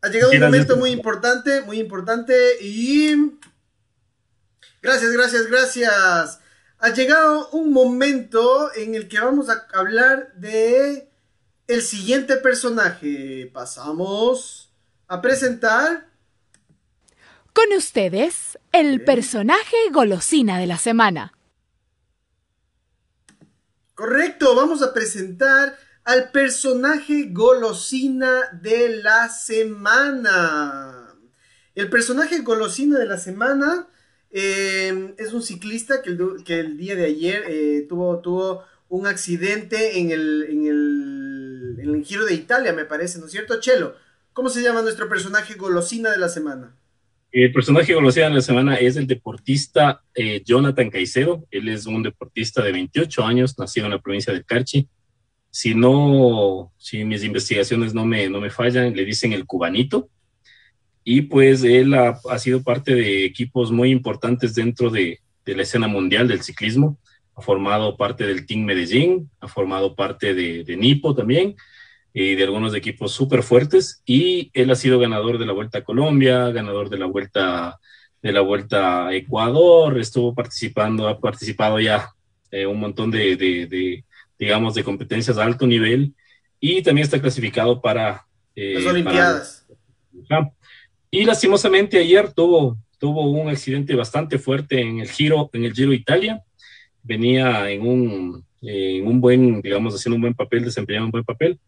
[0.00, 2.34] ha llegado un momento muy importante, muy importante.
[2.62, 3.36] Y.
[4.80, 6.40] Gracias, gracias, gracias.
[6.78, 11.10] Ha llegado un momento en el que vamos a hablar de
[11.66, 13.50] el siguiente personaje.
[13.52, 14.70] Pasamos
[15.08, 16.06] a presentar.
[17.54, 21.32] Con ustedes, el personaje golosina de la semana.
[23.94, 31.14] Correcto, vamos a presentar al personaje golosina de la semana.
[31.76, 33.86] El personaje golosina de la semana
[34.32, 39.06] eh, es un ciclista que el, que el día de ayer eh, tuvo, tuvo un
[39.06, 43.60] accidente en el, en, el, en el Giro de Italia, me parece, ¿no es cierto,
[43.60, 43.94] Chelo?
[44.32, 46.74] ¿Cómo se llama nuestro personaje golosina de la semana?
[47.34, 51.44] El personaje golosina de la semana es el deportista eh, Jonathan Caicedo.
[51.50, 54.88] Él es un deportista de 28 años, nacido en la provincia de Carchi.
[55.50, 60.08] Si no, si mis investigaciones no me, no me fallan, le dicen el cubanito.
[61.02, 65.88] Y pues él ha, sido parte de equipos muy importantes dentro de, de, la escena
[65.88, 67.00] mundial del ciclismo.
[67.34, 71.56] Ha formado parte del Team Medellín, ha formado parte de, de Nipo también
[72.16, 75.84] y de algunos equipos súper fuertes y él ha sido ganador de la Vuelta a
[75.84, 77.80] Colombia, ganador de la Vuelta
[78.22, 82.10] de la Vuelta a Ecuador, estuvo participando, ha participado ya
[82.52, 84.04] eh, un montón de, de, de,
[84.38, 86.14] digamos, de competencias a alto nivel
[86.60, 88.24] y también está clasificado para
[88.54, 89.66] eh, las Olimpiadas.
[90.28, 90.52] Para,
[91.10, 95.92] y lastimosamente ayer tuvo, tuvo un accidente bastante fuerte en el Giro, en el Giro
[95.92, 96.42] Italia,
[97.02, 101.58] venía en un, en un buen, digamos, haciendo un buen papel, desempeñando un buen papel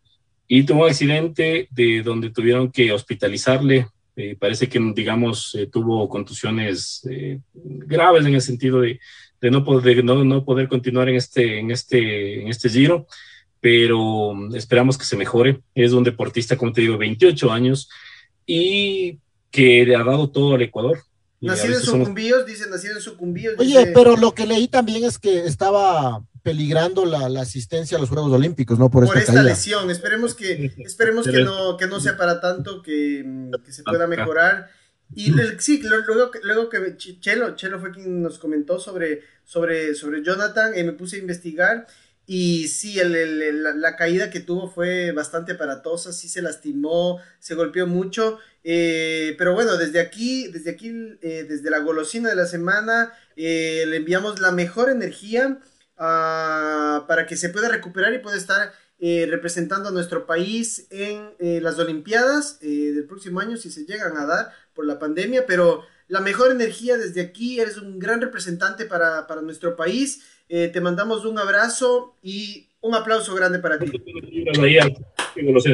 [0.49, 3.89] y tuvo un accidente de donde tuvieron que hospitalizarle.
[4.15, 8.99] Eh, parece que, digamos, eh, tuvo contusiones eh, graves en el sentido de,
[9.41, 13.07] de, no, poder, no, no, poder continuar en este, en, este, en este giro,
[13.61, 15.61] pero esperamos que se mejore.
[15.75, 17.91] Es un deportista, como te digo, 28 años
[18.47, 19.19] y
[19.51, 20.99] que le ha dado todo al Ecuador.
[21.41, 22.47] Nacido en Sucumbíos, somos...
[22.47, 23.55] dice, nacido en Sucumbíos.
[23.59, 23.93] Oye, dice...
[23.95, 28.33] pero lo que leí también es que estaba peligrando la, la, asistencia a los Juegos
[28.33, 28.89] Olímpicos, ¿no?
[28.89, 29.91] Por, por esta, esta lesión.
[29.91, 34.71] Esperemos que, esperemos que no, que no sea para tanto, que, que se pueda mejorar.
[35.13, 40.23] Y el, sí, luego, luego que Chelo, Chelo fue quien nos comentó sobre, sobre, sobre
[40.23, 41.89] Jonathan, eh, me puse a investigar.
[42.29, 47.21] Y sí, el, el, la, la, caída que tuvo fue bastante aparatosa, sí se lastimó,
[47.41, 48.39] se golpeó mucho.
[48.63, 50.93] Eh, pero bueno, desde aquí, desde aquí,
[51.23, 55.59] eh, desde la golosina de la semana, eh, le enviamos la mejor energía
[55.99, 61.29] uh, para que se pueda recuperar y pueda estar eh, representando a nuestro país en
[61.39, 65.45] eh, las Olimpiadas eh, del próximo año, si se llegan a dar por la pandemia,
[65.45, 70.81] pero la mejor energía desde aquí, eres un gran representante para, para nuestro país, te
[70.81, 73.91] mandamos un abrazo y un aplauso grande para ti.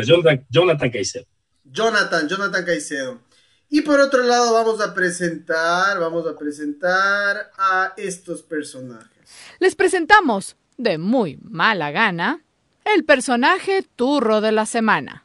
[0.00, 1.26] Jonathan, Jonathan Caicedo.
[1.64, 3.20] Jonathan, Jonathan Caicedo.
[3.68, 9.11] Y por otro lado vamos a presentar, vamos a presentar a estos personajes.
[9.62, 12.42] Les presentamos, de muy mala gana,
[12.84, 15.24] el personaje turro de la semana.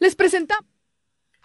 [0.00, 0.66] Les presentamos.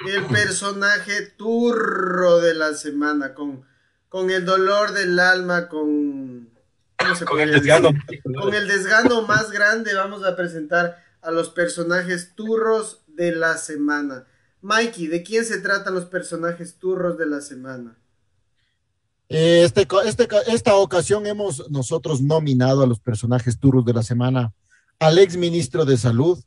[0.06, 3.66] El personaje turro de la semana, con,
[4.10, 6.50] con el dolor del alma, con.
[7.26, 7.92] con el desgano.
[8.42, 14.26] Con el desgano más grande, vamos a presentar a los personajes turros de la semana.
[14.62, 17.96] Mikey, ¿de quién se tratan los personajes turros de la semana?
[19.30, 24.54] Este, este, esta ocasión hemos nosotros nominado a los personajes turros de la semana
[25.00, 26.40] al ex ministro de Salud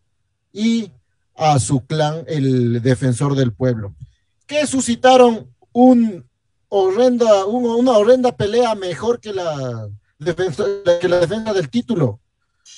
[0.53, 0.91] y
[1.37, 3.95] a su clan, el defensor del pueblo,
[4.47, 6.25] que suscitaron un
[6.69, 9.89] horrenda, un, una horrenda pelea mejor que la,
[10.19, 10.65] defensa,
[11.01, 12.21] que la defensa del título.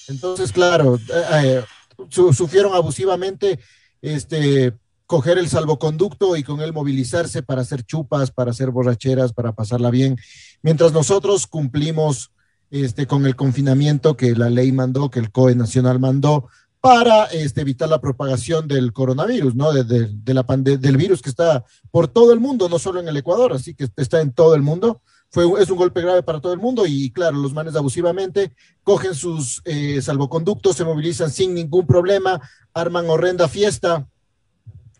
[0.08, 0.98] Entonces, claro,
[1.34, 1.64] eh,
[2.08, 3.58] su, sufrieron abusivamente
[4.00, 4.74] este,
[5.12, 9.90] coger el salvoconducto y con él movilizarse para hacer chupas, para hacer borracheras, para pasarla
[9.90, 10.16] bien,
[10.62, 12.30] mientras nosotros cumplimos
[12.70, 16.48] este, con el confinamiento que la ley mandó, que el COE Nacional mandó,
[16.80, 19.74] para este, evitar la propagación del coronavirus, ¿no?
[19.74, 23.18] De, de, de del virus que está por todo el mundo, no solo en el
[23.18, 25.02] Ecuador, así que está en todo el mundo.
[25.28, 29.14] Fue, es un golpe grave para todo el mundo y claro, los manes abusivamente cogen
[29.14, 32.40] sus eh, salvoconductos, se movilizan sin ningún problema,
[32.72, 34.08] arman horrenda fiesta,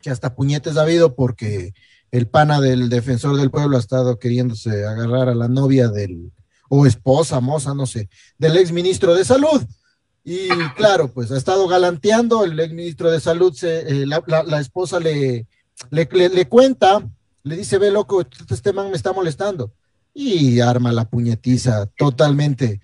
[0.02, 1.72] que hasta puñetes ha habido porque
[2.10, 6.30] el pana del defensor del pueblo ha estado queriéndose agarrar a la novia del,
[6.68, 8.08] o esposa, moza, no sé,
[8.38, 9.62] del ex ministro de salud.
[10.24, 15.00] Y claro, pues ha estado galanteando, el ex ministro de salud, se, eh, la, esposa
[15.00, 15.46] le,
[15.90, 17.08] le, le, le, cuenta,
[17.42, 19.72] le dice, ve loco, este man me está molestando.
[20.14, 22.80] Y arma la puñetiza totalmente.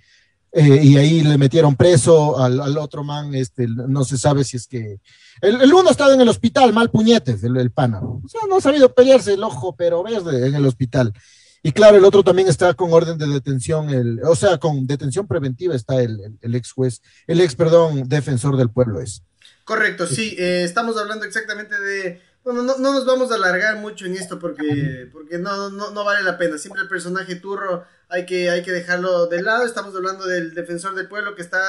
[0.53, 4.57] Eh, y ahí le metieron preso al, al, otro man, este, no se sabe si
[4.57, 4.99] es que...
[5.41, 8.01] El, el uno estaba en el hospital, mal puñetes, el, el pana.
[8.01, 11.13] O sea, no ha sabido pelearse el ojo, pero verde en el hospital.
[11.63, 15.27] Y claro, el otro también está con orden de detención, el, o sea, con detención
[15.27, 19.23] preventiva está el, el, ex juez, el ex, perdón, defensor del pueblo es.
[19.65, 22.23] Correcto, sí, eh, estamos hablando exactamente de...
[22.49, 26.03] Bueno, no, no, nos vamos a alargar mucho en esto porque, porque no, no, no,
[26.03, 26.57] vale la pena.
[26.57, 29.67] Siempre el personaje turro hay que, hay que dejarlo de lado.
[29.67, 31.61] Estamos hablando del defensor del pueblo que está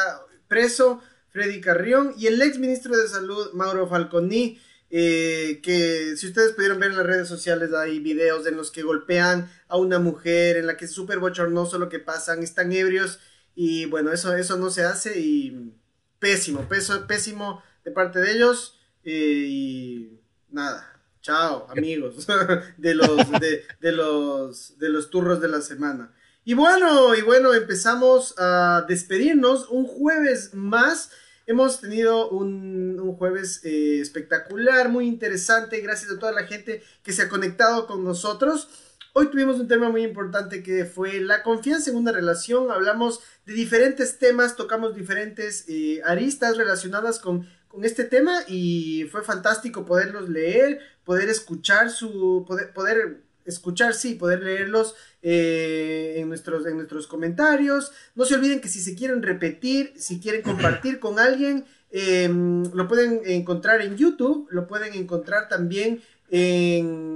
[0.48, 4.58] preso, Freddy Carrión, y el ex ministro de Salud, Mauro Falconi.
[4.90, 8.82] Eh, que si ustedes pudieron ver en las redes sociales hay videos en los que
[8.82, 13.20] golpean a una mujer, en la que es súper bochornoso lo que pasan, están ebrios
[13.54, 15.74] y bueno, eso, eso no se hace y
[16.20, 20.19] pésimo, peso, pésimo de parte de ellos eh,
[20.52, 22.28] nada, chao amigos
[22.78, 26.14] de los, de, los, de los turros de la semana.
[26.46, 31.12] Y bueno, y bueno, empezamos a despedirnos un jueves más.
[31.46, 37.14] Hemos tenido un, un jueves eh, espectacular, muy interesante, gracias a toda la gente que
[37.14, 38.70] se ha conectado con nosotros.
[39.14, 42.72] Hoy tuvimos un tema muy importante que fue la confianza en una relación.
[42.72, 49.24] Hablamos de diferentes temas, tocamos diferentes eh, aristas relacionadas con, con, este tema y fue
[49.24, 56.66] fantástico poderlos leer, poder escuchar su, poder, poder escuchar, sí, poder leerlos eh, en, nuestros,
[56.66, 57.92] en nuestros comentarios.
[58.16, 62.88] No se olviden que si se quieren repetir, si quieren compartir con alguien, em, lo
[62.88, 67.08] pueden encontrar en YouTube, lo pueden encontrar también en,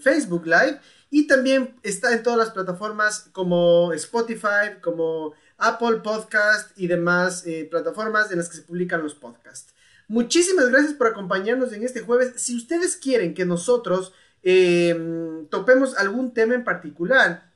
[0.00, 6.86] Facebook Live y también está en todas las plataformas como Spotify, como Apple Podcast y
[6.86, 9.74] demás eh, plataformas en las que se publican los podcasts.
[10.08, 12.32] Muchísimas gracias por acompañarnos en este jueves.
[12.36, 14.12] Si ustedes quieren que nosotros
[14.42, 17.52] eh, topemos algún tema en particular,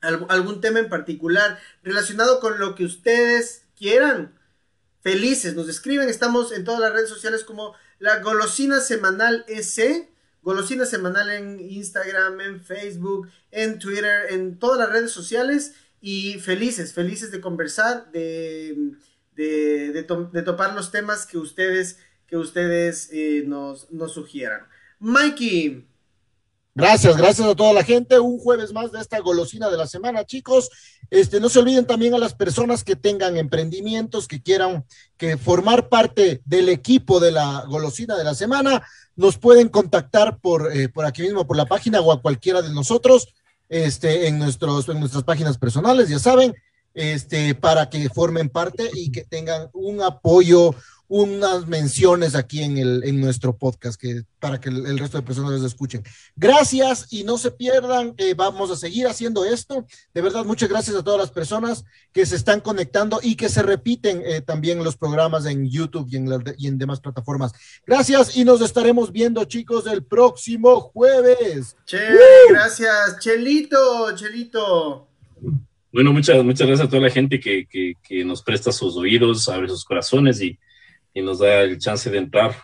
[0.00, 4.34] algún tema en particular relacionado con lo que ustedes quieran.
[5.00, 10.08] Felices, nos escriben, estamos en todas las redes sociales como la Golosina Semanal S,
[10.42, 16.92] Golosina Semanal en Instagram, en Facebook, en Twitter, en todas las redes sociales y felices,
[16.92, 18.92] felices de conversar, de,
[19.34, 24.66] de, topar los temas que ustedes, que ustedes eh, nos, nos sugieran.
[24.98, 25.86] Mikey,
[26.74, 28.18] Gracias, gracias a toda la gente.
[28.18, 30.70] Un jueves más de esta golosina de la semana, chicos.
[31.10, 34.86] Este, no se olviden también a las personas que tengan emprendimientos, que quieran
[35.18, 38.82] que formar parte del equipo de la golosina de la semana,
[39.16, 42.72] nos pueden contactar por, eh, por aquí mismo, por la página o a cualquiera de
[42.72, 43.28] nosotros,
[43.72, 46.54] este, en nuestros, en nuestras páginas personales, ya saben,
[46.92, 50.74] este, para que formen parte y que tengan un apoyo,
[51.12, 55.52] unas menciones aquí en, el, en nuestro podcast que, para que el, resto de personas
[55.52, 56.02] les escuchen.
[56.36, 59.84] Gracias y no se pierdan, eh, vamos a seguir haciendo esto.
[60.14, 61.84] De verdad, muchas gracias a todas las personas
[62.14, 66.16] que se están conectando y que se repiten eh, también los programas en YouTube y
[66.16, 67.52] en, y en demás plataformas.
[67.86, 71.76] Gracias y nos estaremos viendo, chicos, el próximo jueves.
[71.84, 71.98] Che,
[72.48, 75.08] gracias, Chelito, Chelito.
[75.92, 79.46] Bueno, muchas, muchas gracias a toda la gente que, que, que nos presta sus oídos,
[79.50, 80.58] abre sus corazones y
[81.14, 82.54] y nos da el chance de entrar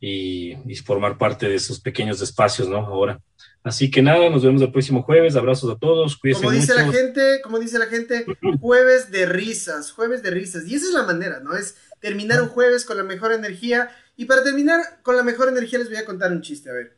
[0.00, 0.54] y,
[0.84, 2.78] formar parte de esos pequeños espacios, ¿no?
[2.78, 3.20] Ahora.
[3.64, 5.36] Así que nada, nos vemos el próximo jueves.
[5.36, 6.16] Abrazos a todos.
[6.16, 8.24] Cuídense como dice la gente, como dice la gente,
[8.60, 10.66] jueves de risas, jueves de risas.
[10.66, 11.54] Y esa es la manera, ¿no?
[11.54, 13.90] Es terminar un jueves con la mejor energía.
[14.16, 16.96] Y para terminar con la mejor energía les voy a contar un chiste, a ver.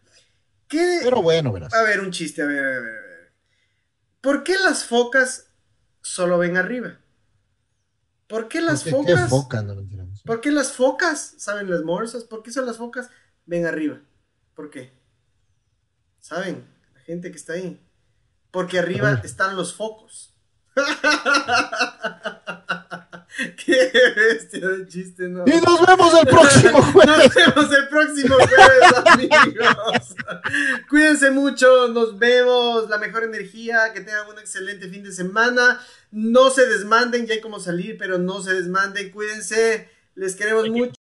[0.68, 1.00] ¿Qué?
[1.02, 1.74] Pero bueno, verás.
[1.74, 3.32] A ver, un chiste, a ver, a ver, a ver.
[4.20, 5.48] ¿Por qué las focas
[6.02, 7.00] solo ven arriba?
[8.26, 9.28] ¿Por qué las focas?
[10.24, 11.34] ¿Por qué las focas?
[11.38, 12.24] ¿Saben las morsas?
[12.24, 13.10] ¿Por qué son las focas?
[13.46, 14.00] Ven arriba.
[14.54, 14.92] ¿Por qué?
[16.18, 16.66] ¿Saben?
[16.94, 17.80] La gente que está ahí.
[18.50, 20.34] Porque arriba están los focos.
[23.64, 25.44] Qué bestia de chiste, ¿no?
[25.46, 27.16] Y nos vemos el próximo jueves.
[27.16, 30.14] Nos vemos el próximo jueves, amigos.
[30.88, 32.90] Cuídense mucho, nos vemos.
[32.90, 35.80] La mejor energía, que tengan un excelente fin de semana.
[36.10, 39.10] No se desmanden, ya hay como salir, pero no se desmanden.
[39.10, 40.99] Cuídense, les queremos mucho.